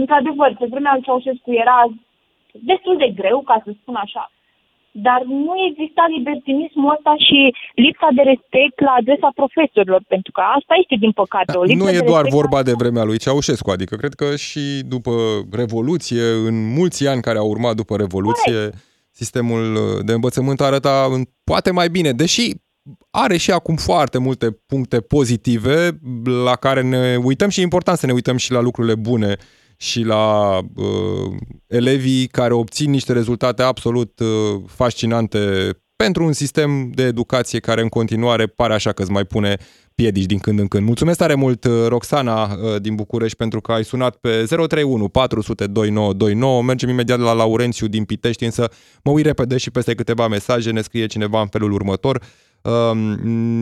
într-adevăr, 0.00 0.50
pe 0.58 0.66
vremea 0.72 0.92
lui 0.94 1.04
Ceaușescu 1.06 1.50
era 1.64 1.78
destul 2.70 2.96
de 2.96 3.08
greu, 3.18 3.38
ca 3.40 3.56
să 3.64 3.70
spun 3.80 3.94
așa, 3.94 4.30
dar 4.96 5.20
nu 5.46 5.54
exista 5.68 6.04
libertinismul 6.16 6.94
ăsta 6.96 7.14
și 7.26 7.40
lipsa 7.84 8.08
de 8.18 8.22
respect 8.32 8.76
la 8.80 8.92
adresa 9.00 9.30
profesorilor, 9.40 10.02
pentru 10.14 10.32
că 10.36 10.42
asta 10.58 10.74
este, 10.82 10.96
din 11.04 11.12
păcate, 11.12 11.56
o 11.56 11.64
lipsă 11.64 11.84
Nu 11.84 11.90
e 11.90 12.04
de 12.04 12.10
doar 12.12 12.24
vorba 12.38 12.62
de 12.62 12.74
vremea 12.82 13.04
lui 13.04 13.18
Ceaușescu, 13.18 13.70
adică 13.70 13.94
cred 13.96 14.14
că 14.20 14.36
și 14.36 14.64
după 14.94 15.12
Revoluție, 15.62 16.24
în 16.48 16.56
mulți 16.78 17.06
ani 17.12 17.22
care 17.26 17.38
au 17.38 17.48
urmat 17.48 17.74
după 17.74 17.96
Revoluție, 17.96 18.60
Corect. 18.62 18.76
sistemul 19.10 19.62
de 20.08 20.12
învățământ 20.12 20.60
arăta 20.60 20.94
poate 21.44 21.70
mai 21.70 21.88
bine, 21.88 22.12
deși 22.12 22.44
are 23.10 23.36
și 23.36 23.50
acum 23.50 23.76
foarte 23.76 24.18
multe 24.18 24.46
puncte 24.66 25.00
pozitive 25.00 25.90
la 26.44 26.56
care 26.56 26.82
ne 26.82 27.16
uităm 27.22 27.48
și 27.48 27.60
e 27.60 27.62
important 27.62 27.98
să 27.98 28.06
ne 28.06 28.12
uităm 28.12 28.36
și 28.36 28.52
la 28.52 28.60
lucrurile 28.60 28.94
bune 28.94 29.36
și 29.84 30.02
la 30.02 30.58
uh, 30.74 31.36
elevii 31.66 32.26
care 32.26 32.52
obțin 32.52 32.90
niște 32.90 33.12
rezultate 33.12 33.62
absolut 33.62 34.18
uh, 34.18 34.62
fascinante 34.66 35.70
pentru 35.96 36.24
un 36.24 36.32
sistem 36.32 36.90
de 36.90 37.02
educație 37.02 37.58
care 37.58 37.80
în 37.80 37.88
continuare 37.88 38.46
pare 38.46 38.74
așa 38.74 38.92
că 38.92 39.02
îți 39.02 39.10
mai 39.10 39.24
pune 39.24 39.56
piedici 39.94 40.24
din 40.24 40.38
când 40.38 40.58
în 40.58 40.66
când. 40.66 40.86
Mulțumesc 40.86 41.18
tare 41.18 41.34
mult, 41.34 41.64
uh, 41.64 41.86
Roxana 41.88 42.42
uh, 42.42 42.80
din 42.80 42.94
București, 42.94 43.36
pentru 43.36 43.60
că 43.60 43.72
ai 43.72 43.84
sunat 43.84 44.16
pe 44.16 44.44
031 44.44 45.08
400 45.08 45.66
2929. 45.66 46.62
Mergem 46.62 46.88
imediat 46.88 47.18
la 47.18 47.32
Laurențiu 47.32 47.86
din 47.86 48.04
Pitești, 48.04 48.44
însă 48.44 48.70
mă 49.02 49.10
uit 49.12 49.24
repede 49.24 49.56
și 49.56 49.70
peste 49.70 49.94
câteva 49.94 50.28
mesaje 50.28 50.70
ne 50.70 50.80
scrie 50.80 51.06
cineva 51.06 51.40
în 51.40 51.46
felul 51.46 51.72
următor. 51.72 52.22
Uh, 52.62 52.96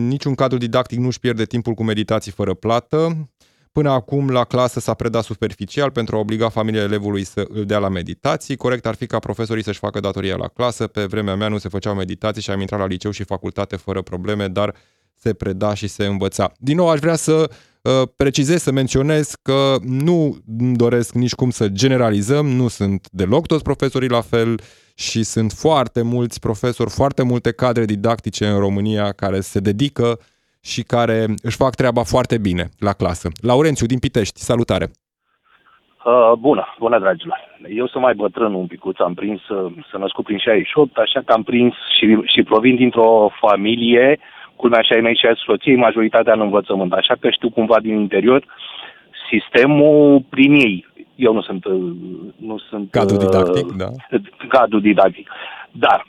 niciun 0.07 0.35
cadru 0.35 0.57
didactic 0.57 0.99
nu-și 0.99 1.19
pierde 1.19 1.45
timpul 1.45 1.73
cu 1.73 1.83
meditații 1.83 2.31
fără 2.31 2.53
plată. 2.53 3.27
Până 3.73 3.89
acum, 3.89 4.29
la 4.29 4.43
clasă 4.43 4.79
s-a 4.79 4.93
predat 4.93 5.23
superficial 5.23 5.91
pentru 5.91 6.15
a 6.15 6.19
obliga 6.19 6.49
familia 6.49 6.81
elevului 6.81 7.23
să 7.23 7.45
îl 7.49 7.65
dea 7.65 7.77
la 7.77 7.89
meditații. 7.89 8.55
Corect 8.55 8.85
ar 8.85 8.95
fi 8.95 9.05
ca 9.07 9.19
profesorii 9.19 9.63
să-și 9.63 9.79
facă 9.79 9.99
datoria 9.99 10.35
la 10.35 10.47
clasă. 10.47 10.87
Pe 10.87 11.05
vremea 11.05 11.35
mea 11.35 11.47
nu 11.47 11.57
se 11.57 11.69
făceau 11.69 11.93
meditații 11.93 12.41
și 12.41 12.51
am 12.51 12.59
intrat 12.59 12.79
la 12.79 12.85
liceu 12.85 13.11
și 13.11 13.23
facultate 13.23 13.75
fără 13.75 14.01
probleme, 14.01 14.47
dar 14.47 14.75
se 15.15 15.33
preda 15.33 15.73
și 15.73 15.87
se 15.87 16.05
învăța. 16.05 16.51
Din 16.57 16.75
nou, 16.75 16.89
aș 16.89 16.99
vrea 16.99 17.15
să 17.15 17.49
uh, 17.81 18.01
precizez, 18.15 18.61
să 18.61 18.71
menționez 18.71 19.33
că 19.41 19.75
nu 19.81 20.37
doresc 20.75 21.13
nici 21.13 21.33
cum 21.35 21.49
să 21.49 21.67
generalizăm, 21.67 22.47
nu 22.47 22.67
sunt 22.67 23.07
deloc 23.11 23.47
toți 23.47 23.63
profesorii 23.63 24.09
la 24.09 24.21
fel 24.21 24.59
și 24.93 25.23
sunt 25.23 25.51
foarte 25.51 26.01
mulți 26.01 26.39
profesori, 26.39 26.89
foarte 26.89 27.21
multe 27.21 27.51
cadre 27.51 27.85
didactice 27.85 28.47
în 28.47 28.59
România 28.59 29.11
care 29.11 29.41
se 29.41 29.59
dedică 29.59 30.19
și 30.63 30.81
care 30.83 31.25
își 31.41 31.57
fac 31.63 31.75
treaba 31.75 32.03
foarte 32.03 32.37
bine 32.37 32.69
la 32.79 32.93
clasă. 32.93 33.27
Laurențiu 33.41 33.85
din 33.85 33.99
Pitești, 33.99 34.39
salutare! 34.39 34.87
Uh, 36.05 36.31
bună, 36.39 36.65
bună 36.79 36.99
dragilor. 36.99 37.39
Eu 37.75 37.87
sunt 37.87 38.03
mai 38.03 38.13
bătrân 38.13 38.53
un 38.53 38.67
picuț, 38.67 38.99
am 38.99 39.13
prins, 39.13 39.47
uh, 39.47 39.71
să 39.91 39.97
născut 39.97 40.23
prin 40.25 40.37
68, 40.37 40.97
așa 40.97 41.21
că 41.25 41.33
am 41.33 41.43
prins 41.43 41.73
și, 41.97 42.05
și 42.23 42.43
provin 42.43 42.75
dintr-o 42.75 43.29
familie, 43.39 44.19
culmea 44.55 44.79
așa 44.79 44.95
ai 44.95 45.01
mei 45.01 45.17
și 45.17 45.25
ai 45.25 45.41
soției, 45.45 45.75
majoritatea 45.75 46.33
în 46.33 46.41
învățământ, 46.41 46.93
așa 46.93 47.15
că 47.19 47.29
știu 47.29 47.49
cumva 47.49 47.79
din 47.79 47.99
interior 47.99 48.45
sistemul 49.31 50.25
prin 50.29 50.53
ei. 50.53 50.87
Eu 51.15 51.33
nu 51.33 51.41
sunt... 51.41 51.65
Uh, 51.65 51.91
nu 52.37 52.57
sunt 52.57 52.91
cadru 52.91 53.17
didactic, 53.17 53.65
uh, 53.65 53.73
da. 53.77 53.89
Cadru 54.47 54.79
didactic. 54.79 55.29
Dar, 55.71 56.07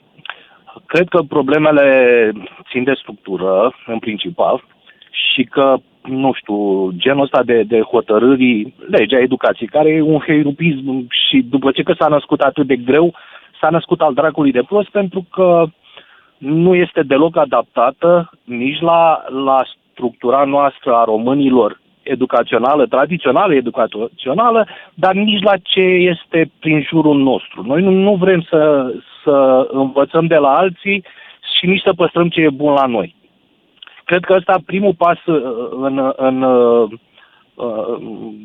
cred 0.86 1.08
că 1.08 1.22
problemele 1.22 2.32
țin 2.70 2.84
de 2.84 2.92
structură, 2.94 3.74
în 3.86 3.98
principal, 3.98 4.64
și 5.10 5.44
că 5.44 5.76
nu 6.02 6.32
știu, 6.32 6.90
genul 6.96 7.22
ăsta 7.22 7.42
de, 7.42 7.62
de 7.62 7.80
hotărâri, 7.80 8.72
legea 8.88 9.18
educației, 9.18 9.68
care 9.68 9.88
e 9.88 10.00
un 10.00 10.20
heirupism 10.20 11.06
și 11.28 11.42
după 11.50 11.70
ce 11.70 11.82
că 11.82 11.94
s-a 11.98 12.08
născut 12.08 12.40
atât 12.40 12.66
de 12.66 12.76
greu, 12.76 13.14
s-a 13.60 13.68
născut 13.70 14.00
al 14.00 14.14
dracului 14.14 14.52
de 14.52 14.62
prost 14.62 14.88
pentru 14.88 15.26
că 15.30 15.64
nu 16.38 16.74
este 16.74 17.02
deloc 17.02 17.36
adaptată 17.36 18.30
nici 18.44 18.80
la, 18.80 19.24
la 19.44 19.62
structura 19.92 20.44
noastră 20.44 20.94
a 20.94 21.04
românilor 21.04 21.80
educațională, 22.04 22.86
tradițională 22.86 23.54
educațională, 23.54 24.66
dar 24.94 25.14
nici 25.14 25.42
la 25.42 25.56
ce 25.62 25.80
este 25.80 26.50
prin 26.60 26.82
jurul 26.82 27.16
nostru. 27.22 27.62
Noi 27.66 27.82
nu, 27.82 27.90
nu 27.90 28.14
vrem 28.14 28.40
să, 28.40 28.92
să 29.24 29.68
învățăm 29.70 30.26
de 30.26 30.36
la 30.36 30.56
alții 30.56 31.04
și 31.58 31.66
nici 31.66 31.82
să 31.82 31.92
păstrăm 31.92 32.28
ce 32.28 32.40
e 32.40 32.50
bun 32.50 32.72
la 32.72 32.86
noi. 32.86 33.14
Cred 34.04 34.24
că 34.24 34.34
ăsta 34.36 34.56
primul 34.66 34.94
pas 34.94 35.26
uh, 35.26 35.42
în, 35.70 36.12
în 36.16 36.42
uh, 36.42 36.90
uh, 37.54 37.98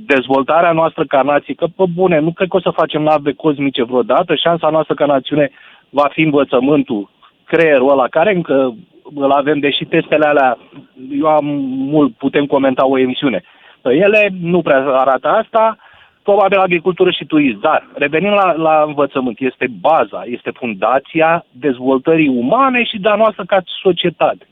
dezvoltarea 0.06 0.72
noastră 0.72 1.06
ca 1.06 1.22
nație, 1.22 1.54
că 1.54 1.68
pe 1.76 1.84
bune, 1.94 2.20
nu 2.20 2.32
cred 2.32 2.48
că 2.48 2.56
o 2.56 2.62
să 2.62 2.70
facem 2.70 3.02
nave 3.02 3.32
cosmice 3.34 3.84
vreodată, 3.84 4.36
șansa 4.36 4.70
noastră 4.70 4.94
ca 4.94 5.06
națiune 5.06 5.52
va 5.90 6.10
fi 6.12 6.22
învățământul, 6.22 7.10
creierul 7.44 7.92
ăla, 7.92 8.08
care 8.08 8.36
încă 8.36 8.76
îl 9.16 9.32
avem, 9.32 9.60
deși 9.60 9.86
testele 9.86 10.26
alea, 10.26 10.58
eu 11.12 11.26
am 11.26 11.46
mult, 11.92 12.16
putem 12.16 12.46
comenta 12.46 12.88
o 12.88 13.00
emisiune. 13.00 13.44
Ele 13.84 14.30
nu 14.42 14.62
prea 14.62 14.86
arată 14.88 15.28
asta, 15.28 15.78
probabil 16.24 16.58
agricultură 16.58 17.12
și 17.12 17.26
turism. 17.26 17.60
Dar, 17.60 17.88
revenim 17.94 18.32
la, 18.32 18.52
la 18.52 18.84
învățământ, 18.88 19.40
este 19.40 19.68
baza, 19.80 20.24
este 20.26 20.52
fundația 20.52 21.46
dezvoltării 21.52 22.28
umane 22.28 22.84
și 22.84 23.00
de 23.00 23.10
a 23.10 23.16
noastră 23.16 23.44
ca 23.48 23.62
societate. 23.82 24.48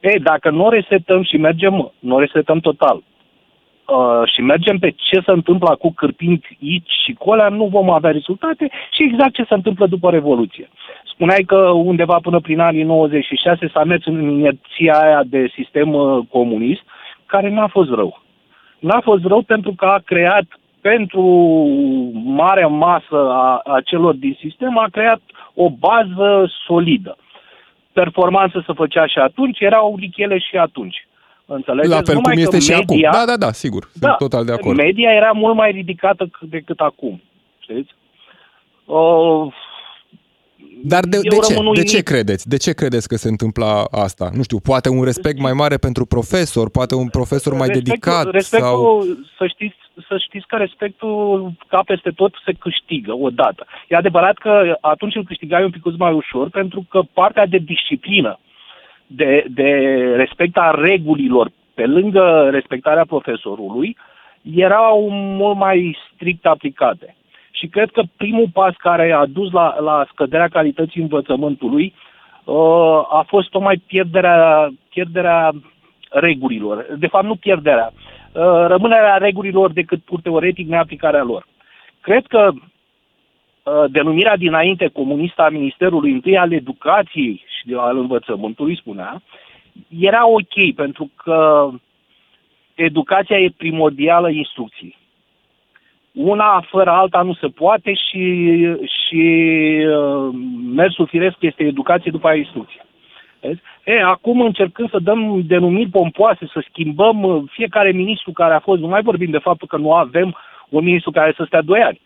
Ei, 0.00 0.18
dacă 0.18 0.50
nu 0.50 0.64
o 0.64 0.70
resetăm 0.70 1.22
și 1.22 1.36
mergem, 1.36 1.92
nu 1.98 2.14
o 2.14 2.18
resetăm 2.18 2.58
total, 2.60 2.96
uh, 2.96 4.22
și 4.32 4.40
mergem 4.40 4.78
pe 4.78 4.90
ce 4.90 5.20
se 5.24 5.30
întâmplă 5.30 5.76
cu 5.76 5.92
cârpind 5.92 6.42
aici 6.62 6.90
și 7.04 7.12
colea, 7.12 7.48
nu 7.48 7.64
vom 7.66 7.90
avea 7.90 8.10
rezultate 8.10 8.70
și 8.90 9.02
exact 9.02 9.34
ce 9.34 9.44
se 9.48 9.54
întâmplă 9.54 9.86
după 9.86 10.10
Revoluție. 10.10 10.68
Spuneai 11.18 11.42
că 11.46 11.56
undeva 11.56 12.18
până 12.22 12.40
prin 12.40 12.60
anii 12.60 12.82
96 12.82 13.70
s-a 13.72 13.84
mers 13.84 14.06
în 14.06 14.20
inerția 14.22 14.94
aia 14.94 15.22
de 15.26 15.52
sistem 15.54 15.92
uh, 15.94 16.18
comunist, 16.30 16.82
care 17.26 17.50
n-a 17.50 17.66
fost 17.66 17.90
rău. 17.90 18.22
N-a 18.78 19.00
fost 19.00 19.24
rău 19.24 19.42
pentru 19.42 19.72
că 19.76 19.84
a 19.84 20.02
creat 20.04 20.44
pentru 20.80 21.22
marea 22.24 22.66
masă 22.66 23.18
a, 23.30 23.60
a 23.64 23.80
celor 23.84 24.14
din 24.14 24.36
sistem, 24.40 24.78
a 24.78 24.86
creat 24.90 25.20
o 25.54 25.70
bază 25.70 26.50
solidă 26.66 27.16
performanță 28.00 28.62
se 28.66 28.72
făcea 28.72 29.06
și 29.06 29.18
atunci, 29.18 29.60
erau 29.60 29.96
lichele 29.96 30.38
și 30.38 30.56
atunci. 30.56 30.98
Înțelegeți? 31.46 31.94
La 31.94 32.02
fel 32.04 32.14
Numai 32.14 32.34
cum 32.34 32.42
este 32.42 32.58
și 32.58 32.70
media, 32.70 33.08
acum. 33.10 33.18
Da, 33.18 33.32
da, 33.32 33.36
da, 33.46 33.52
sigur. 33.52 33.82
Sunt 33.90 34.04
da, 34.04 34.14
total 34.24 34.44
de 34.44 34.52
acord. 34.52 34.76
Media 34.76 35.10
era 35.12 35.30
mult 35.32 35.54
mai 35.54 35.70
ridicată 35.70 36.30
decât 36.40 36.80
acum. 36.80 37.22
Știți? 37.58 37.90
Uh, 38.84 39.52
dar 40.84 41.04
de, 41.04 41.18
de, 41.20 41.36
ce? 41.36 41.54
de 41.74 41.82
ce 41.82 42.02
credeți? 42.02 42.48
De 42.48 42.56
ce 42.56 42.72
credeți 42.72 43.08
că 43.08 43.16
se 43.16 43.28
întâmplă 43.28 43.64
asta? 43.90 44.30
Nu 44.34 44.42
știu, 44.42 44.58
poate 44.58 44.88
un 44.88 45.04
respect 45.04 45.38
mai 45.38 45.52
mare 45.52 45.76
pentru 45.76 46.04
profesor, 46.06 46.70
poate 46.70 46.94
un 46.94 47.08
profesor 47.08 47.52
mai 47.52 47.66
respectul, 47.66 47.92
dedicat? 47.92 48.30
Respectul, 48.30 48.68
sau... 48.68 49.02
să, 49.38 49.46
știți, 49.46 49.76
să 50.08 50.18
știți 50.18 50.46
că 50.46 50.56
respectul 50.56 51.52
ca 51.68 51.82
peste 51.86 52.10
tot 52.10 52.32
se 52.44 52.52
câștigă 52.52 53.12
odată. 53.14 53.66
E 53.88 53.96
adevărat 53.96 54.36
că 54.38 54.76
atunci 54.80 55.14
îl 55.14 55.24
câștigai 55.24 55.64
un 55.64 55.70
pic 55.70 55.96
mai 55.98 56.12
ușor 56.12 56.50
pentru 56.50 56.86
că 56.90 57.00
partea 57.12 57.46
de 57.46 57.58
disciplină, 57.58 58.38
de, 59.06 59.44
de 59.48 59.68
respect 60.16 60.56
a 60.56 60.70
regulilor 60.82 61.50
pe 61.74 61.86
lângă 61.86 62.48
respectarea 62.50 63.04
profesorului, 63.04 63.96
erau 64.54 65.08
mult 65.10 65.56
mai 65.56 65.98
strict 66.14 66.46
aplicate. 66.46 67.16
Și 67.58 67.66
cred 67.66 67.90
că 67.90 68.02
primul 68.16 68.48
pas 68.52 68.74
care 68.76 69.12
a 69.12 69.26
dus 69.26 69.52
la, 69.52 69.80
la 69.80 70.06
scăderea 70.12 70.48
calității 70.48 71.00
învățământului 71.00 71.94
uh, 72.44 72.54
a 73.10 73.24
fost 73.26 73.48
tocmai 73.48 73.82
pierderea, 73.86 74.68
pierderea 74.90 75.50
regulilor. 76.10 76.86
De 76.98 77.06
fapt, 77.06 77.24
nu 77.24 77.34
pierderea, 77.34 77.92
uh, 77.92 78.66
rămânerea 78.66 79.16
regulilor 79.16 79.72
decât 79.72 80.00
pur 80.02 80.20
teoretic 80.20 80.68
neaplicarea 80.68 81.22
lor. 81.22 81.46
Cred 82.00 82.26
că 82.26 82.50
uh, 82.52 83.84
denumirea 83.90 84.36
dinainte 84.36 84.88
comunistă 84.88 85.42
a 85.42 85.48
Ministerului 85.48 86.12
întâi 86.12 86.38
al 86.38 86.52
Educației 86.52 87.44
și 87.46 87.74
al 87.74 87.98
Învățământului, 87.98 88.76
spunea, 88.76 89.22
era 90.00 90.28
ok, 90.28 90.74
pentru 90.74 91.10
că 91.16 91.68
educația 92.74 93.38
e 93.38 93.54
primordială 93.56 94.30
instrucției 94.30 94.96
una 96.12 96.64
fără 96.68 96.90
alta 96.90 97.22
nu 97.22 97.34
se 97.34 97.46
poate 97.46 97.92
și, 97.92 98.56
și 98.84 99.22
uh, 99.86 100.34
mersul 100.74 101.06
firesc 101.06 101.36
este 101.40 101.64
educație 101.64 102.10
după 102.10 102.28
aia 102.28 102.36
instrucție. 102.36 102.82
E, 103.84 104.02
acum 104.02 104.40
încercând 104.40 104.90
să 104.90 104.98
dăm 104.98 105.42
denumiri 105.46 105.90
pompoase, 105.90 106.48
să 106.52 106.64
schimbăm 106.68 107.22
uh, 107.22 107.42
fiecare 107.50 107.90
ministru 107.90 108.32
care 108.32 108.54
a 108.54 108.60
fost, 108.60 108.80
nu 108.80 108.86
mai 108.86 109.02
vorbim 109.02 109.30
de 109.30 109.38
faptul 109.38 109.66
că 109.68 109.76
nu 109.76 109.92
avem 109.92 110.36
un 110.68 110.84
ministru 110.84 111.10
care 111.10 111.32
să 111.36 111.44
stea 111.46 111.62
doi 111.62 111.80
ani. 111.80 112.00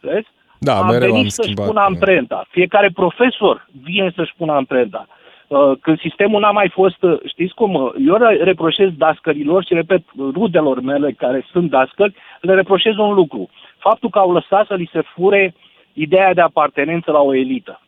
Vezi? 0.00 0.28
Da, 0.58 0.76
a 0.76 0.98
venit 0.98 1.30
să-și 1.30 1.54
pună 1.54 1.80
amprenta. 1.80 2.44
Fiecare 2.50 2.90
profesor 2.94 3.66
vine 3.82 4.12
să-și 4.16 4.34
pună 4.36 4.52
amprenta. 4.52 5.06
Uh, 5.48 5.72
când 5.80 5.98
sistemul 6.00 6.40
n-a 6.40 6.50
mai 6.50 6.68
fost, 6.68 7.02
uh, 7.02 7.18
știți 7.26 7.54
cum, 7.54 7.74
uh, 7.74 7.92
eu 8.06 8.16
reproșez 8.40 8.90
dascărilor 8.96 9.64
și, 9.64 9.74
repet, 9.74 10.02
rudelor 10.16 10.80
mele 10.80 11.12
care 11.12 11.46
sunt 11.50 11.70
dascări, 11.70 12.14
le 12.40 12.54
reproșez 12.54 12.96
un 12.96 13.14
lucru. 13.14 13.48
Faptul 13.78 14.10
că 14.10 14.18
au 14.18 14.32
lăsat 14.32 14.66
să 14.66 14.74
li 14.74 14.88
se 14.92 15.00
fure 15.00 15.54
ideea 15.92 16.34
de 16.34 16.40
apartenență 16.40 17.10
la 17.10 17.20
o 17.20 17.34
elită. 17.34 17.80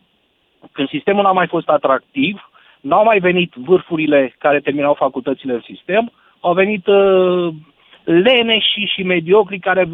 Când 0.73 0.89
sistemul 0.89 1.23
n-a 1.23 1.33
mai 1.33 1.47
fost 1.47 1.69
atractiv, 1.69 2.51
n-au 2.81 3.05
mai 3.05 3.19
venit 3.19 3.53
vârfurile 3.55 4.35
care 4.39 4.61
terminau 4.61 4.95
facultățile 4.95 5.53
în 5.53 5.61
sistem, 5.61 6.13
au 6.41 6.53
venit 6.53 6.87
uh, 6.87 7.49
leneși 8.05 8.85
și 8.95 9.03
mediocri 9.03 9.59
care 9.59 9.89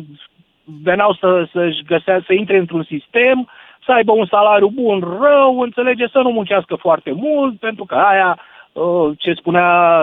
veneau 0.82 1.12
să, 1.20 1.48
să-și 1.52 1.82
găsească, 1.82 2.24
să 2.26 2.32
intre 2.32 2.58
într-un 2.58 2.82
sistem, 2.82 3.48
să 3.84 3.92
aibă 3.92 4.12
un 4.12 4.26
salariu 4.26 4.68
bun, 4.68 4.98
rău, 5.20 5.60
înțelege, 5.60 6.06
să 6.06 6.18
nu 6.18 6.30
muncească 6.30 6.74
foarte 6.74 7.12
mult, 7.14 7.58
pentru 7.58 7.84
că 7.84 7.94
aia, 7.94 8.38
uh, 8.72 9.10
ce 9.18 9.32
spunea, 9.32 10.02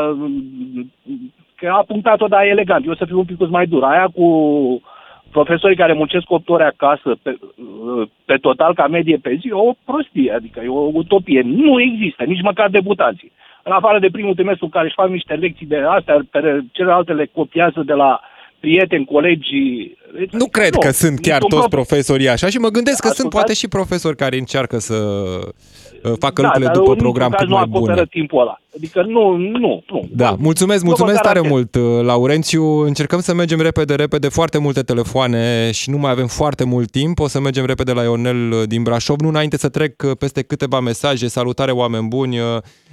că 1.55 1.69
a 1.69 1.83
punctat-o, 1.87 2.27
dar 2.27 2.45
elegant, 2.45 2.85
eu 2.85 2.95
să 2.95 3.05
fiu 3.05 3.17
un 3.17 3.25
pic 3.25 3.47
mai 3.49 3.65
dur, 3.65 3.83
aia 3.83 4.07
cu 4.15 4.27
profesorii 5.31 5.75
care 5.75 5.93
muncesc 5.93 6.29
8 6.29 6.49
ore 6.49 6.63
acasă 6.63 7.15
pe, 7.23 7.37
uh, 7.39 8.07
pe 8.25 8.35
total 8.35 8.73
ca 8.73 8.87
medie 8.87 9.17
pe 9.17 9.35
zi, 9.35 9.51
o 9.51 9.71
prostie, 9.85 10.33
adică 10.33 10.61
e 10.63 10.67
o 10.67 10.89
utopie. 10.93 11.41
Nu 11.41 11.81
există, 11.81 12.23
nici 12.23 12.41
măcar 12.41 12.69
debutanții. 12.69 13.31
În 13.63 13.71
afară 13.71 13.99
de 13.99 14.09
primul 14.11 14.33
trimestru 14.33 14.67
care 14.67 14.85
își 14.85 14.95
fac 14.95 15.09
niște 15.09 15.33
lecții 15.33 15.65
de 15.65 15.77
astea, 15.77 16.19
pe 16.31 16.63
celelalte 16.71 17.13
le 17.13 17.25
copiază 17.25 17.83
de 17.85 17.93
la 17.93 18.19
prieteni, 18.59 19.05
colegi. 20.11 20.35
Nu 20.35 20.45
cred 20.45 20.73
nu, 20.73 20.79
că 20.79 20.91
sunt 20.91 21.19
chiar 21.19 21.39
toți 21.39 21.55
prof... 21.55 21.67
profesorii 21.69 22.29
așa 22.29 22.47
și 22.49 22.57
mă 22.57 22.69
gândesc 22.69 22.99
că 22.99 23.07
Ascultați? 23.07 23.19
sunt 23.19 23.29
poate 23.31 23.53
și 23.53 23.67
profesori 23.67 24.15
care 24.15 24.37
încearcă 24.37 24.79
să 24.79 24.95
uh, 26.03 26.13
facă 26.19 26.41
da, 26.41 26.47
lucrurile 26.47 26.71
după 26.73 26.95
program 26.95 27.31
cât 27.37 27.49
mai 27.49 27.65
bune. 27.69 28.05
timpul 28.09 28.41
ăla. 28.41 28.61
Adică 28.75 29.03
nu, 29.07 29.35
nu, 29.35 29.83
nu. 29.89 30.09
Da, 30.11 30.35
mulțumesc, 30.39 30.83
mulțumesc 30.83 31.21
tare 31.21 31.41
mult, 31.41 31.75
uh, 31.75 31.81
Laurențiu. 32.01 32.63
Încercăm 32.63 33.19
să 33.19 33.33
mergem 33.33 33.61
repede, 33.61 33.95
repede, 33.95 34.27
foarte 34.27 34.57
multe 34.57 34.81
telefoane 34.81 35.71
și 35.71 35.89
nu 35.89 35.97
mai 35.97 36.11
avem 36.11 36.27
foarte 36.27 36.63
mult 36.63 36.91
timp. 36.91 37.19
O 37.19 37.27
să 37.27 37.39
mergem 37.39 37.65
repede 37.65 37.91
la 37.91 38.03
Ionel 38.03 38.51
uh, 38.51 38.63
din 38.67 38.83
Brașov. 38.83 39.19
Nu 39.19 39.27
înainte 39.27 39.57
să 39.57 39.69
trec 39.69 40.13
peste 40.19 40.41
câteva 40.41 40.79
mesaje. 40.79 41.27
Salutare, 41.27 41.71
oameni 41.71 42.07
buni! 42.07 42.37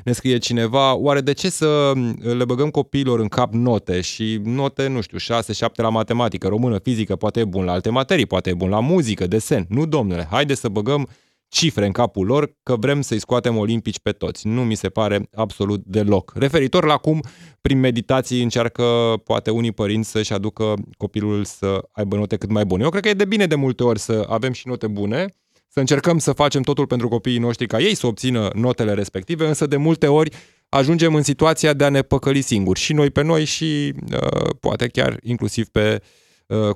Ne 0.05 0.13
scrie 0.13 0.39
cineva, 0.39 0.97
oare 0.97 1.21
de 1.21 1.33
ce 1.33 1.51
să 1.51 1.93
le 2.39 2.45
băgăm 2.45 2.69
copiilor 2.71 3.21
în 3.21 3.29
cap 3.29 3.53
note 3.53 4.01
și 4.01 4.41
note, 4.45 4.89
nu 4.89 5.01
știu, 5.01 5.19
6, 5.19 5.53
7 5.53 5.83
la 5.83 5.89
matematică, 5.89 6.49
română, 6.49 6.79
fizică, 6.83 7.06
poate 7.15 7.41
e 7.41 7.45
bun 7.45 7.65
la 7.65 7.73
alte 7.73 7.91
materii, 7.91 8.27
poate 8.27 8.51
e 8.51 8.55
bun 8.55 8.69
la 8.69 8.81
muzică, 8.81 9.27
desen. 9.27 9.67
Nu, 9.69 9.87
domnule, 9.87 10.27
haide 10.31 10.55
să 10.55 10.69
băgăm 10.69 11.09
cifre 11.49 11.87
în 11.87 11.93
capul 11.93 12.27
lor 12.27 12.57
că 12.63 12.77
vrem 12.77 13.01
să-i 13.01 13.19
scoatem 13.19 13.57
olimpici 13.57 13.99
pe 13.99 14.11
toți. 14.11 14.47
Nu 14.47 14.65
mi 14.65 14.75
se 14.75 14.89
pare 14.89 15.29
absolut 15.35 15.83
deloc. 15.85 16.33
Referitor 16.35 16.85
la 16.85 16.97
cum 16.97 17.21
prin 17.61 17.79
meditații 17.79 18.43
încearcă 18.43 18.83
poate 19.25 19.51
unii 19.51 19.73
părinți 19.73 20.11
să-și 20.11 20.33
aducă 20.33 20.75
copilul 20.97 21.45
să 21.45 21.83
aibă 21.93 22.17
note 22.17 22.37
cât 22.37 22.51
mai 22.51 22.65
bune. 22.65 22.83
Eu 22.83 22.91
cred 22.91 23.03
că 23.03 23.09
e 23.09 23.15
de 23.15 23.25
bine 23.25 23.47
de 23.47 23.55
multe 23.55 23.83
ori 23.83 23.99
să 23.99 24.27
avem 24.29 24.53
și 24.53 24.69
note 24.69 24.87
bune, 24.87 25.27
să 25.69 25.81
încercăm 25.81 26.19
să 26.19 26.33
facem 26.33 26.63
totul 26.63 26.87
pentru 26.87 27.09
copiii 27.09 27.39
noștri 27.39 27.67
ca 27.67 27.81
ei 27.81 27.95
să 27.95 28.07
obțină 28.07 28.51
notele 28.55 28.93
respective, 28.93 29.47
însă 29.47 29.67
de 29.67 29.77
multe 29.77 30.07
ori 30.07 30.31
ajungem 30.69 31.15
în 31.15 31.23
situația 31.23 31.73
de 31.73 31.85
a 31.85 31.89
ne 31.89 32.03
păcăli 32.03 32.41
singuri, 32.41 32.81
și 32.81 32.93
noi 32.93 33.11
pe 33.11 33.23
noi 33.23 33.45
și 33.45 33.93
uh, 34.13 34.51
poate 34.61 34.87
chiar 34.87 35.19
inclusiv 35.23 35.69
pe 35.69 36.01
uh, 36.03 36.07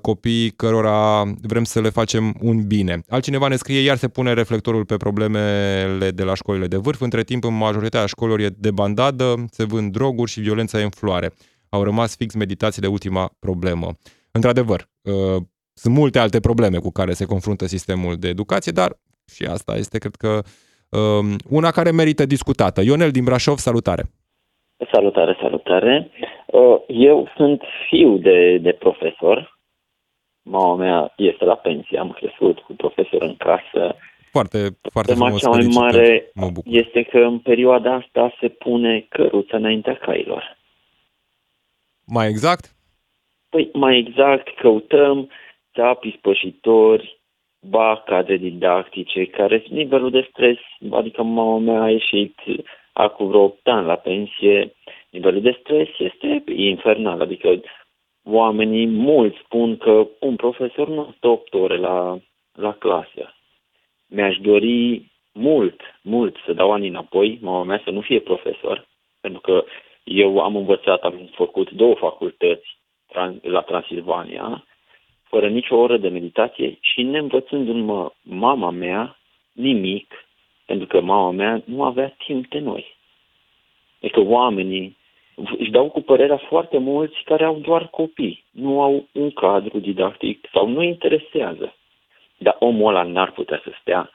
copiii 0.01 0.51
cărora 0.51 1.23
vrem 1.43 1.64
să 1.64 1.81
le 1.81 1.89
facem 1.89 2.35
un 2.41 2.66
bine. 2.66 3.01
Altcineva 3.09 3.49
ne 3.49 3.57
scrie, 3.57 3.81
iar 3.81 3.97
se 3.97 4.09
pune 4.09 4.33
reflectorul 4.33 4.85
pe 4.85 4.97
problemele 4.97 6.11
de 6.11 6.23
la 6.23 6.35
școlile 6.35 6.66
de 6.66 6.77
vârf. 6.77 7.01
Între 7.01 7.23
timp, 7.23 7.45
în 7.45 7.57
majoritatea 7.57 8.07
școlilor 8.07 8.41
e 8.41 8.49
de 8.59 8.71
bandadă, 8.71 9.35
se 9.51 9.64
vând 9.64 9.93
droguri 9.93 10.31
și 10.31 10.41
violența 10.41 10.81
e 10.81 10.83
în 10.83 10.91
floare. 10.91 11.31
Au 11.68 11.83
rămas 11.83 12.16
fix 12.16 12.35
meditații 12.35 12.83
de 12.83 12.87
ultima 12.87 13.31
problemă. 13.39 13.89
Într-adevăr, 14.33 14.89
uh, 15.03 15.43
sunt 15.73 15.95
multe 15.95 16.18
alte 16.18 16.41
probleme 16.41 16.79
cu 16.79 16.91
care 16.91 17.12
se 17.12 17.25
confruntă 17.25 17.66
sistemul 17.66 18.16
de 18.16 18.29
educație, 18.29 18.73
dar 18.73 18.91
și 19.35 19.45
asta 19.45 19.77
este, 19.77 19.99
cred 19.99 20.14
că, 20.14 20.41
um, 20.99 21.37
una 21.51 21.71
care 21.71 21.91
merită 21.91 22.27
discutată. 22.27 22.81
Ionel 22.83 23.11
din 23.11 23.25
Brașov, 23.25 23.57
salutare! 23.57 24.03
Salutare, 24.93 25.37
salutare! 25.41 26.11
Uh, 26.47 26.77
eu 26.87 27.29
sunt 27.37 27.62
fiu 27.89 28.18
de, 28.18 28.59
de 28.59 28.73
profesor. 28.73 29.60
Mama 30.51 30.74
mea 30.74 31.12
este 31.16 31.44
la 31.44 31.55
pensie, 31.55 31.98
am 31.98 32.11
crescut 32.11 32.59
cu 32.59 32.72
profesor 32.72 33.22
în 33.22 33.36
casă. 33.36 33.96
Foarte, 34.30 34.59
foarte 34.92 35.14
frumos, 35.14 35.40
cea 35.40 35.48
mai 35.48 35.68
mare 35.74 36.32
este 36.64 37.03
că 37.03 37.18
în 37.18 37.38
perioada 37.38 37.94
asta 37.94 38.34
se 38.40 38.48
pune 38.48 39.07
căruța 39.09 39.57
înaintea 39.57 39.94
cailor. 39.94 40.57
Mai 42.07 42.28
exact? 42.28 42.74
Păi, 43.48 43.70
mai 43.72 43.98
exact, 43.98 44.55
căutăm 44.55 45.28
țapi 45.74 46.14
spășitori, 46.18 47.20
ba 47.61 48.03
cadre 48.07 48.36
didactice, 48.36 49.26
care 49.26 49.64
nivelul 49.68 50.11
de 50.11 50.28
stres, 50.30 50.59
adică 50.90 51.22
mama 51.22 51.59
mea 51.59 51.82
a 51.82 51.90
ieșit 51.90 52.34
acum 52.92 53.26
vreo 53.28 53.40
8 53.40 53.68
ani 53.68 53.86
la 53.86 53.96
pensie, 53.96 54.74
nivelul 55.11 55.40
de 55.40 55.59
stres 55.61 55.88
este 55.98 56.42
infernal, 56.55 57.20
adică 57.20 57.61
oamenii 58.25 58.87
mulți 58.87 59.39
spun 59.45 59.77
că 59.77 60.09
un 60.21 60.37
profesor 60.37 60.89
nu 60.89 61.14
stă 61.16 61.29
8 61.29 61.55
ore 61.55 61.77
la, 61.77 62.18
la 62.53 62.73
clasă. 62.73 63.35
Mi-aș 64.09 64.37
dori 64.37 65.11
mult, 65.33 65.81
mult 66.03 66.37
să 66.45 66.53
dau 66.53 66.73
ani 66.73 66.89
înapoi, 66.89 67.39
mama 67.41 67.64
mea 67.64 67.81
să 67.85 67.91
nu 67.91 68.01
fie 68.01 68.21
profesor, 68.21 68.87
pentru 69.21 69.41
că 69.41 69.64
eu 70.05 70.39
am 70.39 70.57
învățat, 70.57 71.03
am 71.03 71.31
făcut 71.35 71.71
două 71.71 71.95
facultăți 71.95 72.79
la 73.43 73.61
Transilvania 73.61 74.64
fără 75.31 75.49
nicio 75.49 75.77
oră 75.77 75.97
de 75.97 76.09
meditație 76.09 76.79
și 76.81 77.03
neînvățându-mă 77.03 78.12
mama 78.23 78.71
mea 78.71 79.18
nimic, 79.53 80.14
pentru 80.66 80.87
că 80.87 81.01
mama 81.01 81.31
mea 81.31 81.62
nu 81.64 81.83
avea 81.85 82.14
timp 82.27 82.49
de 82.49 82.59
noi. 82.59 82.97
Adică 84.03 84.21
oamenii 84.21 84.97
își 85.59 85.70
dau 85.70 85.91
cu 85.91 86.01
părerea 86.01 86.37
foarte 86.37 86.78
mulți 86.78 87.22
care 87.24 87.45
au 87.45 87.59
doar 87.59 87.89
copii, 87.89 88.45
nu 88.51 88.83
au 88.83 89.09
un 89.12 89.31
cadru 89.31 89.78
didactic 89.78 90.49
sau 90.53 90.68
nu 90.68 90.83
interesează. 90.83 91.74
Dar 92.39 92.57
omul 92.59 92.89
ăla 92.89 93.03
n-ar 93.03 93.31
putea 93.31 93.61
să 93.64 93.70
stea 93.81 94.11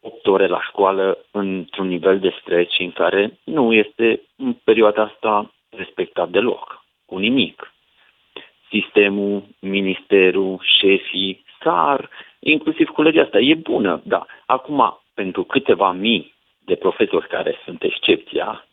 8 0.00 0.26
ore 0.26 0.46
la 0.46 0.60
școală 0.62 1.18
într-un 1.30 1.86
nivel 1.86 2.18
de 2.18 2.34
stres 2.40 2.68
în 2.78 2.92
care 2.92 3.38
nu 3.44 3.72
este 3.72 4.20
în 4.36 4.52
perioada 4.64 5.02
asta 5.02 5.54
respectat 5.70 6.28
deloc, 6.28 6.84
cu 7.06 7.18
nimic 7.18 7.74
sistemul, 8.74 9.42
ministerul, 9.58 10.60
șefii, 10.78 11.44
SAR, 11.62 12.10
inclusiv 12.38 12.88
colegii 12.88 13.20
asta. 13.20 13.38
E 13.38 13.54
bună, 13.54 14.00
da. 14.04 14.26
Acum, 14.46 15.00
pentru 15.14 15.44
câteva 15.44 15.92
mii 15.92 16.34
de 16.64 16.74
profesori 16.74 17.28
care 17.28 17.54
sunt 17.64 17.82
excepția, 17.82 18.66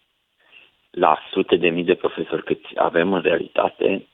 la 0.91 1.19
sute 1.31 1.55
de 1.55 1.69
mii 1.69 1.83
de 1.83 1.95
profesori 1.95 2.43
cât 2.43 2.59
avem 2.75 3.13
în 3.13 3.21
realitate, 3.21 4.07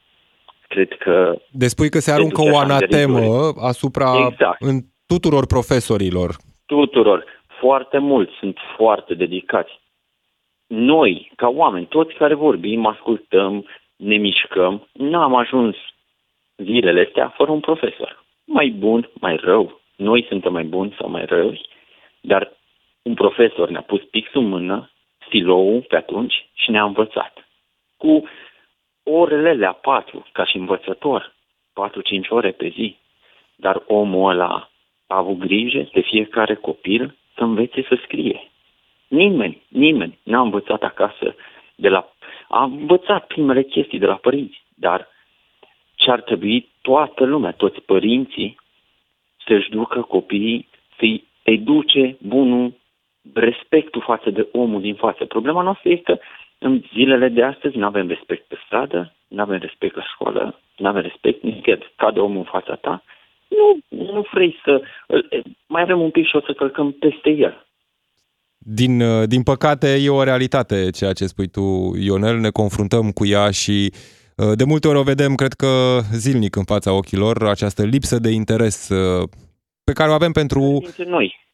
cred 0.67 0.97
că... 0.97 1.41
Deci 1.51 1.69
spui 1.69 1.89
că 1.89 1.99
se 1.99 2.11
aruncă 2.11 2.41
o 2.41 2.57
anatemă 2.57 3.53
asupra 3.59 4.27
exact. 4.29 4.61
în 4.61 4.79
tuturor 5.07 5.45
profesorilor. 5.45 6.35
Tuturor. 6.65 7.25
Foarte 7.59 7.97
mulți 7.97 8.33
sunt 8.39 8.57
foarte 8.77 9.13
dedicați. 9.13 9.71
Noi, 10.67 11.31
ca 11.35 11.47
oameni, 11.47 11.85
toți 11.85 12.13
care 12.13 12.33
vorbim, 12.33 12.85
ascultăm, 12.85 13.65
ne 13.95 14.15
mișcăm, 14.15 14.87
n-am 14.91 15.35
ajuns 15.35 15.75
zilele 16.55 17.03
astea 17.07 17.33
fără 17.37 17.51
un 17.51 17.59
profesor. 17.59 18.25
Mai 18.45 18.69
bun, 18.69 19.09
mai 19.13 19.35
rău. 19.35 19.81
Noi 19.95 20.25
suntem 20.29 20.51
mai 20.53 20.63
buni 20.63 20.95
sau 20.99 21.09
mai 21.09 21.25
răi, 21.25 21.69
dar 22.21 22.51
un 23.01 23.13
profesor 23.13 23.69
ne-a 23.69 23.81
pus 23.81 24.01
pixul 24.03 24.41
în 24.41 24.47
mână, 24.47 24.91
stilou 25.27 25.81
pe 25.81 25.95
atunci 25.95 26.47
și 26.53 26.71
ne-a 26.71 26.83
învățat. 26.83 27.47
Cu 27.97 28.23
orele 29.03 29.53
la 29.53 29.71
patru, 29.71 30.25
ca 30.31 30.45
și 30.45 30.57
învățător, 30.57 31.33
patru-cinci 31.73 32.29
ore 32.29 32.51
pe 32.51 32.67
zi. 32.67 32.97
Dar 33.55 33.83
omul 33.87 34.29
ăla 34.29 34.69
a 35.07 35.17
avut 35.17 35.37
grijă 35.37 35.89
de 35.93 36.01
fiecare 36.01 36.55
copil 36.55 37.15
să 37.35 37.43
învețe 37.43 37.85
să 37.89 37.99
scrie. 38.03 38.51
Nimeni, 39.07 39.61
nimeni 39.67 40.19
n-a 40.23 40.41
învățat 40.41 40.83
acasă 40.83 41.35
de 41.75 41.89
la 41.89 42.11
am 42.47 42.73
învățat 42.73 43.27
primele 43.27 43.63
chestii 43.63 43.99
de 43.99 44.05
la 44.05 44.15
părinți, 44.15 44.63
dar 44.75 45.07
ce 45.95 46.11
ar 46.11 46.21
trebui 46.21 46.69
toată 46.81 47.25
lumea, 47.25 47.51
toți 47.51 47.79
părinții, 47.81 48.57
să-și 49.45 49.69
ducă 49.69 50.01
copiii, 50.01 50.67
să-i 50.97 51.23
educe 51.43 52.17
bunul 52.19 52.73
respectul 53.33 54.01
față 54.05 54.29
de 54.29 54.47
omul 54.51 54.81
din 54.81 54.95
față. 54.95 55.25
Problema 55.25 55.61
noastră 55.61 55.89
este 55.89 56.03
că 56.03 56.19
în 56.59 56.83
zilele 56.93 57.27
de 57.27 57.43
astăzi 57.43 57.77
nu 57.77 57.85
avem 57.85 58.07
respect 58.07 58.47
pe 58.47 58.55
stradă, 58.65 59.13
nu 59.27 59.41
avem 59.41 59.59
respect 59.59 59.95
la 59.95 60.03
școală, 60.13 60.59
nu 60.77 60.87
avem 60.87 61.01
respect 61.01 61.43
nici 61.43 61.65
cade 61.95 62.19
omul 62.19 62.37
în 62.37 62.43
fața 62.43 62.75
ta. 62.75 63.03
Nu, 63.47 63.97
nu 64.13 64.25
vrei 64.31 64.59
să... 64.63 64.81
Mai 65.67 65.81
avem 65.81 66.01
un 66.01 66.09
pic 66.09 66.27
și 66.27 66.35
o 66.35 66.41
să 66.41 66.53
călcăm 66.53 66.91
peste 66.91 67.29
el. 67.29 67.65
Din, 68.57 69.01
uh, 69.01 69.27
din 69.27 69.43
păcate, 69.43 69.97
e 70.01 70.09
o 70.09 70.23
realitate 70.23 70.89
ceea 70.89 71.13
ce 71.13 71.25
spui 71.25 71.47
tu, 71.47 71.95
Ionel. 71.99 72.37
Ne 72.37 72.49
confruntăm 72.49 73.11
cu 73.11 73.25
ea 73.25 73.51
și 73.51 73.93
uh, 74.35 74.51
de 74.55 74.63
multe 74.63 74.87
ori 74.87 74.97
o 74.97 75.03
vedem, 75.03 75.35
cred 75.35 75.53
că 75.53 75.99
zilnic 76.11 76.55
în 76.55 76.63
fața 76.63 76.93
ochilor, 76.93 77.47
această 77.47 77.83
lipsă 77.83 78.19
de 78.19 78.29
interes 78.29 78.89
uh, 78.89 79.29
pe 79.83 79.93
care 79.93 80.09
o 80.09 80.13
avem 80.13 80.31
pentru... 80.31 80.59
noi. 81.05 81.46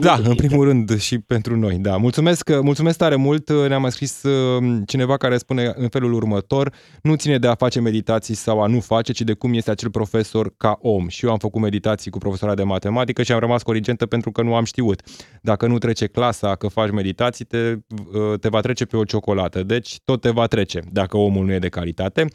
Da, 0.00 0.20
în 0.24 0.34
primul 0.34 0.64
rând 0.64 0.98
și 0.98 1.18
pentru 1.18 1.56
noi, 1.56 1.76
da. 1.76 1.96
Mulțumesc, 1.96 2.60
mulțumesc 2.60 2.98
tare 2.98 3.16
mult. 3.16 3.50
Ne-a 3.50 3.78
mai 3.78 3.90
scris 3.90 4.22
uh, 4.22 4.82
cineva 4.86 5.16
care 5.16 5.36
spune 5.36 5.72
în 5.74 5.88
felul 5.88 6.12
următor, 6.12 6.72
nu 7.02 7.14
ține 7.14 7.38
de 7.38 7.46
a 7.46 7.54
face 7.54 7.80
meditații 7.80 8.34
sau 8.34 8.62
a 8.62 8.66
nu 8.66 8.80
face, 8.80 9.12
ci 9.12 9.20
de 9.20 9.32
cum 9.32 9.54
este 9.54 9.70
acel 9.70 9.90
profesor 9.90 10.52
ca 10.56 10.78
om. 10.80 11.08
Și 11.08 11.24
eu 11.24 11.30
am 11.30 11.38
făcut 11.38 11.60
meditații 11.60 12.10
cu 12.10 12.18
profesora 12.18 12.54
de 12.54 12.62
matematică 12.62 13.22
și 13.22 13.32
am 13.32 13.38
rămas 13.38 13.62
corigentă 13.62 14.06
pentru 14.06 14.30
că 14.30 14.42
nu 14.42 14.54
am 14.54 14.64
știut. 14.64 15.02
Dacă 15.42 15.66
nu 15.66 15.78
trece 15.78 16.06
clasa 16.06 16.54
că 16.54 16.68
faci 16.68 16.90
meditații, 16.90 17.44
te, 17.44 17.74
uh, 18.12 18.38
te 18.40 18.48
va 18.48 18.60
trece 18.60 18.84
pe 18.84 18.96
o 18.96 19.04
ciocolată. 19.04 19.62
Deci 19.62 20.00
tot 20.04 20.20
te 20.20 20.30
va 20.30 20.46
trece 20.46 20.80
dacă 20.92 21.16
omul 21.16 21.44
nu 21.44 21.52
e 21.52 21.58
de 21.58 21.68
calitate. 21.68 22.26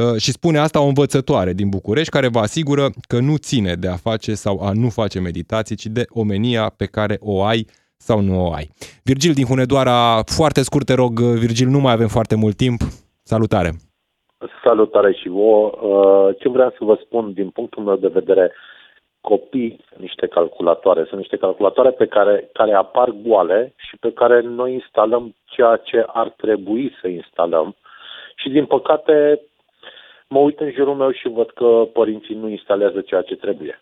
Uh, 0.00 0.16
și 0.24 0.30
spune 0.30 0.58
asta 0.58 0.82
o 0.82 0.86
învățătoare 0.86 1.52
din 1.52 1.68
București 1.68 2.10
care 2.10 2.28
vă 2.28 2.38
asigură 2.38 2.86
că 3.08 3.18
nu 3.20 3.36
ține 3.36 3.74
de 3.74 3.88
a 3.88 4.02
face 4.08 4.32
sau 4.32 4.60
a 4.60 4.70
nu 4.82 4.88
face 4.88 5.20
meditații, 5.20 5.76
ci 5.76 5.86
de 5.86 6.04
omenia 6.08 6.72
pe 6.76 6.86
care 6.86 7.16
o 7.20 7.42
ai 7.42 7.66
sau 7.96 8.20
nu 8.20 8.46
o 8.46 8.52
ai. 8.52 8.66
Virgil 9.04 9.32
din 9.32 9.44
Hunedoara, 9.44 10.22
foarte 10.36 10.62
scurt 10.62 10.86
te 10.86 10.94
rog, 10.94 11.12
Virgil, 11.20 11.68
nu 11.68 11.78
mai 11.78 11.92
avem 11.92 12.08
foarte 12.08 12.36
mult 12.36 12.56
timp. 12.56 12.80
Salutare! 13.22 13.70
Salutare 14.64 15.12
și 15.12 15.28
vouă. 15.28 15.64
Uh, 15.66 16.36
ce 16.38 16.48
vreau 16.48 16.70
să 16.70 16.84
vă 16.84 16.98
spun 17.04 17.32
din 17.32 17.48
punctul 17.50 17.82
meu 17.82 17.96
de 17.96 18.08
vedere, 18.08 18.52
copii 19.20 19.84
sunt 19.88 20.00
niște 20.00 20.26
calculatoare, 20.26 21.04
sunt 21.08 21.18
niște 21.20 21.36
calculatoare 21.36 21.90
pe 21.90 22.06
care, 22.06 22.50
care 22.52 22.72
apar 22.72 23.08
goale 23.26 23.74
și 23.76 23.96
pe 23.96 24.12
care 24.12 24.40
noi 24.40 24.72
instalăm 24.72 25.34
ceea 25.44 25.76
ce 25.76 26.04
ar 26.06 26.34
trebui 26.36 26.92
să 27.00 27.08
instalăm. 27.08 27.76
Și 28.36 28.48
din 28.48 28.66
păcate 28.66 29.40
mă 30.34 30.40
uit 30.40 30.58
în 30.60 30.70
jurul 30.76 30.94
meu 30.94 31.12
și 31.12 31.28
văd 31.28 31.50
că 31.50 31.68
părinții 31.92 32.34
nu 32.34 32.48
instalează 32.48 33.00
ceea 33.00 33.22
ce 33.22 33.36
trebuie. 33.44 33.74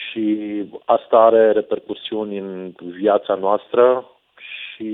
Și 0.00 0.24
asta 0.84 1.16
are 1.16 1.52
repercusiuni 1.52 2.38
în 2.38 2.72
viața 3.00 3.34
noastră 3.34 3.84
și 4.36 4.90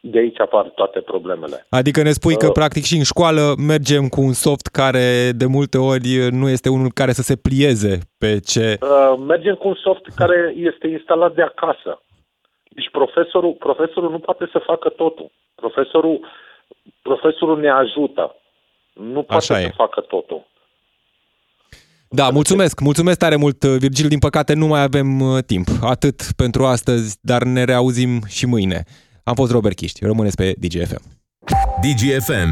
de 0.00 0.18
aici 0.18 0.40
apar 0.40 0.64
toate 0.80 1.00
problemele. 1.00 1.66
Adică 1.70 2.02
ne 2.02 2.10
spui 2.10 2.36
că, 2.36 2.46
Uh. 2.46 2.52
practic, 2.52 2.84
și 2.84 2.96
în 2.96 3.02
școală 3.12 3.42
mergem 3.72 4.04
cu 4.08 4.20
un 4.20 4.32
soft 4.32 4.66
care, 4.66 5.06
de 5.42 5.46
multe 5.46 5.78
ori, 5.78 6.08
nu 6.40 6.48
este 6.48 6.68
unul 6.68 6.90
care 7.00 7.12
să 7.12 7.22
se 7.22 7.36
plieze 7.36 7.98
pe 8.18 8.30
ce... 8.50 8.64
Uh, 8.80 9.14
mergem 9.26 9.54
cu 9.54 9.68
un 9.68 9.78
soft 9.84 10.04
care 10.20 10.54
este 10.56 10.86
instalat 10.86 11.34
de 11.34 11.42
acasă. 11.42 12.02
Deci 12.68 12.90
profesorul, 12.90 13.52
profesorul 13.66 14.10
nu 14.10 14.18
poate 14.18 14.48
să 14.52 14.58
facă 14.70 14.88
totul. 14.88 15.30
Profesorul, 15.54 16.16
profesorul 17.02 17.60
ne 17.60 17.70
ajută. 17.70 18.24
Nu 18.94 19.22
poate 19.22 19.34
Așa 19.34 19.54
să 19.54 19.60
e. 19.60 19.72
facă 19.76 20.00
totul. 20.00 20.46
Da, 22.08 22.30
mulțumesc, 22.30 22.80
mulțumesc 22.80 23.18
tare 23.18 23.36
mult, 23.36 23.64
Virgil. 23.64 24.08
Din 24.08 24.18
păcate, 24.18 24.54
nu 24.54 24.66
mai 24.66 24.82
avem 24.82 25.20
uh, 25.20 25.44
timp. 25.44 25.68
Atât 25.82 26.32
pentru 26.36 26.64
astăzi, 26.64 27.16
dar 27.20 27.42
ne 27.42 27.64
reauzim 27.64 28.20
și 28.26 28.46
mâine. 28.46 28.82
Am 29.24 29.34
fost 29.34 29.52
Robert 29.52 29.76
Chiști. 29.76 30.04
Rămâneți 30.04 30.36
pe 30.36 30.54
DGFM. 30.58 31.02
DGFM 31.80 32.50